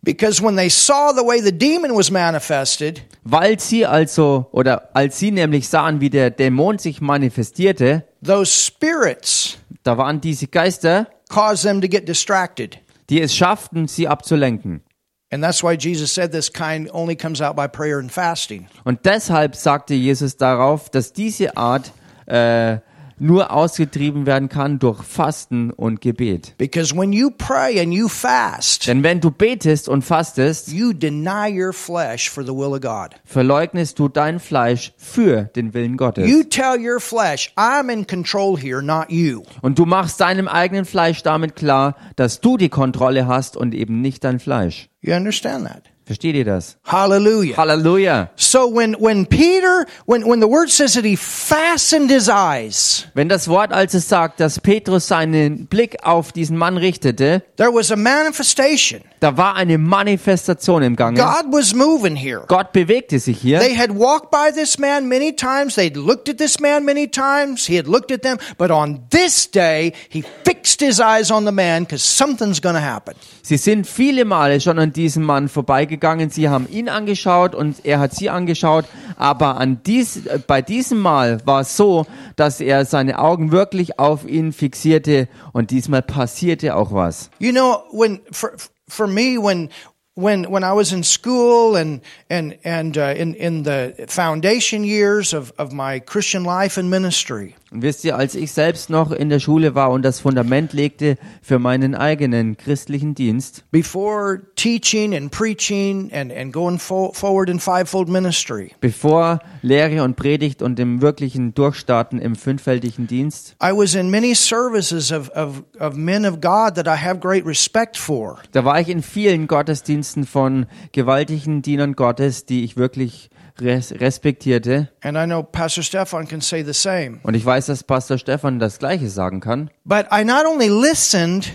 Because 0.00 0.40
when 0.40 0.56
they 0.56 0.70
saw 0.70 1.12
the 1.12 1.26
way 1.26 1.40
the 1.40 1.50
demon 1.50 1.94
was 1.94 2.10
manifested, 2.10 3.02
weil 3.24 3.58
sie 3.58 3.84
also 3.84 4.46
oder 4.52 4.90
als 4.94 5.18
sie 5.18 5.32
nämlich 5.32 5.68
sahen, 5.68 6.00
wie 6.00 6.08
der 6.08 6.30
Dämon 6.30 6.78
sich 6.78 7.00
manifestierte, 7.00 8.04
those 8.24 8.50
spirits 8.50 9.58
da 9.82 9.98
waren 9.98 10.20
diese 10.20 10.46
Geister, 10.46 11.08
caused 11.28 11.64
them 11.64 11.80
to 11.80 11.88
get 11.88 12.06
distracted. 12.06 12.78
Die 13.10 13.20
es 13.20 13.34
schafften, 13.34 13.88
sie 13.88 14.08
abzulenken. 14.08 14.82
And 15.30 15.42
that's 15.44 15.62
why 15.62 15.76
Jesus 15.76 16.12
said 16.12 16.32
this 16.32 16.50
kind 16.50 16.88
only 16.92 17.14
comes 17.14 17.42
out 17.42 17.54
by 17.54 17.68
prayer 17.68 17.98
and 17.98 18.10
fasting. 18.10 18.66
Und 18.84 19.04
deshalb 19.04 19.56
sagte 19.56 19.94
Jesus 19.94 20.36
darauf, 20.36 20.88
dass 20.88 21.12
diese 21.12 21.56
Art 21.56 21.92
äh, 22.26 22.78
nur 23.20 23.52
ausgetrieben 23.52 24.26
werden 24.26 24.48
kann 24.48 24.78
durch 24.78 25.02
Fasten 25.02 25.70
und 25.70 26.00
Gebet. 26.00 26.54
Because 26.58 26.96
when 26.96 27.12
you 27.12 27.30
pray 27.30 27.80
and 27.80 27.92
you 27.92 28.08
fast, 28.08 28.86
Denn 28.86 29.02
wenn 29.02 29.20
du 29.20 29.30
betest 29.30 29.88
und 29.88 30.02
fastest, 30.02 30.68
you 30.72 30.92
deny 30.92 31.48
your 31.50 31.72
flesh 31.72 32.30
for 32.30 32.42
the 32.44 32.52
will 32.52 32.72
of 32.74 32.80
God. 32.80 33.20
verleugnest 33.24 33.98
du 33.98 34.08
dein 34.08 34.40
Fleisch 34.40 34.92
für 34.96 35.44
den 35.54 35.74
Willen 35.74 35.96
Gottes. 35.96 36.28
You 36.28 36.42
tell 36.44 36.78
your 36.78 37.00
flesh, 37.00 37.52
I'm 37.56 37.90
in 37.92 38.06
control 38.06 38.58
here, 38.58 38.82
not 38.82 39.10
you. 39.10 39.42
Und 39.62 39.78
du 39.78 39.86
machst 39.86 40.20
deinem 40.20 40.48
eigenen 40.48 40.84
Fleisch 40.84 41.22
damit 41.22 41.56
klar, 41.56 41.96
dass 42.16 42.40
du 42.40 42.56
die 42.56 42.68
Kontrolle 42.68 43.26
hast 43.26 43.56
und 43.56 43.74
eben 43.74 44.00
nicht 44.00 44.24
dein 44.24 44.38
Fleisch. 44.40 44.88
You 45.00 45.14
understand 45.14 45.66
that? 45.66 45.82
Versteht 46.08 46.36
ihr 46.36 46.44
das? 46.46 46.78
Hallelujah. 46.86 47.58
Halleluja. 47.58 48.30
So 48.34 48.66
when 48.66 48.94
when 48.94 49.26
Peter 49.26 49.84
when 50.06 50.24
when 50.26 50.40
the 50.40 50.48
word 50.48 50.70
says 50.70 50.94
that 50.94 51.04
he 51.04 51.16
fastened 51.16 52.10
his 52.10 52.30
eyes, 52.30 53.06
Wenn 53.12 53.28
das 53.28 53.46
Wort 53.46 53.74
also 53.74 53.98
sagt, 53.98 54.40
dass 54.40 54.58
Petrus 54.58 55.06
seinen 55.06 55.66
Blick 55.66 55.98
auf 56.04 56.32
diesen 56.32 56.56
Mann 56.56 56.78
richtete, 56.78 57.42
there 57.58 57.70
was 57.70 57.92
a 57.92 57.96
manifestation. 57.96 59.02
Da 59.20 59.36
war 59.36 59.56
eine 59.56 59.78
Manifestation 59.78 60.82
im 60.82 60.96
Gange. 60.96 61.20
God 61.20 61.52
was 61.52 61.74
moving 61.74 62.14
here. 62.14 62.44
Gott 62.46 62.72
bewegte 62.72 63.18
sich 63.18 63.38
hier. 63.40 63.58
They 63.58 63.76
had 63.76 63.90
walked 63.90 64.30
by 64.30 64.52
this 64.54 64.78
man 64.78 65.08
many 65.08 65.34
times. 65.34 65.74
They'd 65.74 65.96
looked 65.96 66.28
at 66.28 66.38
this 66.38 66.60
man 66.60 66.84
many 66.84 67.08
times. 67.08 67.66
He 67.66 67.76
had 67.76 67.86
looked 67.86 68.12
at 68.12 68.22
them. 68.22 68.38
But 68.56 68.70
on 68.70 69.00
this 69.10 69.50
day, 69.50 69.92
he 70.08 70.24
fixed 70.44 70.80
his 70.80 71.00
eyes 71.00 71.30
on 71.30 71.44
the 71.44 71.52
man 71.52 71.84
because 71.84 72.02
something's 72.02 72.60
going 72.60 72.76
to 72.76 72.82
happen. 72.82 73.14
Sie 73.42 73.56
sind 73.56 73.86
viele 73.86 74.24
Male 74.24 74.60
schon 74.60 74.78
an 74.78 74.92
diesem 74.92 75.24
Mann 75.24 75.48
vorbeigegangen. 75.48 76.30
Sie 76.30 76.48
haben 76.48 76.68
ihn 76.70 76.88
angeschaut 76.88 77.54
und 77.54 77.84
er 77.84 77.98
hat 77.98 78.14
sie 78.14 78.30
angeschaut. 78.30 78.84
Aber 79.16 79.56
an 79.56 79.80
dies, 79.84 80.20
bei 80.46 80.62
diesem 80.62 81.00
Mal 81.00 81.44
war 81.44 81.62
es 81.62 81.76
so, 81.76 82.06
dass 82.36 82.60
er 82.60 82.84
seine 82.84 83.18
Augen 83.18 83.50
wirklich 83.50 83.98
auf 83.98 84.24
ihn 84.26 84.52
fixierte 84.52 85.28
und 85.52 85.70
diesmal 85.70 86.02
passierte 86.02 86.76
auch 86.76 86.92
was. 86.92 87.30
You 87.40 87.52
know, 87.52 87.82
when 87.90 88.20
for 88.30 88.52
for 88.88 89.06
me, 89.06 89.38
when 89.38 89.70
when 90.14 90.50
when 90.50 90.64
I 90.64 90.72
was 90.72 90.92
in 90.92 91.04
school 91.04 91.76
and 91.76 92.00
and 92.28 92.58
and 92.64 92.98
uh, 92.98 93.14
in 93.16 93.34
in 93.34 93.62
the 93.62 94.06
foundation 94.08 94.82
years 94.82 95.32
of 95.32 95.52
of 95.58 95.72
my 95.72 96.00
Christian 96.00 96.42
life 96.42 96.76
and 96.76 96.90
ministry, 96.90 97.54
Und 97.70 97.82
wisst 97.82 98.02
ihr, 98.04 98.16
als 98.16 98.34
ich 98.34 98.52
selbst 98.52 98.88
noch 98.88 99.12
in 99.12 99.28
der 99.28 99.40
Schule 99.40 99.74
war 99.74 99.90
und 99.90 100.00
das 100.02 100.20
Fundament 100.20 100.72
legte 100.72 101.16
für 101.42 101.58
meinen 101.58 101.94
eigenen 101.94 102.56
christlichen 102.56 103.14
Dienst, 103.14 103.62
before 103.70 104.40
teaching 104.56 105.14
and 105.14 105.30
preaching 105.30 106.10
and 106.12 106.32
and 106.32 106.50
going 106.52 106.78
fo- 106.78 107.12
forward 107.12 107.50
in 107.50 107.60
fivefold 107.60 108.08
ministry, 108.08 108.72
bevor 108.80 109.40
Lehre 109.60 110.02
und 110.02 110.16
Predigt 110.16 110.62
und 110.62 110.78
dem 110.78 111.02
wirklichen 111.02 111.52
Durchstarten 111.54 112.18
im 112.18 112.36
fünffältigen 112.36 113.06
Dienst, 113.06 113.54
I 113.62 113.72
was 113.72 113.94
in 113.94 114.10
many 114.10 114.34
services 114.34 115.12
of 115.12 115.28
of 115.36 115.62
of 115.78 115.94
men 115.94 116.24
of 116.24 116.40
God 116.40 116.74
that 116.76 116.86
I 116.86 116.96
have 117.04 117.18
great 117.20 117.44
respect 117.44 117.98
for. 117.98 118.38
da 118.52 118.64
war 118.64 118.80
ich 118.80 118.88
in 118.88 119.02
vielen 119.02 119.46
Gottesdiensten 119.46 120.24
von 120.24 120.64
gewaltigen 120.92 121.60
Dienern 121.60 121.94
Gottes, 121.94 122.46
die 122.46 122.64
ich 122.64 122.78
wirklich 122.78 123.28
res 123.62 123.92
respektierte. 123.92 124.88
And 125.02 125.16
I 125.16 125.24
know 125.26 125.42
Pastor 125.42 125.82
Stefan 125.82 126.26
can 126.28 126.40
say 126.40 126.62
the 126.64 126.72
same. 126.72 127.18
Und 127.22 127.34
ich 127.34 127.44
weiß, 127.44 127.66
dass 127.66 127.84
Pastor 127.84 128.18
Stefan 128.18 128.58
das 128.58 128.78
Gleiche 128.78 129.08
sagen 129.08 129.40
kann. 129.40 129.70
But 129.84 130.06
I 130.12 130.24
not 130.24 130.44
only 130.46 130.68
listened, 130.68 131.50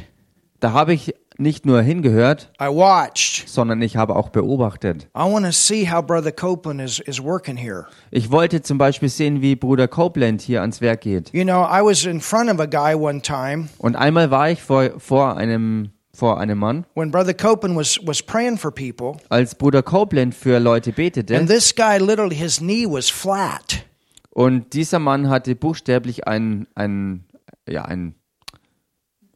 Da 0.59 0.71
habe 0.71 0.93
ich 0.93 1.13
nicht 1.37 1.65
nur 1.65 1.81
hingehört, 1.81 2.51
I 2.61 2.65
watched. 2.65 3.49
sondern 3.49 3.81
ich 3.81 3.97
habe 3.97 4.15
auch 4.15 4.29
beobachtet. 4.29 5.07
I 5.17 5.21
want 5.23 5.45
to 5.45 5.51
see 5.51 5.89
how 5.91 6.05
Brother 6.05 6.31
Copeland 6.31 6.79
is, 6.79 6.99
is 6.99 7.21
working 7.21 7.57
here. 7.57 7.87
Ich 8.11 8.31
wollte 8.31 8.61
zum 8.61 8.77
Beispiel 8.77 9.09
sehen, 9.09 9.41
wie 9.41 9.55
Bruder 9.55 9.87
Copeland 9.87 10.41
hier 10.41 10.61
ans 10.61 10.79
Werk 10.79 11.01
geht. 11.01 11.33
You 11.33 11.43
know, 11.43 11.63
I 11.63 11.81
was 11.83 12.05
in 12.05 12.21
front 12.21 12.51
of 12.51 12.59
a 12.59 12.67
guy 12.67 12.93
one 12.95 13.21
time 13.21 13.67
Und 13.79 13.95
einmal 13.95 14.29
war 14.29 14.51
ich 14.51 14.61
vor, 14.61 14.91
vor, 14.99 15.35
einem, 15.35 15.89
vor 16.15 16.39
einem 16.39 16.59
Mann, 16.59 16.85
when 16.95 17.11
Brother 17.11 17.33
Copeland 17.33 17.75
was, 17.77 17.99
was 18.05 18.21
praying 18.21 18.57
for 18.57 18.71
people, 18.71 19.17
als 19.29 19.55
Bruder 19.55 19.81
Copeland 19.81 20.35
für 20.35 20.59
Leute 20.59 20.89
and 20.91 20.95
betete. 20.95 21.45
this 21.47 21.73
guy 21.73 21.97
literally, 21.97 22.35
his 22.35 22.57
knee 22.57 22.85
was 22.87 23.09
flat. 23.09 23.83
Und 24.29 24.73
dieser 24.73 24.99
Mann 24.99 25.29
hatte 25.29 25.55
buchstäblich 25.55 26.27
ein, 26.27 26.67
ein, 26.75 27.25
ja, 27.67 27.85
ein, 27.85 28.15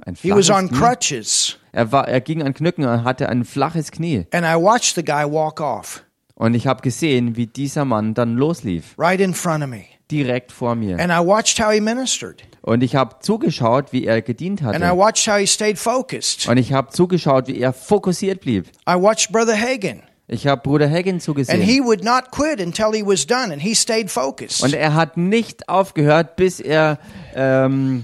ein 0.05 0.15
He 0.15 0.31
was 0.31 0.47
flaches 0.47 0.63
on 0.63 0.69
Knie. 0.69 0.77
crutches. 0.79 1.57
Er, 1.71 1.91
war, 1.91 2.07
er 2.07 2.21
ging 2.21 2.41
an 2.41 2.53
Knücken 2.53 2.85
und 2.85 3.03
hatte 3.03 3.29
ein 3.29 3.45
flaches 3.45 3.91
Knie. 3.91 4.25
And 4.31 4.43
I 4.45 4.55
watched 4.55 4.95
the 4.95 5.03
guy 5.03 5.23
walk 5.23 5.59
off 5.61 6.03
Und 6.35 6.53
ich 6.55 6.65
habe 6.67 6.81
gesehen, 6.81 7.35
wie 7.35 7.45
dieser 7.47 7.85
Mann 7.85 8.13
dann 8.13 8.35
loslief. 8.35 8.95
right 8.97 9.19
in 9.19 9.33
front 9.33 9.63
of 9.63 9.69
me. 9.69 9.85
Direkt 10.09 10.51
vor 10.51 10.75
mir. 10.75 10.99
And 10.99 11.11
I 11.11 11.25
watched 11.25 11.59
how 11.59 11.71
he 11.71 11.81
ministered. 11.81 12.43
Und 12.61 12.83
ich 12.83 12.95
habe 12.95 13.15
zugeschaut, 13.19 13.93
wie 13.93 14.05
er 14.05 14.21
gedient 14.21 14.61
And 14.63 14.83
I 14.83 14.91
watched 14.95 15.27
how 15.27 15.39
he 15.39 15.47
stayed 15.47 15.77
focused. 15.77 16.47
Und 16.47 16.57
ich 16.57 16.73
habe 16.73 16.89
zugeschaut, 16.89 17.47
wie 17.47 17.59
er 17.59 17.73
fokussiert 17.73 18.41
blieb. 18.41 18.65
I 18.89 18.93
watched 18.93 19.31
Brother 19.31 19.55
Hagan. 19.59 20.03
Ich 20.29 20.45
habe 20.45 20.61
Bruder 20.61 20.89
Hagen 20.89 21.13
And 21.13 21.21
zugesehen. 21.21 21.61
he 21.61 21.79
would 21.79 22.03
not 22.03 22.31
quit 22.31 22.59
until 22.59 22.91
he 22.91 23.01
was 23.01 23.25
done, 23.25 23.53
and 23.53 23.61
he 23.61 23.73
stayed 23.73 24.11
focused. 24.11 24.61
Und 24.61 24.73
er 24.73 24.93
hat 24.93 25.15
nicht 25.15 25.69
aufgehört, 25.69 26.35
bis 26.35 26.59
er, 26.59 26.99
ähm, 27.33 28.03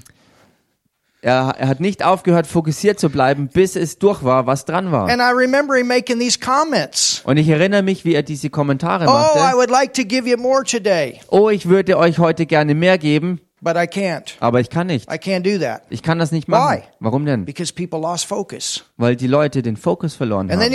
er, 1.23 1.55
er 1.57 1.67
hat 1.67 1.79
nicht 1.79 2.03
aufgehört, 2.05 2.45
fokussiert 2.47 2.99
zu 2.99 3.09
bleiben, 3.09 3.47
bis 3.47 3.75
es 3.75 3.97
durch 3.97 4.23
war, 4.23 4.45
was 4.45 4.65
dran 4.65 4.91
war. 4.91 5.09
And 5.09 5.21
I 5.21 5.31
remember 5.35 5.75
him 5.75 5.87
making 5.87 6.19
these 6.19 6.37
comments. 6.39 7.21
Und 7.25 7.37
ich 7.37 7.47
erinnere 7.49 7.81
mich, 7.83 8.05
wie 8.05 8.13
er 8.13 8.23
diese 8.23 8.49
Kommentare 8.49 9.05
Oh, 9.05 9.09
I 9.09 9.13
machte. 9.39 9.57
would 9.57 9.69
like 9.69 9.93
to 9.93 10.03
give 10.03 10.29
you 10.29 10.37
more 10.37 10.63
today, 10.63 11.19
Oh, 11.29 11.49
ich 11.49 11.67
würde 11.67 11.97
euch 11.97 12.19
heute 12.19 12.45
gerne 12.45 12.75
mehr 12.75 12.97
geben, 12.97 13.39
but 13.61 13.75
I 13.75 13.87
can't. 13.87 14.33
aber 14.41 14.59
ich 14.59 14.69
kann 14.69 14.87
nicht. 14.87 15.09
I 15.09 15.15
can't 15.15 15.41
do 15.43 15.57
that 15.63 15.83
Ich 15.89 16.03
kann 16.03 16.19
das 16.19 16.31
nicht 16.33 16.47
machen. 16.49 16.79
Why? 16.79 16.83
Warum 16.99 17.25
denn? 17.25 17.45
because 17.45 17.73
people 17.73 17.99
lost 17.99 18.25
focus. 18.25 18.83
Weil 18.97 19.15
die 19.15 19.27
Leute 19.27 19.61
den 19.61 19.77
Fokus 19.77 20.15
verloren 20.15 20.51
And 20.51 20.61
haben. 20.61 20.71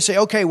say, 0.00 0.18
okay. 0.18 0.44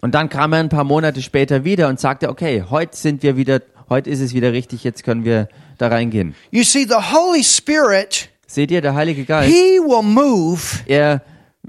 Und 0.00 0.14
dann 0.14 0.28
kam 0.28 0.52
er 0.52 0.58
ein 0.60 0.68
paar 0.68 0.84
Monate 0.84 1.22
später 1.22 1.64
wieder 1.64 1.88
und 1.88 2.00
sagte, 2.00 2.28
okay, 2.30 2.64
heute 2.70 2.96
sind 2.96 3.22
wir 3.22 3.36
wieder, 3.36 3.60
heute 3.92 4.10
ist 4.10 4.20
es 4.20 4.34
wieder 4.34 4.52
richtig, 4.52 4.82
jetzt 4.84 5.04
können 5.04 5.24
wir 5.24 5.48
da 5.78 5.88
reingehen. 5.88 6.34
You 6.50 6.64
see, 6.64 6.84
the 6.88 6.96
Holy 7.12 7.44
Spirit, 7.44 8.28
Seht 8.46 8.70
ihr, 8.70 8.80
der 8.82 8.94
Heilige 8.94 9.24
Geist, 9.24 9.50
he 9.52 9.78
will 9.80 10.02
move 10.02 10.60
er 10.86 11.22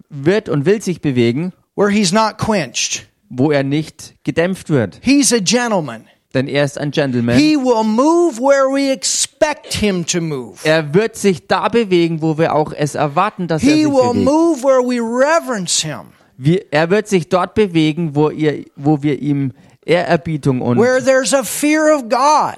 wird 0.10 0.50
und 0.50 0.66
will 0.66 0.82
sich 0.82 1.00
bewegen, 1.02 1.54
where 1.76 1.90
he's 1.92 2.12
not 2.12 2.38
quenched. 2.38 3.08
wo 3.30 3.52
er 3.52 3.64
nicht 3.64 4.16
gedämpft 4.24 4.70
wird. 4.70 5.00
He's 5.02 5.32
a 5.34 5.40
gentleman. 5.40 6.06
Denn 6.34 6.48
er 6.48 6.64
ist 6.66 6.80
ein 6.80 6.90
Gentleman. 6.90 7.38
He 7.38 7.56
will 7.58 7.84
move 7.84 8.40
where 8.40 8.68
we 8.74 8.92
expect 8.92 9.72
him 9.76 10.04
to 10.06 10.20
move. 10.20 10.58
Er 10.64 10.94
wird 10.94 11.16
sich 11.16 11.46
da 11.48 11.68
bewegen, 11.68 12.22
wo 12.24 12.38
wir 12.40 12.56
auch 12.56 12.74
es 12.76 12.96
erwarten, 12.96 13.48
dass 13.48 13.62
er 13.64 13.70
He 13.70 13.84
sich 13.84 13.92
will 13.92 14.10
bewegt. 14.14 14.26
move 14.26 14.64
where 14.64 14.82
we 14.82 15.00
reverence 15.00 15.82
him, 15.84 16.08
Wir, 16.38 16.66
er 16.72 16.90
wird 16.90 17.08
sich 17.08 17.30
dort 17.30 17.54
bewegen, 17.54 18.16
wo, 18.16 18.32
ihr, 18.32 18.66
wo 18.76 19.04
wir 19.04 19.22
ihm 19.22 19.52
Ehrerbietung 19.86 20.62
und 20.62 20.78
where 20.80 21.04
there's 21.04 21.34
a 21.34 21.44
fear 21.44 21.94
of 21.96 22.10
God. 22.10 22.58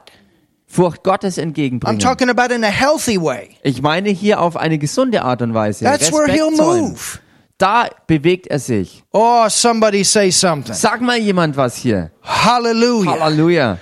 Furcht 0.67 1.03
Gottes 1.03 1.38
I'm 1.38 1.43
entgegenbringen. 1.43 1.99
talking 1.99 2.30
about 2.30 2.53
in 2.53 2.63
a 2.63 2.67
healthy 2.69 3.17
way. 3.21 3.55
Ich 3.63 3.82
meine 3.82 4.09
hier 4.09 4.41
auf 4.41 4.57
eine 4.57 4.78
gesunde 4.78 5.21
Art 5.21 5.41
und 5.41 5.53
Weise. 5.53 5.86
That's 5.86 6.11
where 6.11 6.26
he'll 6.28 6.49
Respekt 6.49 6.57
zollen. 6.57 6.82
move. 6.89 7.19
Da 7.57 7.88
bewegt 8.07 8.47
er 8.47 8.59
sich. 8.59 9.03
Oh, 9.13 9.47
somebody 9.47 10.03
say 10.03 10.30
something. 10.30 10.73
Sag 10.76 10.99
mal 11.01 11.17
jemand 11.17 11.55
was 11.55 11.76
hier. 11.78 12.11
Hallelujah. 12.21 13.19
Halleluja. 13.19 13.78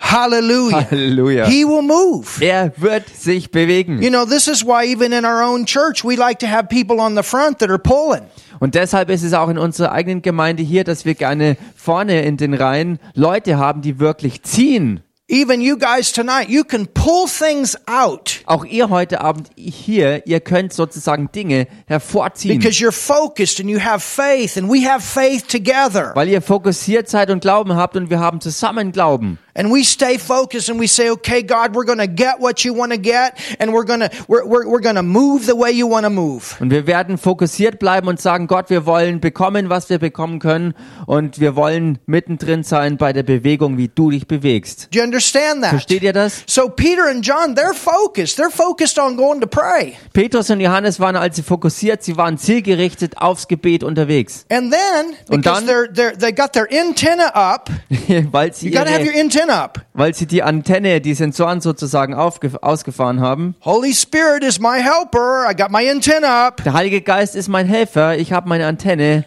Hallelujah. 0.00 0.86
Halleluja. 0.90 1.46
He 1.46 1.64
will 1.64 1.82
move. 1.82 2.26
Er 2.40 2.72
wird 2.76 3.08
sich 3.08 3.50
bewegen. 3.50 4.00
You 4.00 4.10
know, 4.10 4.24
this 4.24 4.46
is 4.48 4.64
why 4.64 4.84
even 4.86 5.12
in 5.12 5.24
our 5.24 5.42
own 5.42 5.66
church, 5.66 6.04
we 6.04 6.14
like 6.16 6.38
to 6.38 6.46
have 6.46 6.68
people 6.68 7.00
on 7.00 7.16
the 7.16 7.22
front 7.22 7.58
that 7.58 7.68
are 7.68 7.78
pulling. 7.78 8.22
Und 8.60 8.74
deshalb 8.74 9.10
ist 9.10 9.22
es 9.22 9.34
auch 9.34 9.48
in 9.48 9.58
unserer 9.58 9.92
eigenen 9.92 10.22
Gemeinde 10.22 10.62
hier, 10.62 10.84
dass 10.84 11.04
wir 11.04 11.14
gerne 11.14 11.56
vorne 11.76 12.22
in 12.22 12.36
den 12.36 12.54
Reihen 12.54 12.98
Leute 13.14 13.58
haben, 13.58 13.82
die 13.82 13.98
wirklich 13.98 14.42
ziehen. 14.44 15.00
Even 15.30 15.60
you 15.60 15.76
guys 15.76 16.10
tonight, 16.10 16.48
you 16.48 16.64
can 16.64 16.86
pull 16.94 17.26
things 17.28 17.76
out 17.86 18.40
Auch 18.46 18.64
ihr 18.64 18.88
heute 18.88 19.20
Abend 19.20 19.50
hier, 19.56 20.26
ihr 20.26 20.40
könnt 20.40 20.72
sozusagen 20.72 21.30
Dinge 21.30 21.66
hervorziehen, 21.86 22.58
because 22.58 22.82
you're 22.82 22.90
focused 22.92 23.60
and 23.60 23.68
you 23.68 23.78
have 23.78 24.00
faith 24.00 24.56
and 24.56 24.70
we 24.70 24.88
have 24.88 25.02
faith 25.02 25.46
together. 25.46 26.12
weil 26.14 26.28
ihr 26.30 26.40
fokussiert 26.40 27.10
seid 27.10 27.28
und 27.28 27.40
Glauben 27.42 27.74
habt 27.76 27.94
und 27.94 28.08
wir 28.08 28.20
haben 28.20 28.40
zusammen 28.40 28.90
Glauben. 28.90 29.38
And 29.58 29.72
we 29.72 29.82
stay 29.82 30.18
focused 30.18 30.68
and 30.68 30.78
we 30.78 30.86
say, 30.86 31.10
okay, 31.10 31.42
God, 31.42 31.74
we're 31.74 31.84
going 31.84 31.98
to 31.98 32.06
get 32.06 32.38
what 32.38 32.64
you 32.64 32.72
want 32.72 32.92
to 32.92 32.96
get 32.96 33.36
and 33.58 33.72
we're 33.72 33.82
going 33.82 33.98
to, 33.98 34.10
we're, 34.28 34.46
we're, 34.46 34.68
we're 34.68 34.80
going 34.80 34.94
to 34.94 35.02
move 35.02 35.46
the 35.46 35.56
way 35.56 35.72
you 35.72 35.88
want 35.88 36.04
to 36.04 36.10
move. 36.10 36.54
Und 36.60 36.70
wir 36.70 36.86
werden 36.86 37.18
fokussiert 37.18 37.80
bleiben 37.80 38.06
und 38.06 38.20
sagen, 38.20 38.46
Gott, 38.46 38.70
wir 38.70 38.86
wollen 38.86 39.18
bekommen, 39.18 39.68
was 39.68 39.90
wir 39.90 39.98
bekommen 39.98 40.38
können 40.38 40.74
und 41.06 41.40
wir 41.40 41.56
wollen 41.56 41.98
mittendrin 42.06 42.62
sein 42.62 42.98
bei 42.98 43.12
der 43.12 43.24
Bewegung, 43.24 43.78
wie 43.78 43.88
du 43.88 44.10
dich 44.10 44.28
bewegst. 44.28 44.94
Do 44.94 45.00
you 45.00 45.04
understand 45.04 45.62
that? 45.62 45.70
Versteht 45.70 46.04
ihr 46.04 46.12
das? 46.12 46.44
So 46.46 46.68
Peter 46.68 47.08
and 47.10 47.26
John, 47.26 47.56
they're 47.56 47.74
focused. 47.74 48.38
They're 48.38 48.52
focused 48.52 48.96
on 48.96 49.16
going 49.16 49.40
to 49.40 49.48
pray. 49.48 49.96
Petrus 50.12 50.50
und 50.50 50.60
Johannes 50.60 51.00
waren 51.00 51.16
also 51.16 51.42
fokussiert, 51.42 52.04
sie 52.04 52.16
waren 52.16 52.38
zielgerichtet 52.38 53.18
aufs 53.18 53.48
Gebet 53.48 53.82
unterwegs. 53.82 54.46
And 54.52 54.72
then, 54.72 55.16
Und 55.28 55.42
because 55.42 55.66
dann- 55.66 55.68
they're, 55.68 55.92
they're, 55.92 56.16
they 56.16 56.32
got 56.32 56.52
their 56.52 56.68
antenna 56.70 57.32
up, 57.34 57.70
weil, 58.30 58.54
sie 58.54 58.68
you 58.68 58.72
to 58.72 58.88
have 58.88 59.00
your 59.00 59.14
ihre, 59.14 59.24
antenna 59.24 59.47
up. 59.50 59.84
weil 59.94 60.14
sie 60.14 60.26
die 60.26 60.42
Antenne, 60.42 61.00
die 61.00 61.14
Sensoren 61.14 61.60
sozusagen 61.60 62.14
ausgefahren 62.14 63.20
haben. 63.20 63.54
Holy 63.64 63.92
Spirit 63.94 64.42
is 64.44 64.60
my 64.60 64.80
helper. 64.80 65.46
I 65.50 65.54
got 65.54 65.70
my 65.70 65.88
antenna 65.90 66.46
up. 66.48 66.62
Der 66.64 66.72
Heilige 66.72 67.00
Geist 67.02 67.34
ist 67.36 67.48
mein 67.48 67.66
Helfer, 67.66 68.16
ich 68.16 68.32
habe 68.32 68.48
meine 68.48 68.66
Antenne 68.66 69.24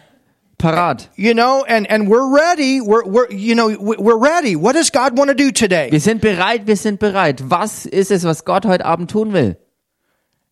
parat. 0.58 1.10
You 1.16 1.32
know, 1.34 1.64
and, 1.68 1.90
and 1.90 2.08
we're 2.08 2.32
ready. 2.32 2.80
We're, 2.80 3.04
we're, 3.04 3.32
you 3.32 3.54
know, 3.54 3.68
we- 3.68 3.96
we're 3.98 4.16
ready. 4.20 4.54
What 4.54 4.74
does 4.76 4.92
God 4.92 5.18
want 5.18 5.28
to 5.28 5.34
do 5.34 5.50
today? 5.50 5.90
Wir 5.90 6.00
sind 6.00 6.20
bereit, 6.20 6.66
wir 6.66 6.76
sind 6.76 7.00
bereit. 7.00 7.42
Was 7.48 7.84
ist 7.86 8.10
es, 8.12 8.22
was 8.24 8.44
Gott 8.44 8.64
heute 8.64 8.84
Abend 8.84 9.10
tun 9.10 9.32
will? 9.32 9.56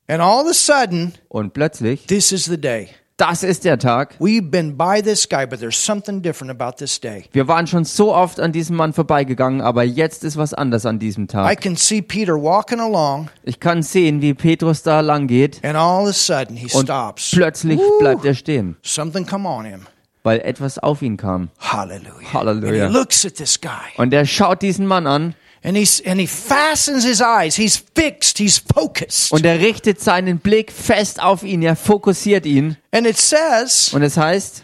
And 0.09 0.21
all 0.21 0.43
of 0.43 0.49
a 0.51 0.53
sudden, 0.55 1.13
Und 1.29 1.53
plötzlich, 1.53 2.07
this 2.07 2.33
is 2.33 2.45
the 2.47 2.61
day. 2.61 2.89
Das 3.21 3.43
ist 3.43 3.67
der 3.67 3.79
Tag. 3.79 4.15
We've 4.19 4.51
been 4.51 4.79
by 4.79 5.03
this 5.03 5.29
guy, 5.29 5.45
but 5.47 5.61
there's 5.61 5.77
something 5.77 6.23
different 6.23 6.51
about 6.51 6.79
this 6.79 6.99
day. 6.99 7.25
Wir 7.33 7.47
waren 7.49 7.67
schon 7.67 7.85
so 7.85 8.15
oft 8.15 8.41
an 8.41 8.51
diesem 8.51 8.77
Mann 8.77 8.95
vorbeigegangen, 8.95 9.61
aber 9.61 9.83
jetzt 9.85 10.25
ist 10.25 10.39
was 10.39 10.55
anders 10.55 10.87
an 10.87 10.99
diesem 10.99 11.25
I 11.25 11.27
Tag. 11.27 11.61
can 11.61 11.77
see 11.77 12.01
Peter 12.01 12.33
walking 12.41 12.81
along, 12.81 13.29
Ich 13.43 13.61
kann 13.61 13.83
sehen, 13.83 14.23
wie 14.23 14.33
Petrus 14.33 14.83
da 14.83 15.01
lang 15.01 15.27
geht 15.27 15.63
and 15.63 15.77
all 15.77 16.05
of 16.05 16.09
a 16.09 16.13
sudden 16.15 16.57
he 16.57 16.67
und 16.75 16.85
stops. 16.87 17.31
plötzlich 17.33 17.79
Woo! 17.79 17.99
bleibt 17.99 18.25
er 18.25 18.33
stehen, 18.33 18.77
Something 18.83 19.27
come 19.27 19.47
on 19.47 19.67
him. 19.67 19.81
weil 20.23 20.41
etwas 20.41 20.79
auf 20.79 21.03
ihn 21.03 21.19
kam. 21.19 21.51
Hallelujah. 21.59 22.33
Hallelujah. 22.33 22.87
And 22.87 22.93
he 22.95 22.99
looks 22.99 23.27
at 23.27 23.35
this 23.35 23.61
guy, 23.61 23.69
Und 23.99 24.15
er 24.15 24.25
schaut 24.25 24.63
diesen 24.63 24.87
Mann 24.87 25.07
an 25.07 25.35
and 25.63 25.77
he's 25.77 26.01
and 26.01 26.19
he 26.19 26.27
fastens 26.27 27.05
his 27.05 27.21
eyes. 27.21 27.57
He's 27.57 27.77
fixed. 27.77 28.39
He's 28.39 28.59
focused. 28.59 29.33
und 29.33 29.45
er 29.45 29.61
richtet 29.61 30.01
seinen 30.01 30.39
Blick 30.39 30.73
fest 30.73 31.21
auf 31.21 31.43
ihn, 31.43 31.63
er 31.63 31.77
fokussiert 31.77 32.47
ihn. 32.47 32.77
And 32.93 33.07
it 33.07 33.19
says, 33.19 33.93
Und 33.93 34.03
es 34.03 34.17
heißt, 34.17 34.63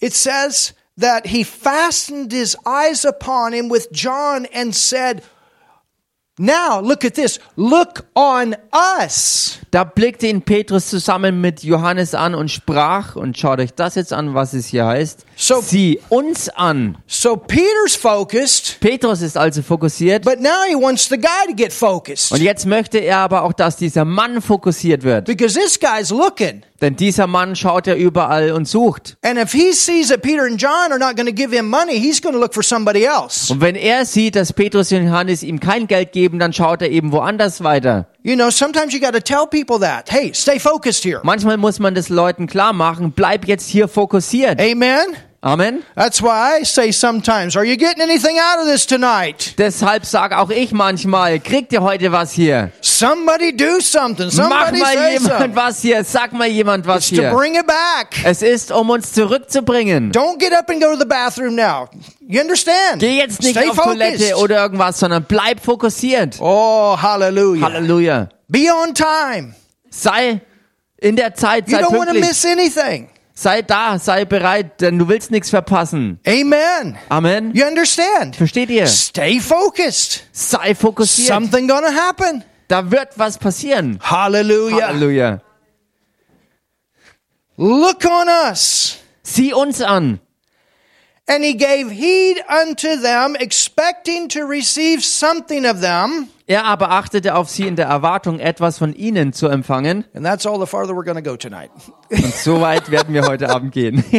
it 0.00 0.14
says 0.14 0.74
that 0.98 1.26
he 1.26 1.44
fastened 1.44 2.32
his 2.32 2.56
eyes 2.66 3.04
upon 3.04 3.52
him 3.52 3.70
with 3.70 3.88
John 3.92 4.46
and 4.52 4.74
said, 4.74 5.22
"Now 6.38 6.80
look 6.80 7.04
at 7.04 7.14
this. 7.14 7.40
Look 7.56 8.04
on 8.14 8.54
us." 9.00 9.58
da 9.70 9.84
blickte 9.84 10.26
ihn 10.28 10.40
Petrus 10.42 10.88
zusammen 10.88 11.42
mit 11.42 11.62
Johannes 11.62 12.14
an 12.14 12.34
und 12.34 12.50
sprach, 12.50 13.16
und 13.16 13.36
schaut 13.36 13.60
euch 13.60 13.74
das 13.74 13.96
jetzt 13.96 14.14
an, 14.14 14.32
was 14.34 14.54
es 14.54 14.66
hier 14.66 14.86
heißt, 14.86 15.26
So- 15.36 15.60
sieh 15.60 16.00
uns 16.08 16.48
an. 16.48 16.96
So 17.06 17.36
Peter's 17.36 17.94
focused, 17.94 18.78
Petrus 18.80 19.20
ist 19.20 19.36
also 19.36 19.60
fokussiert 19.62 20.24
but 20.24 20.40
now 20.40 20.64
he 20.66 20.74
wants 20.74 21.08
the 21.08 21.18
guy 21.18 21.46
to 21.48 21.54
get 21.54 21.72
focused. 21.72 22.32
und 22.32 22.40
jetzt 22.40 22.64
möchte 22.64 22.98
er 22.98 23.18
aber 23.18 23.42
auch, 23.42 23.52
dass 23.52 23.76
dieser 23.76 24.04
Mann 24.06 24.40
fokussiert 24.40 25.02
wird. 25.02 25.26
Because 25.26 25.58
this 25.58 25.78
guy's 25.78 26.10
looking. 26.10 26.62
Denn 26.80 26.94
dieser 26.94 27.26
Mann 27.26 27.56
schaut 27.56 27.88
ja 27.88 27.94
überall 27.94 28.52
und 28.52 28.68
sucht. 28.68 29.16
And 29.22 29.36
if 29.38 29.52
he 29.52 29.72
sees 29.72 30.08
that 30.08 30.22
Peter 30.22 30.44
and 30.44 30.60
John 30.60 30.92
are 30.92 30.98
not 30.98 31.16
going 31.16 31.26
to 31.26 31.32
give 31.32 31.54
him 31.54 31.68
money, 31.68 31.98
he's 31.98 32.22
going 32.22 32.34
to 32.34 32.40
look 32.40 32.54
for 32.54 32.62
somebody 32.62 33.04
else. 33.04 33.52
Und 33.52 33.60
wenn 33.60 33.74
er 33.74 34.04
sieht, 34.04 34.36
dass 34.36 34.52
Petrus 34.52 34.92
und 34.92 35.06
Johannes 35.06 35.42
ihm 35.42 35.58
kein 35.58 35.88
Geld 35.88 36.12
geben, 36.12 36.38
dann 36.38 36.52
schaut 36.52 36.82
er 36.82 36.90
eben 36.90 37.10
woanders 37.10 37.64
weiter. 37.64 38.06
You 38.22 38.36
know, 38.36 38.50
sometimes 38.50 38.92
you 38.92 39.00
got 39.00 39.14
to 39.14 39.20
tell 39.20 39.46
people 39.46 39.80
that. 39.80 40.10
Hey, 40.10 40.32
stay 40.32 40.60
focused 40.60 41.04
here. 41.04 41.20
Manchmal 41.24 41.56
muss 41.56 41.80
man 41.80 41.94
das 41.94 42.08
Leuten 42.08 42.46
klar 42.46 42.72
machen, 42.72 43.12
bleib 43.12 43.46
jetzt 43.46 43.68
hier 43.68 43.88
fokussiert. 43.88 44.60
Amen. 44.60 45.16
Amen. 45.40 45.84
That's 45.94 46.20
why 46.20 46.56
I 46.58 46.64
say 46.64 46.90
sometimes, 46.90 47.54
are 47.56 47.64
you 47.64 47.76
getting 47.76 48.02
anything 48.02 48.38
out 48.40 48.58
of 48.58 48.66
this 48.66 48.84
tonight? 48.86 49.54
Deshalb 49.56 50.04
sag 50.04 50.32
auch 50.32 50.50
ich 50.50 50.72
manchmal, 50.72 51.38
kriegt 51.38 51.72
ihr 51.72 51.80
heute 51.80 52.10
was 52.10 52.32
hier? 52.32 52.72
Somebody 52.80 53.52
do 53.56 53.78
something. 53.80 54.26
Mach 54.26 54.32
Somebody 54.32 54.80
mal 54.80 54.94
say 54.94 55.12
jemand 55.12 55.30
something. 55.40 55.54
was 55.56 55.80
hier, 55.80 56.02
sag 56.02 56.32
mal 56.32 56.48
jemand 56.48 56.86
was 56.88 57.04
It's 57.08 57.10
to 57.10 57.22
hier. 57.22 57.30
bring 57.30 57.54
it 57.54 57.68
back. 57.68 58.16
Es 58.24 58.42
ist, 58.42 58.72
um 58.72 58.90
uns 58.90 59.12
zurückzubringen. 59.12 60.10
Don't 60.10 60.40
get 60.40 60.52
up 60.52 60.68
and 60.70 60.82
go 60.82 60.90
to 60.92 60.98
the 60.98 61.06
bathroom 61.06 61.54
now. 61.54 61.88
You 62.20 62.40
understand? 62.40 62.98
Geh 62.98 63.16
jetzt 63.18 63.40
nicht 63.40 63.56
Stay 63.56 63.68
auf 63.70 63.76
Toilette 63.76 64.18
focused. 64.18 64.42
oder 64.42 64.56
irgendwas, 64.62 64.98
sondern 64.98 65.22
bleib 65.22 65.60
fokussiert. 65.64 66.34
Oh, 66.40 66.96
hallelujah. 67.00 67.64
Halleluja. 67.64 68.28
Be 68.48 68.66
on 68.72 68.92
time. 68.92 69.54
Sei 69.88 70.40
in 71.00 71.14
der 71.14 71.32
Zeit, 71.34 71.68
You 71.68 71.76
sei 71.76 71.82
don't 71.84 71.92
want 71.96 72.08
to 72.08 72.14
pünktlich. 72.14 72.26
miss 72.28 72.44
anything. 72.44 73.08
Sei 73.40 73.62
da, 73.62 74.00
sei 74.00 74.24
bereit, 74.24 74.80
denn 74.80 74.98
du 74.98 75.06
willst 75.06 75.30
nichts 75.30 75.50
verpassen. 75.50 76.18
Amen. 76.26 76.98
Amen. 77.08 77.54
You 77.54 77.66
understand? 77.66 78.34
Versteht 78.34 78.68
ihr? 78.68 78.88
Stay 78.88 79.38
focused. 79.38 80.24
Sei 80.32 80.74
fokussiert. 80.74 81.28
Something 81.28 81.68
gonna 81.68 81.94
happen. 81.94 82.42
Da 82.66 82.90
wird 82.90 83.16
was 83.16 83.38
passieren. 83.38 84.00
Hallelujah. 84.02 84.88
Halleluja. 84.88 85.40
Look 87.56 88.04
on 88.06 88.26
us. 88.50 88.96
Sieh 89.22 89.54
uns 89.54 89.82
an. 89.82 90.18
And 91.28 91.44
he 91.44 91.54
gave 91.54 91.92
heed 91.92 92.42
unto 92.48 93.00
them, 93.00 93.36
expecting 93.38 94.28
to 94.30 94.46
receive 94.46 95.04
something 95.04 95.64
of 95.64 95.80
them. 95.80 96.28
Er 96.48 96.64
aber 96.64 96.90
achtete 96.92 97.34
auf 97.34 97.50
sie 97.50 97.66
in 97.66 97.76
der 97.76 97.86
Erwartung, 97.86 98.40
etwas 98.40 98.78
von 98.78 98.94
ihnen 98.94 99.34
zu 99.34 99.48
empfangen. 99.48 100.06
And 100.14 100.24
that's 100.24 100.46
all 100.46 100.58
the 100.58 100.64
farther 100.64 100.94
we're 100.94 101.04
going 101.04 101.22
to 101.22 101.30
go 101.30 101.36
tonight. 101.36 101.70
Und 102.08 102.34
so 102.34 102.62
weit 102.62 102.90
werden 102.90 103.12
wir 103.12 103.26
heute 103.26 103.50
Abend 103.50 103.72
gehen. 103.72 104.02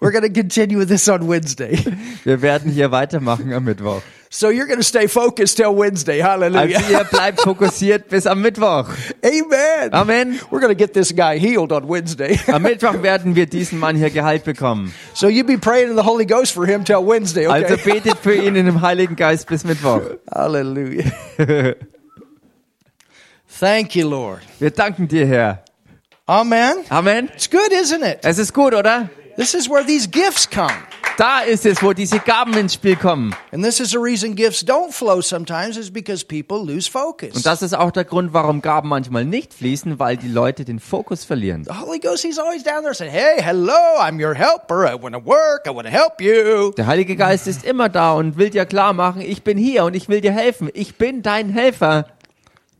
We're 0.00 0.10
going 0.10 0.24
to 0.24 0.28
continue 0.30 0.84
this 0.84 1.08
on 1.08 1.28
Wednesday. 1.28 1.78
Wir 2.24 2.42
werden 2.42 2.70
hier 2.70 2.90
weitermachen 2.90 3.52
am 3.54 3.64
Mittwoch. 3.64 4.02
So 4.28 4.48
you're 4.48 4.66
going 4.66 4.80
to 4.80 4.84
stay 4.84 5.06
focused 5.06 5.56
till 5.56 5.74
Wednesday. 5.74 6.18
Hallelujah. 6.18 6.76
Also 6.76 6.92
ihr 6.92 7.04
bleibt 7.04 7.40
fokussiert 7.40 8.08
bis 8.08 8.26
am 8.26 8.42
Mittwoch. 8.42 8.88
Amen. 9.24 9.92
Amen. 9.92 10.40
We're 10.50 10.60
going 10.60 10.76
to 10.76 10.78
get 10.78 10.94
this 10.94 11.12
guy 11.14 11.38
healed 11.38 11.72
on 11.72 11.86
Wednesday. 11.86 12.38
Am 12.48 12.62
Mittwoch 12.62 13.02
werden 13.02 13.34
wir 13.36 13.46
diesen 13.46 13.78
Mann 13.78 13.96
hier 13.96 14.10
geheilt 14.10 14.44
bekommen. 14.44 14.92
so 15.14 15.28
you 15.28 15.44
be 15.44 15.56
praying 15.56 15.90
in 15.90 15.96
the 15.96 16.02
Holy 16.02 16.26
Ghost 16.26 16.52
for 16.52 16.66
him 16.66 16.84
till 16.84 17.04
Wednesday, 17.04 17.46
okay? 17.46 17.64
Also 17.64 17.76
betet 17.76 18.18
für 18.18 18.34
ihn 18.34 18.56
in 18.56 18.66
dem 18.66 18.80
Heiligen 18.80 19.16
Geist 19.16 19.46
bis 19.46 19.64
Mittwoch. 19.64 20.02
Hallelujah. 20.34 21.10
Thank 23.48 23.94
you, 23.94 24.08
Lord. 24.08 24.42
Wir 24.58 24.70
danken 24.70 25.08
dir, 25.08 25.26
Herr. 25.26 25.64
Amen. 26.26 26.84
Amen. 26.90 27.30
It's 27.34 27.48
good, 27.48 27.70
isn't 27.72 28.02
it? 28.02 28.18
Es 28.22 28.38
ist 28.38 28.52
gut, 28.52 28.74
oder? 28.74 29.08
This 29.36 29.54
is 29.54 29.68
where 29.68 29.84
these 29.84 30.08
gifts 30.08 30.48
come. 30.48 30.72
Da 31.16 31.40
ist 31.40 31.64
es, 31.64 31.82
wo 31.82 31.94
diese 31.94 32.18
Gaben 32.18 32.54
ins 32.58 32.74
Spiel 32.74 32.94
kommen. 32.94 33.34
And 33.50 33.64
this 33.64 33.80
is 33.80 33.90
the 33.90 33.96
reason 33.96 34.34
gifts 34.36 34.62
don't 34.62 34.92
flow 34.92 35.22
sometimes 35.22 35.78
is 35.78 35.90
because 35.90 36.22
people 36.26 36.58
lose 36.58 36.90
focus. 36.90 37.34
Und 37.34 37.46
das 37.46 37.62
ist 37.62 37.74
auch 37.74 37.90
der 37.90 38.04
Grund, 38.04 38.34
warum 38.34 38.60
Gaben 38.60 38.90
manchmal 38.90 39.24
nicht 39.24 39.54
fließen, 39.54 39.98
weil 39.98 40.18
die 40.18 40.28
Leute 40.28 40.66
den 40.66 40.78
Fokus 40.78 41.24
verlieren. 41.24 41.64
the 41.64 41.72
Holy 41.80 42.00
Ghost, 42.00 42.22
He's 42.22 42.38
always 42.38 42.62
down 42.62 42.82
there 42.82 42.92
saying, 42.92 43.10
Hey, 43.12 43.42
hello, 43.42 43.72
I'm 43.98 44.22
your 44.22 44.34
helper. 44.34 44.86
I 44.86 44.94
want 44.94 45.14
to 45.14 45.24
work. 45.24 45.66
I 45.66 45.70
want 45.70 45.86
to 45.86 45.92
help 45.92 46.20
you. 46.20 46.72
Der 46.72 46.86
Heilige 46.86 47.16
Geist 47.16 47.46
ist 47.46 47.64
immer 47.64 47.88
da 47.88 48.12
und 48.12 48.36
will 48.36 48.50
dir 48.50 48.66
klar 48.66 48.92
machen, 48.92 49.22
ich 49.22 49.42
bin 49.42 49.56
hier 49.56 49.84
und 49.84 49.96
ich 49.96 50.10
will 50.10 50.20
dir 50.20 50.32
helfen. 50.32 50.68
Ich 50.74 50.96
bin 50.96 51.22
dein 51.22 51.48
Helfer. 51.48 52.08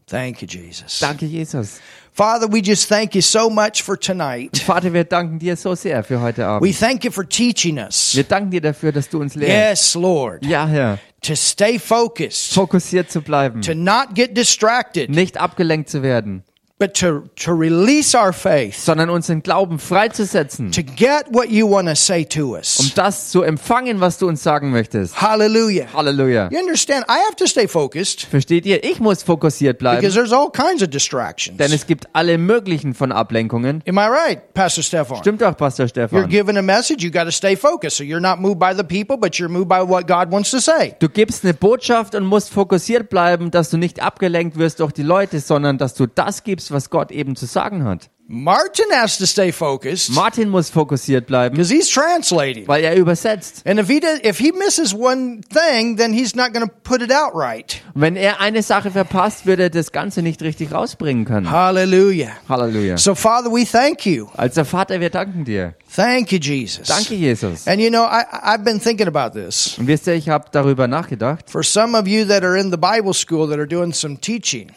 Thank 0.07 0.43
you, 0.43 0.47
Jesus. 0.47 0.99
Danke, 1.01 1.24
Jesus. 1.24 1.80
Father, 2.16 2.46
we 2.50 2.62
just 2.62 2.88
thank 2.88 3.14
you 3.14 3.20
so 3.20 3.50
much 3.50 3.82
for 3.82 3.94
tonight. 3.98 4.56
Vater, 4.64 4.90
wir 4.94 5.04
danken 5.04 5.38
dir 5.38 5.54
so 5.54 5.74
sehr 5.74 6.02
für 6.02 6.18
heute 6.22 6.40
We 6.42 6.46
Abend. 6.46 6.78
thank 6.80 7.04
you 7.04 7.10
for 7.10 7.28
teaching 7.28 7.76
us. 7.76 8.16
Wir 8.16 8.24
danken 8.24 8.50
dir 8.50 8.62
dafür, 8.62 8.90
dass 8.90 9.10
du 9.10 9.20
uns 9.20 9.34
lehrst. 9.34 9.94
Yes, 9.94 9.94
Lord. 10.02 10.42
Ja, 10.46 10.66
Herr. 10.66 10.98
To 11.22 11.34
stay 11.36 11.78
focused, 11.78 12.54
Fokussiert 12.54 13.10
zu 13.10 13.20
bleiben. 13.20 13.60
to 13.60 13.74
not 13.74 14.14
get 14.14 14.34
distracted, 14.34 15.10
Nicht 15.10 15.36
abgelenkt 15.36 15.90
zu 15.90 16.02
werden, 16.02 16.42
but 16.78 16.92
to, 16.94 17.22
to 17.36 17.52
release 17.52 18.14
our 18.14 18.32
faith, 18.34 18.76
sondern 18.78 19.08
unseren 19.08 19.42
Glauben 19.42 19.78
freizusetzen. 19.78 20.70
to 20.72 20.82
get 20.82 21.24
what 21.32 21.48
you 21.50 21.66
want 21.70 21.88
to 21.88 21.94
say 21.94 22.22
to 22.24 22.48
Um 22.48 22.52
us. 22.58 22.92
das 22.94 23.30
zu 23.30 23.42
empfangen, 23.42 24.00
was 24.00 24.18
du 24.18 24.28
uns 24.28 24.42
sagen 24.42 24.70
möchtest. 24.70 25.20
Hallelujah. 25.20 25.86
Halleluja. 25.94 26.48
You 26.52 26.58
understand? 26.58 27.06
I 27.08 27.18
have 27.26 27.36
to 27.36 27.46
stay 27.46 27.66
focused 27.66 28.22
Versteht 28.26 28.66
ihr? 28.66 28.84
Ich 28.84 29.00
muss 29.00 29.22
fokussiert 29.22 29.78
bleiben, 29.78 30.00
because 30.00 30.14
there's 30.14 30.32
all 30.32 30.50
kinds 30.50 30.82
of 30.82 30.88
distractions. 30.90 31.56
denn 31.58 31.72
es 31.72 31.86
gibt 31.86 32.06
alle 32.12 32.36
möglichen 32.36 32.92
von 32.94 33.10
Ablenkungen. 33.12 33.82
Am 33.88 33.96
I 33.96 34.06
right, 34.08 34.54
Pastor 34.54 34.82
Stefan? 34.82 35.18
Stimmt 35.18 35.40
doch, 35.40 35.56
Pastor 35.56 35.86
You're 35.86 35.88
Stefan. 35.88 36.28
given 36.28 36.56
a 36.58 36.62
message, 36.62 37.02
you 37.02 37.10
got 37.10 37.24
to 37.24 37.32
stay 37.32 37.56
focused. 37.56 37.96
So 37.96 38.04
you're 38.04 38.20
not 38.20 38.38
moved 38.40 38.58
by 38.58 38.74
the 38.76 38.84
people, 38.84 39.16
but 39.16 39.36
you're 39.36 39.48
moved 39.48 39.68
by 39.68 39.80
what 39.80 40.06
God 40.06 40.30
wants 40.30 40.50
to 40.50 40.58
say. 40.60 40.94
Du 40.98 41.08
gibst 41.08 41.42
eine 41.44 41.54
Botschaft 41.54 42.14
und 42.14 42.24
musst 42.26 42.50
fokussiert 42.50 43.08
bleiben, 43.08 43.50
dass 43.50 43.70
du 43.70 43.78
nicht 43.78 44.00
abgelenkt 44.02 44.58
wirst 44.58 44.80
durch 44.80 44.92
die 44.92 45.02
Leute, 45.02 45.40
sondern 45.40 45.78
dass 45.78 45.94
du 45.94 46.06
das 46.06 46.42
gibst, 46.44 46.65
was 46.70 46.90
Gott 46.90 47.10
eben 47.10 47.36
zu 47.36 47.46
sagen 47.46 47.84
hat. 47.84 48.10
Martin 48.28 48.86
has 48.90 49.18
to 49.18 49.24
stay 49.24 49.52
focused 49.52 50.10
Martin 50.10 50.48
muss 50.48 50.68
fokussiert 50.68 51.26
bleiben, 51.28 51.54
because 51.54 51.72
he's 51.72 51.88
translating. 51.88 52.66
weil 52.66 52.82
er 52.82 52.96
übersetzt. 52.96 53.62
And 53.64 53.78
if 53.78 53.86
he 53.86 54.00
does, 54.00 54.18
if 54.24 54.38
he 54.38 54.50
misses 54.50 54.92
one 54.92 55.42
thing, 55.42 55.96
then 55.96 56.12
he's 56.12 56.34
not 56.34 56.52
going 56.52 56.66
to 56.66 56.74
put 56.82 57.02
it 57.02 57.12
out 57.12 57.34
right. 57.34 57.80
Wenn 57.94 58.16
er 58.16 58.40
eine 58.40 58.64
Sache 58.64 58.90
verpasst, 58.90 59.46
wird 59.46 59.60
er 59.60 59.70
das 59.70 59.92
Ganze 59.92 60.22
nicht 60.22 60.42
richtig 60.42 60.72
rausbringen 60.72 61.24
können. 61.24 61.48
Hallelujah. 61.48 62.32
Halleluja. 62.48 62.98
So 62.98 63.14
Father, 63.14 63.48
we 63.48 63.64
thank 63.64 64.04
you. 64.04 64.26
Also 64.36 64.64
Vater, 64.64 64.98
wir 65.00 65.10
danken 65.10 65.44
dir. 65.44 65.74
Thank 65.94 66.32
you, 66.32 66.40
Jesus. 66.40 66.88
Danke, 66.88 67.14
Jesus. 67.14 67.68
And 67.68 67.80
you 67.80 67.90
know, 67.90 68.02
I, 68.02 68.24
I've 68.42 68.64
been 68.64 68.80
thinking 68.80 69.06
about 69.06 69.38
this. 69.38 69.78
Und 69.78 69.86
wisst 69.86 70.08
ihr, 70.08 70.14
ich 70.14 70.28
habe 70.28 70.46
darüber 70.50 70.88
nachgedacht. 70.88 71.48
For 71.48 71.62
some 71.62 71.96
of 71.96 72.08
you 72.08 72.24
that 72.24 72.42
are 72.42 72.58
in 72.58 72.72
the 72.72 72.76
Bible 72.76 73.14
school 73.14 73.48
that 73.50 73.58
are 73.58 73.68
doing 73.68 73.92
some 73.92 74.20
teaching, 74.20 74.72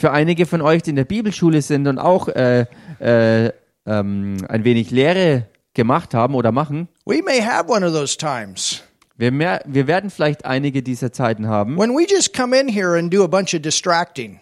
Für 0.00 0.12
einige 0.12 0.46
von 0.46 0.62
euch, 0.62 0.80
die 0.80 0.90
in 0.90 0.96
der 0.96 1.04
Bibelschule 1.04 1.60
sind 1.60 1.86
und 1.86 1.98
auch 1.98 2.28
äh, 2.28 2.64
äh, 3.00 3.52
ähm, 3.84 4.38
ein 4.48 4.64
wenig 4.64 4.90
Lehre 4.90 5.44
gemacht 5.74 6.14
haben 6.14 6.34
oder 6.34 6.52
machen, 6.52 6.88
we 7.04 7.20
may 7.22 7.42
have 7.42 7.70
one 7.70 7.86
of 7.86 7.92
those 7.92 8.16
times 8.16 8.82
wir, 9.18 9.30
mehr, 9.30 9.60
wir 9.66 9.86
werden 9.86 10.08
vielleicht 10.08 10.46
einige 10.46 10.82
dieser 10.82 11.12
Zeiten 11.12 11.48
haben, 11.48 11.76
when 11.76 11.90
we 11.90 12.06
just 12.08 12.34
come 12.34 12.58
in 12.58 12.66
here 12.66 12.98
and 12.98 13.12
do 13.12 13.22
a 13.22 13.26
bunch 13.26 13.52
of 13.52 13.60
distracting. 13.60 14.40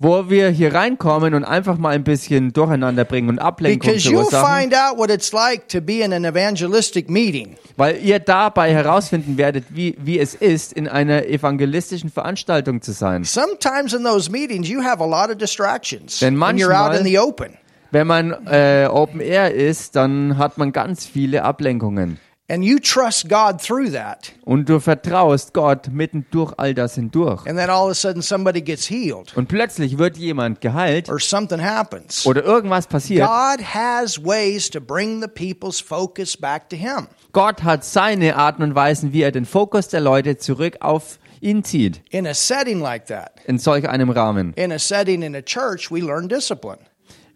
Wo 0.00 0.30
wir 0.30 0.48
hier 0.50 0.74
reinkommen 0.74 1.34
und 1.34 1.44
einfach 1.44 1.76
mal 1.76 1.90
ein 1.90 2.04
bisschen 2.04 2.52
durcheinander 2.52 3.04
bringen 3.04 3.28
und 3.30 3.38
Ablenkung 3.40 3.90
Because 3.92 4.08
you'll 4.08 4.28
verursachen, 4.30 4.60
find 4.70 4.74
out 4.74 4.96
what 4.96 5.10
it's 5.10 5.32
like 5.32 5.68
to 5.68 5.80
be 5.80 6.00
in 6.04 6.12
an 6.12 6.24
evangelistic 6.24 7.10
meeting. 7.10 7.56
weil 7.76 7.96
ihr 8.02 8.18
dabei 8.20 8.72
herausfinden 8.72 9.36
werdet, 9.38 9.64
wie, 9.70 9.96
wie 10.00 10.18
es 10.20 10.34
ist, 10.34 10.72
in 10.72 10.86
einer 10.88 11.26
evangelistischen 11.26 12.10
Veranstaltung 12.10 12.80
zu 12.80 12.92
sein. 12.92 13.24
Sometimes 13.24 13.92
in 13.92 14.04
those 14.04 14.30
meetings, 14.30 14.68
you 14.68 14.82
have 14.82 15.02
a 15.02 15.06
lot 15.06 15.30
of 15.30 15.36
distractions 15.38 16.20
Denn 16.20 16.38
when 16.40 16.56
you're 16.56 16.66
out 16.70 16.90
manchmal- 16.92 16.98
in 16.98 17.04
the 17.04 17.18
open. 17.18 17.54
Wenn 17.90 18.06
man 18.06 18.32
äh, 18.46 18.86
Open 18.90 19.18
Air 19.20 19.54
ist, 19.54 19.96
dann 19.96 20.36
hat 20.36 20.58
man 20.58 20.72
ganz 20.72 21.06
viele 21.06 21.42
Ablenkungen. 21.42 22.18
And 22.50 22.64
you 22.64 22.78
trust 22.78 23.28
God 23.28 23.60
through 23.60 23.90
that. 23.92 24.32
Und 24.44 24.70
du 24.70 24.80
vertraust 24.80 25.52
Gott 25.52 25.88
mitten 25.92 26.24
durch 26.30 26.54
all 26.56 26.72
das 26.72 26.94
hindurch. 26.94 27.46
And 27.46 27.58
then 27.58 27.68
all 27.68 27.84
of 27.86 27.90
a 27.90 27.94
sudden, 27.94 28.22
somebody 28.22 28.62
gets 28.62 28.88
healed 28.88 29.36
Und 29.36 29.48
plötzlich 29.48 29.98
wird 29.98 30.16
jemand 30.16 30.62
geheilt 30.62 31.10
or 31.10 31.20
something 31.20 31.60
happens. 31.62 32.24
oder 32.24 32.42
irgendwas 32.42 32.86
passiert. 32.86 33.26
God 33.28 33.62
has 33.74 34.18
ways 34.24 34.70
to 34.70 34.80
bring 34.80 35.20
the 35.20 35.28
people's 35.28 35.78
focus 35.78 36.38
back 36.38 36.70
to 36.70 36.76
Him. 36.76 37.08
Gott 37.32 37.62
hat 37.64 37.84
seine 37.84 38.36
Arten 38.36 38.62
und 38.62 38.74
Weisen, 38.74 39.12
wie 39.12 39.20
er 39.22 39.30
den 39.32 39.44
Fokus 39.44 39.88
der 39.88 40.00
Leute 40.00 40.38
zurück 40.38 40.78
auf 40.80 41.18
ihn 41.40 41.62
zieht. 41.64 42.00
In 42.08 42.26
a 42.26 42.32
setting 42.32 42.80
like 42.80 43.06
that, 43.08 43.32
In 43.46 43.58
solch 43.58 43.86
einem 43.86 44.08
Rahmen. 44.08 44.54
in 44.56 44.72
a 44.72 44.78
setting 44.78 45.20
in 45.22 45.36
a 45.36 45.42
church, 45.42 45.90
we 45.90 46.00
learn 46.00 46.28
discipline 46.28 46.78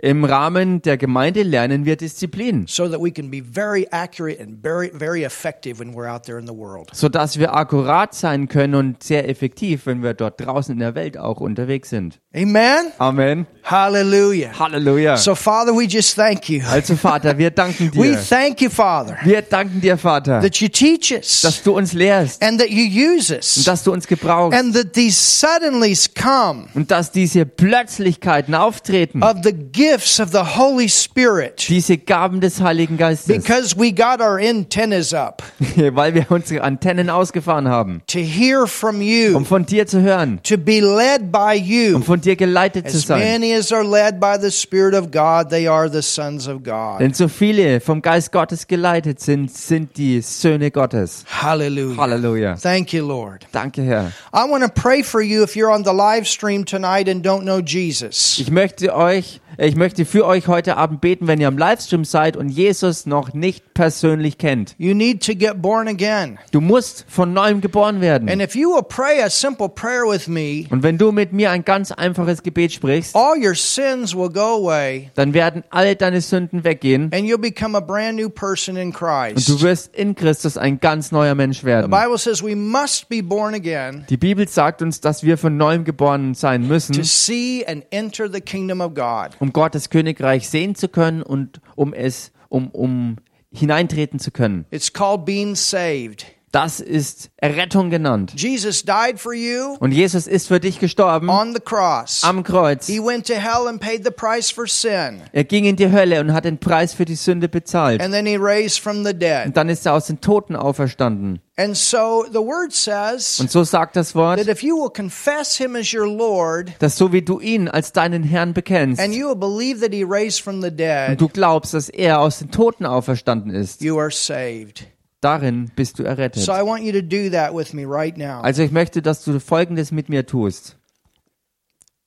Im 0.04 0.24
Rahmen 0.24 0.82
der 0.82 0.96
Gemeinde 0.96 1.44
lernen 1.44 1.84
wir 1.84 1.94
Disziplin, 1.94 2.64
so 2.66 2.88
that 2.88 3.00
we 3.00 3.12
can 3.12 3.30
be 3.30 3.40
very 3.40 3.86
accurate 3.92 4.40
and 4.42 4.60
very, 4.60 4.90
very 4.92 5.22
effective 5.22 5.78
when 5.78 5.94
we're 5.94 6.12
out 6.12 6.24
there 6.24 6.40
in 6.40 6.46
the 6.48 6.52
world. 6.52 6.90
sodass 6.92 7.38
wir 7.38 7.54
akkurat 7.54 8.12
sein 8.12 8.48
können 8.48 8.74
und 8.74 9.00
sehr 9.04 9.28
effektiv, 9.28 9.86
wenn 9.86 10.02
wir 10.02 10.14
dort 10.14 10.40
draußen 10.44 10.74
in 10.74 10.80
der 10.80 10.96
Welt 10.96 11.16
auch 11.16 11.38
unterwegs 11.40 11.90
sind. 11.90 12.18
Amen? 12.34 12.90
Amen. 12.98 13.46
Hallelujah. 13.62 14.58
Halleluja. 14.58 15.16
So, 15.18 15.36
Father, 15.36 15.72
we 15.72 15.84
just 15.84 16.16
thank 16.16 16.48
you. 16.48 16.62
Also 16.68 16.96
Vater, 16.96 17.38
wir 17.38 17.50
danken 17.52 17.92
We 17.94 18.08
dir. 18.08 18.18
thank 18.28 18.60
you, 18.60 18.70
Father, 18.70 19.16
Wir 19.22 19.42
danken 19.42 19.80
dir, 19.80 19.96
Vater, 19.96 20.40
that 20.40 20.56
you 20.56 20.68
teach 20.68 21.12
us 21.12 21.42
dass 21.42 21.62
du 21.62 21.76
uns 21.76 21.92
lehrst 21.92 22.42
and 22.42 22.58
that 22.60 22.70
you 22.70 22.82
use 22.84 23.30
und 23.32 23.38
us 23.38 23.64
dass 23.64 23.84
du 23.84 23.92
uns 23.92 24.08
gebrauchst 24.08 24.58
and 24.58 24.74
that 24.74 24.94
these 24.94 25.16
suddenlies 25.16 26.10
come 26.12 26.64
und 26.74 26.90
dass 26.90 27.12
diese 27.12 27.46
Plötzlichkeiten 27.46 28.56
auftreten, 28.56 29.22
of 29.22 29.34
the 29.44 29.52
gifts 29.92 30.18
of 30.20 30.32
the 30.32 30.56
Holy 30.56 30.88
Spirit 30.88 31.68
diese 31.68 31.98
Gaben 31.98 32.40
des 32.40 32.60
Heiligen 32.62 32.96
Geistes, 32.96 33.26
because 33.26 33.76
we 33.76 33.92
got 33.92 34.20
our 34.20 34.38
antennas 34.38 35.12
up 35.12 35.42
weil 35.76 36.14
wir 36.14 36.30
unsere 36.30 36.62
Antennen 36.64 37.10
ausgefahren 37.10 37.68
haben, 37.68 38.00
to 38.06 38.18
hear 38.18 38.66
from 38.66 39.02
you, 39.02 39.36
um 39.36 39.44
von 39.44 39.66
dir 39.66 39.86
zu 39.86 40.00
hören, 40.00 40.40
to 40.42 40.56
be 40.56 40.80
led 40.80 41.30
by 41.30 41.54
you. 41.54 41.96
um 41.96 42.02
von 42.02 42.20
dir 42.22 42.36
geleitet 42.36 42.88
zu 42.90 42.96
As 42.96 43.06
sein. 43.06 43.18
many 43.20 43.52
as 43.54 43.70
are 43.70 43.84
led 43.84 44.18
by 44.18 44.36
the 44.40 44.50
Spirit 44.50 44.94
of 44.94 45.10
God, 45.10 45.50
they 45.50 45.68
are 45.68 45.90
the 45.90 46.00
sons 46.02 46.48
of 46.48 46.62
God. 46.62 47.00
Denn 47.00 47.12
so 47.12 47.28
viele 47.28 47.80
vom 47.80 48.00
Geist 48.00 48.32
Gottes 48.32 48.66
geleitet 48.66 49.20
sind, 49.20 49.50
sind 49.52 49.98
die 49.98 50.22
Söhne 50.22 50.70
Gottes. 50.70 51.24
Hallelujah. 51.28 51.96
Halleluja. 51.98 52.56
Thank 52.56 52.94
you, 52.94 53.06
Lord. 53.06 53.46
Danke, 53.52 53.82
Herr. 53.82 54.12
I 54.32 54.48
want 54.48 54.64
to 54.64 54.70
pray 54.70 55.02
for 55.02 55.20
you 55.20 55.42
if 55.42 55.54
you're 55.54 55.70
on 55.70 55.84
the 55.84 55.92
live 55.92 56.26
stream 56.26 56.64
tonight 56.64 57.08
and 57.10 57.22
don't 57.22 57.42
know 57.42 57.60
Jesus. 57.60 58.38
Ich 58.38 58.50
möchte 58.50 58.94
euch, 58.94 59.41
ich 59.58 59.76
möchte 59.76 60.04
für 60.04 60.26
euch 60.26 60.48
heute 60.48 60.76
Abend 60.76 61.00
beten, 61.00 61.26
wenn 61.26 61.40
ihr 61.40 61.48
am 61.48 61.58
Livestream 61.58 62.04
seid 62.04 62.36
und 62.36 62.48
Jesus 62.48 63.06
noch 63.06 63.32
nicht 63.34 63.74
persönlich 63.74 64.38
kennt. 64.38 64.74
You 64.78 64.94
need 64.94 65.24
to 65.26 65.34
get 65.34 65.60
born 65.60 65.88
again. 65.88 66.38
Du 66.52 66.60
musst 66.60 67.04
von 67.08 67.32
neuem 67.32 67.60
geboren 67.60 68.00
werden. 68.00 68.28
And 68.28 68.42
if 68.42 68.54
you 68.54 68.74
will 68.74 68.82
pray 68.82 69.22
a 69.22 69.30
simple 69.30 69.68
prayer 69.68 70.04
with 70.06 70.28
me, 70.28 70.66
Und 70.70 70.82
wenn 70.82 70.98
du 70.98 71.12
mit 71.12 71.32
mir 71.32 71.50
ein 71.50 71.64
ganz 71.64 71.92
einfaches 71.92 72.42
Gebet 72.42 72.72
sprichst, 72.72 73.14
all 73.14 73.36
your 73.38 73.54
sins 73.54 74.14
will 74.14 74.30
go 74.30 74.40
away 74.66 75.10
dann 75.14 75.34
werden 75.34 75.64
alle 75.70 75.96
deine 75.96 76.20
Sünden 76.20 76.64
weggehen 76.64 77.10
and 77.12 77.24
you'll 77.24 77.38
become 77.38 77.76
a 77.76 77.80
brand 77.80 78.16
new 78.16 78.28
person 78.28 78.76
in 78.76 78.88
und 78.88 78.94
Christ. 78.94 79.48
du 79.48 79.60
wirst 79.60 79.94
in 79.94 80.14
Christus 80.14 80.56
ein 80.56 80.80
ganz 80.80 81.12
neuer 81.12 81.34
Mensch 81.34 81.60
The 81.60 81.66
werden. 81.66 81.90
Bible 81.90 82.18
says 82.18 82.42
we 82.42 82.54
must 82.56 83.08
be 83.08 83.22
born 83.22 83.54
again 83.54 84.04
Die 84.08 84.16
Bibel 84.16 84.48
sagt 84.48 84.82
uns, 84.82 85.00
dass 85.00 85.22
wir 85.22 85.38
von 85.38 85.56
neuem 85.56 85.84
geboren 85.84 86.34
sein 86.34 86.62
to 86.62 86.68
müssen, 86.68 87.04
see 87.04 87.64
and 87.66 87.84
enter 87.90 88.30
the 88.32 88.40
kingdom 88.40 88.80
of 88.80 88.94
God. 88.94 89.30
Um 89.42 89.52
Gottes 89.52 89.90
Königreich 89.90 90.48
sehen 90.48 90.76
zu 90.76 90.86
können 90.86 91.20
und 91.20 91.60
um 91.74 91.92
es, 91.92 92.30
um, 92.48 92.68
um 92.68 93.16
hineintreten 93.50 94.20
zu 94.20 94.30
können. 94.30 94.66
It's 94.70 94.92
called 94.92 95.24
being 95.24 95.56
saved. 95.56 96.26
Das 96.52 96.80
ist 96.80 97.30
Errettung 97.38 97.88
genannt. 97.88 98.34
Jesus 98.36 98.84
died 98.84 99.18
for 99.18 99.32
you 99.32 99.74
Und 99.80 99.92
Jesus 99.92 100.26
ist 100.26 100.48
für 100.48 100.60
dich 100.60 100.78
gestorben 100.78 101.30
on 101.30 101.54
the 101.54 101.60
cross. 101.60 102.22
am 102.24 102.42
Kreuz. 102.42 102.86
He 102.86 103.00
went 103.00 103.26
to 103.26 103.34
hell 103.34 103.66
and 103.66 103.80
paid 103.80 104.04
the 104.04 104.10
price 104.10 104.50
for 104.50 104.66
sin. 104.66 105.22
Er 105.32 105.44
ging 105.44 105.64
in 105.64 105.76
die 105.76 105.90
Hölle 105.90 106.20
und 106.20 106.34
hat 106.34 106.44
den 106.44 106.58
Preis 106.58 106.92
für 106.92 107.06
die 107.06 107.14
Sünde 107.14 107.48
bezahlt. 107.48 108.02
And 108.02 108.12
then 108.12 108.26
he 108.26 108.36
raised 108.36 108.80
from 108.80 109.02
the 109.02 109.14
dead. 109.14 109.46
Und 109.46 109.56
dann 109.56 109.70
ist 109.70 109.86
er 109.86 109.94
aus 109.94 110.08
den 110.08 110.20
Toten 110.20 110.54
auferstanden. 110.54 111.40
And 111.56 111.74
so 111.74 112.26
the 112.30 112.38
word 112.38 112.72
says 112.72 113.40
Und 113.40 113.50
so 113.50 113.64
sagt 113.64 113.96
das 113.96 114.14
Wort, 114.14 114.38
that 114.38 114.48
if 114.48 114.62
you 114.62 114.76
will 114.76 114.90
confess 114.90 115.56
him 115.56 115.74
as 115.74 115.92
your 115.94 116.06
Lord 116.06 116.72
dass 116.80 116.96
so 116.96 117.12
wie 117.12 117.22
du 117.22 117.40
ihn 117.40 117.68
als 117.68 117.92
deinen 117.92 118.22
Herrn 118.22 118.52
bekennst 118.52 119.00
and 119.00 119.14
you 119.14 119.28
will 119.28 119.36
believe 119.36 119.80
that 119.80 119.92
he 119.92 120.02
raised 120.02 120.40
from 120.42 120.60
the 120.60 120.70
dead, 120.70 121.10
und 121.10 121.20
du 121.20 121.28
glaubst, 121.28 121.72
dass 121.72 121.88
er 121.88 122.20
aus 122.20 122.40
den 122.40 122.50
Toten 122.50 122.84
auferstanden 122.84 123.50
ist, 123.54 123.80
you 123.80 123.98
are 123.98 124.10
saved. 124.10 124.86
Darin 125.22 125.70
bist 125.74 125.98
du 125.98 126.02
errettet. 126.02 126.42
So 126.42 126.52
I 126.52 126.62
want 126.62 126.82
you 126.82 126.92
to 126.92 127.00
do 127.00 127.30
that 127.30 127.54
with 127.54 127.72
me 127.72 127.84
right 127.86 128.16
now. 128.18 128.42
Also 128.42 128.62
ich 128.62 128.70
möchte, 128.72 129.00
dass 129.00 129.24
du 129.24 129.40
Folgendes 129.40 129.90
mit 129.90 130.08
mir 130.10 130.26
tust. 130.26 130.76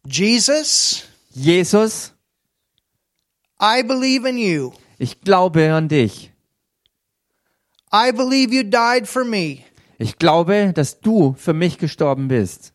Jesus, 0.05 1.03
Jesus, 1.31 2.13
I 3.59 3.81
believe 3.81 4.27
in 4.27 4.37
you. 4.37 4.73
ich 4.99 5.21
glaube 5.21 5.73
an 5.73 5.87
dich. 5.87 6.31
I 7.91 8.11
believe 8.11 8.53
you 8.53 8.63
died 8.63 9.07
for 9.07 9.23
me 9.23 9.59
Ich 9.97 10.17
glaube, 10.19 10.73
dass 10.73 10.99
du 10.99 11.33
für 11.37 11.53
mich 11.53 11.77
gestorben 11.77 12.27
bist. 12.27 12.73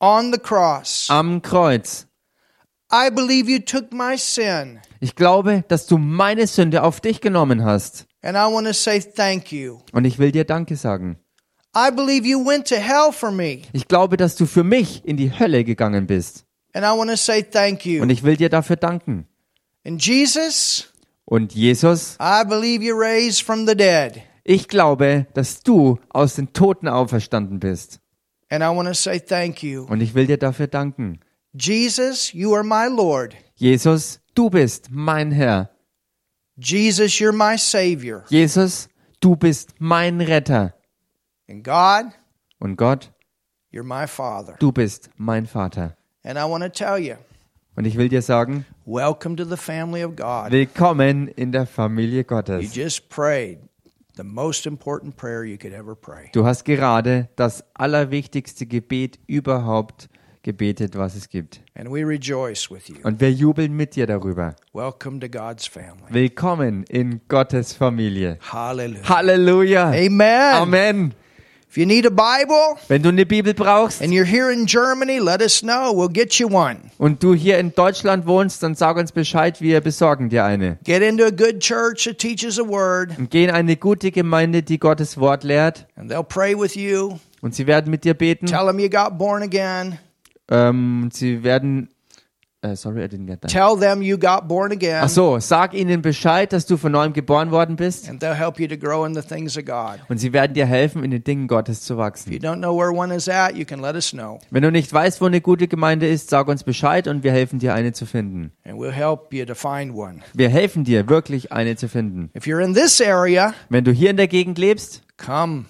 on 0.00 0.32
the 0.32 0.38
cross. 0.38 1.06
Am 1.10 1.40
Kreuz. 1.42 2.06
I 2.92 3.10
believe 3.10 3.50
you 3.50 3.58
took 3.58 3.92
my 3.92 4.16
sin. 4.16 4.80
Ich 5.00 5.14
glaube, 5.14 5.64
dass 5.68 5.86
du 5.86 5.98
meine 5.98 6.46
Sünde 6.46 6.82
auf 6.82 7.00
dich 7.00 7.20
genommen 7.20 7.64
hast. 7.64 8.06
And 8.26 8.36
I 8.36 8.52
want 8.52 8.66
to 8.66 8.72
say 8.72 8.98
thank 9.00 9.52
you. 9.52 9.78
Und 9.92 10.04
ich 10.04 10.18
will 10.18 10.32
dir 10.32 10.42
Danke 10.44 10.74
sagen. 10.74 11.16
I 11.76 11.92
believe 11.92 12.26
you 12.26 12.44
went 12.44 12.66
to 12.70 12.74
hell 12.74 13.12
for 13.12 13.30
me. 13.30 13.62
Ich 13.72 13.86
glaube, 13.86 14.16
dass 14.16 14.34
du 14.34 14.46
für 14.46 14.64
mich 14.64 15.04
in 15.04 15.16
die 15.16 15.30
Hölle 15.38 15.62
gegangen 15.62 16.08
bist. 16.08 16.44
And 16.72 16.84
I 16.84 16.88
want 16.88 17.08
to 17.08 17.16
say 17.16 17.44
thank 17.44 17.86
Und 17.86 18.10
ich 18.10 18.24
will 18.24 18.36
dir 18.36 18.48
dafür 18.48 18.74
danken. 18.74 19.28
And 19.86 20.04
Jesus, 20.04 20.92
Und 21.24 21.54
Jesus, 21.54 22.16
I 22.20 22.42
believe 22.44 22.82
you 22.82 22.96
raised 22.98 23.42
from 23.42 23.64
the 23.64 23.76
dead. 23.76 24.20
ich 24.42 24.66
glaube, 24.66 25.28
dass 25.34 25.62
du 25.62 26.00
aus 26.08 26.34
den 26.34 26.52
Toten 26.52 26.88
auferstanden 26.88 27.60
bist. 27.60 28.00
And 28.48 28.64
I 28.64 28.76
want 28.76 28.88
to 28.88 28.94
say 28.94 29.20
thank 29.20 29.62
you. 29.62 29.84
Und 29.84 30.00
ich 30.00 30.16
will 30.16 30.26
dir 30.26 30.38
dafür 30.38 30.66
danken. 30.66 31.20
Jesus, 31.52 32.32
you 32.32 32.52
are 32.56 32.64
my 32.64 32.88
Lord. 32.92 33.36
Jesus, 33.54 34.18
du 34.34 34.50
bist 34.50 34.88
mein 34.90 35.30
Herr. 35.30 35.70
Jesus, 36.58 37.20
you're 37.20 37.32
my 37.32 37.56
Savior. 37.56 38.24
Jesus, 38.30 38.88
du 39.20 39.36
bist 39.36 39.74
mein 39.78 40.20
Retter. 40.20 40.72
And 41.48 41.62
God, 41.62 42.12
Und 42.58 42.76
Gott, 42.76 43.12
you're 43.72 43.84
my 43.84 44.06
Father. 44.06 44.56
du 44.58 44.72
bist 44.72 45.10
mein 45.16 45.46
Vater. 45.46 45.96
And 46.24 46.38
I 46.38 46.44
want 46.44 46.64
to 46.64 46.70
tell 46.70 46.98
you, 46.98 47.16
Und 47.76 47.86
ich 47.86 47.96
will 47.98 48.08
dir 48.08 48.22
sagen, 48.22 48.64
welcome 48.86 49.36
to 49.36 49.44
the 49.44 49.56
family 49.58 50.02
of 50.02 50.16
God. 50.16 50.50
willkommen 50.50 51.28
in 51.28 51.52
der 51.52 51.66
Familie 51.66 52.20
You 52.20 52.24
Gottes. 52.24 52.74
just 52.74 53.10
prayed 53.10 53.58
the 54.16 54.24
most 54.24 54.64
important 54.66 55.16
prayer 55.16 55.44
you 55.44 55.58
could 55.58 55.74
ever 55.74 55.94
pray. 55.94 56.30
Du 56.32 56.46
hast 56.46 56.64
gerade 56.64 57.28
das 57.36 57.62
allerwichtigste 57.74 58.64
Gebet 58.66 59.18
überhaupt 59.26 60.08
gebetet, 60.08 60.20
was 60.46 61.14
es 61.14 61.28
gibt. 61.28 61.60
Und 63.02 63.20
wir 63.20 63.32
jubeln 63.32 63.72
mit 63.74 63.96
dir 63.96 64.06
darüber. 64.06 64.54
Willkommen 66.10 66.84
in 66.88 67.20
Gottes 67.28 67.72
Familie. 67.72 68.38
Halleluja. 68.52 69.90
Amen. 69.90 70.54
Amen. 70.54 71.14
If 71.68 71.76
you 71.76 71.84
need 71.84 72.06
a 72.06 72.10
Bible 72.10 72.78
Wenn 72.88 73.02
du 73.02 73.10
eine 73.10 73.26
Bibel 73.26 73.52
brauchst 73.52 74.00
and 74.00 74.10
you're 74.10 74.24
here 74.24 74.50
in 74.50 74.64
Germany, 74.64 75.18
let 75.18 75.42
us 75.42 75.60
know. 75.60 75.92
We'll 75.92 76.08
get 76.08 76.38
you 76.38 76.48
one. 76.48 76.90
und 76.96 77.22
du 77.22 77.34
hier 77.34 77.58
in 77.58 77.74
Deutschland 77.74 78.26
wohnst, 78.26 78.62
dann 78.62 78.74
sag 78.74 78.96
uns 78.96 79.12
Bescheid, 79.12 79.60
wir 79.60 79.82
besorgen 79.82 80.30
dir 80.30 80.44
eine. 80.44 80.78
Get 80.84 81.02
into 81.02 81.24
a 81.24 81.30
good 81.30 81.60
church 81.60 82.04
that 82.04 82.18
teaches 82.18 82.58
a 82.58 82.66
word, 82.66 83.18
Und 83.18 83.30
geh 83.30 83.44
in 83.44 83.50
eine 83.50 83.76
gute 83.76 84.10
Gemeinde, 84.10 84.62
die 84.62 84.78
Gottes 84.78 85.18
Wort 85.18 85.44
lehrt 85.44 85.86
and 85.96 86.10
they'll 86.10 86.22
pray 86.22 86.58
with 86.58 86.76
you. 86.76 87.18
und 87.42 87.54
sie 87.54 87.66
werden 87.66 87.90
mit 87.90 88.04
dir 88.04 88.14
beten. 88.14 88.46
Tell 88.46 88.64
them 88.64 88.78
you 88.78 88.88
got 88.88 89.18
born 89.18 89.42
again. 89.42 89.98
Ähm, 90.50 91.08
sie 91.12 91.42
werden 91.42 91.88
äh, 92.62 92.74
sorry, 92.74 93.04
I 93.04 93.06
didn't 93.06 93.26
get 93.26 93.42
that. 93.42 93.50
Tell 93.50 93.78
them 93.78 94.00
you 94.02 94.16
got 94.18 94.48
born 94.48 94.72
again, 94.72 95.00
Ach 95.04 95.08
so, 95.10 95.38
sag 95.38 95.74
ihnen 95.74 96.00
Bescheid, 96.02 96.52
dass 96.52 96.64
du 96.66 96.76
von 96.78 96.90
neuem 96.90 97.12
geboren 97.12 97.50
worden 97.50 97.76
bist 97.76 98.08
and 98.08 98.20
they'll 98.22 98.34
help 98.34 98.58
you 98.58 98.66
to 98.66 98.76
grow 98.76 99.04
in 99.04 99.14
the 99.14 99.20
things 99.20 99.56
of 99.58 99.64
God. 99.66 100.00
und 100.08 100.18
sie 100.18 100.32
werden 100.32 100.54
dir 100.54 100.64
helfen, 100.66 101.04
in 101.04 101.10
den 101.10 101.22
Dingen 101.22 101.48
Gottes 101.48 101.82
zu 101.82 101.92
If 101.94 101.98
you 101.98 102.02
wachsen. 102.04 102.32
don't 102.38 102.58
know 102.58 102.76
where 102.76 102.90
one 102.92 103.14
is 103.14 103.28
at, 103.28 103.54
you 103.54 103.64
can 103.66 103.80
let 103.80 103.94
us 103.94 104.10
know, 104.10 104.38
Wenn 104.50 104.62
du 104.62 104.72
nicht 104.72 104.92
weißt, 104.92 105.20
wo 105.20 105.26
eine 105.26 105.40
gute 105.42 105.68
Gemeinde 105.68 106.08
ist, 106.08 106.30
sag 106.30 106.48
uns 106.48 106.64
Bescheid 106.64 107.06
und 107.08 107.22
wir 107.22 107.30
helfen 107.32 107.58
dir, 107.58 107.74
eine 107.74 107.92
zu 107.92 108.06
finden. 108.06 108.52
and 108.64 108.78
we'll 108.80 108.90
help 108.90 109.32
you 109.34 109.44
to 109.44 109.54
find 109.54 109.94
one. 109.94 110.20
Wir 110.32 110.48
helfen 110.48 110.82
dir, 110.84 111.08
wirklich 111.08 111.52
eine 111.52 111.76
zu 111.76 111.88
finden. 111.88 112.30
If 112.36 112.44
you're 112.46 112.64
in 112.64 112.74
this 112.74 113.00
area, 113.00 113.52
Wenn 113.68 113.84
du 113.84 113.92
hier 113.92 114.10
in 114.10 114.16
der 114.16 114.28
Gegend 114.28 114.58
lebst, 114.58 115.02
come. 115.24 115.66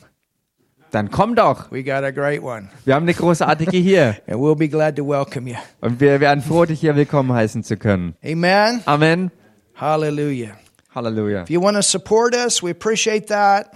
Dann 0.97 1.11
komm 1.11 1.35
doch. 1.35 1.71
We 1.71 1.85
got 1.85 2.03
a 2.05 2.11
great 2.11 2.43
one, 2.43 2.69
Wir 2.85 2.95
haben 2.95 3.05
eine 3.05 3.15
großartige 3.15 3.77
hier 3.77 4.17
and 4.27 4.41
we'll 4.41 4.57
be 4.57 4.69
glad 4.69 4.97
to 4.97 5.07
welcome 5.07 5.49
you. 5.49 5.57
und 5.81 6.01
wir 6.01 6.21
wären 6.21 6.41
froh, 6.41 6.65
dich 6.65 6.81
hier 6.81 6.97
willkommen 6.97 7.33
heißen 7.33 7.63
zu 7.63 7.77
können. 7.77 8.17
Amen. 8.25 8.81
Amen. 8.87 9.31
Hallelujah. 9.75 10.57
Halleluja. 10.95 11.43
If 11.43 11.51
you 11.51 11.61
want 11.61 11.77
to 11.77 11.83
support 11.83 12.35
us, 12.35 12.63
we 12.63 12.71
appreciate 12.71 13.27
that. 13.27 13.71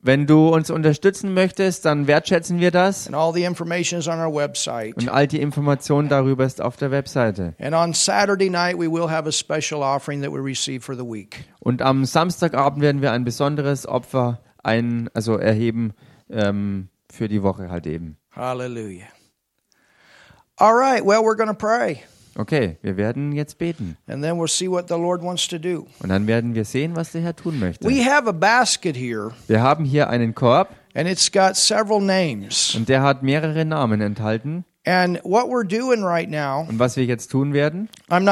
Wenn 0.00 0.26
du 0.26 0.48
uns 0.48 0.70
unterstützen 0.70 1.34
möchtest, 1.34 1.84
dann 1.84 2.06
wertschätzen 2.06 2.58
wir 2.58 2.70
das. 2.70 3.06
And 3.06 3.14
all 3.14 3.32
the 3.34 3.44
information 3.44 4.00
is 4.00 4.08
on 4.08 4.18
our 4.18 4.34
website. 4.34 4.96
Und 4.96 5.10
all 5.10 5.28
die 5.28 5.40
Informationen 5.40 6.08
darüber 6.08 6.44
ist 6.44 6.62
auf 6.62 6.76
der 6.78 6.90
Webseite. 6.90 7.54
And 7.60 7.74
on 7.74 7.92
Saturday 7.92 8.48
night, 8.48 8.76
we 8.78 8.90
will 8.90 9.10
have 9.10 9.28
a 9.28 9.32
special 9.32 9.82
offering 9.82 10.22
that 10.22 10.32
we 10.32 10.42
receive 10.42 10.80
for 10.80 10.96
the 10.96 11.04
week. 11.04 11.44
Und 11.60 11.82
am 11.82 12.06
Samstagabend 12.06 12.82
werden 12.82 13.02
wir 13.02 13.12
ein 13.12 13.24
besonderes 13.24 13.86
Opfer 13.86 14.40
ein, 14.62 15.10
also 15.12 15.36
erheben 15.36 15.92
ähm, 16.32 16.88
für 17.12 17.28
die 17.28 17.42
Woche 17.42 17.70
halt 17.70 17.86
eben. 17.86 18.16
Hallelujah. 18.34 19.06
All 20.56 20.74
right, 20.74 21.04
well, 21.04 21.22
we're 21.22 21.36
going 21.36 21.48
to 21.48 21.54
pray, 21.54 22.02
Okay, 22.38 22.78
wir 22.82 22.96
werden 22.96 23.32
jetzt 23.32 23.58
beten. 23.58 23.96
and 24.06 24.22
then 24.22 24.38
we'll 24.38 24.48
see 24.48 24.68
what 24.68 24.88
the 24.88 24.94
Lord 24.94 25.22
wants 25.22 25.46
to 25.48 25.58
do. 25.58 25.86
Und 26.00 26.08
dann 26.08 26.26
werden 26.26 26.54
wir 26.54 26.64
sehen, 26.64 26.96
was 26.96 27.12
der 27.12 27.20
Herr 27.22 27.36
tun 27.36 27.58
möchte. 27.58 27.86
We 27.86 28.04
have 28.04 28.26
a 28.28 28.32
basket 28.32 28.96
here, 28.96 29.32
Wir 29.48 29.60
haben 29.62 29.84
hier 29.84 30.08
einen 30.08 30.34
Korb 30.34 30.68
and 30.94 31.08
it's 31.08 31.30
got 31.30 31.56
several 31.56 32.00
names. 32.00 32.74
und 32.74 32.88
der 32.88 33.02
hat 33.02 33.22
mehrere 33.22 33.64
Namen 33.64 34.00
enthalten. 34.00 34.64
And 34.84 35.18
what 35.24 35.46
we're 35.46 35.64
doing 35.66 36.02
right 36.02 36.28
now, 36.30 36.66
Und 36.68 36.78
was 36.78 36.96
wir 36.96 37.04
jetzt 37.04 37.30
tun 37.30 37.52
werden, 37.52 37.88
I'm 38.08 38.20
not 38.20 38.30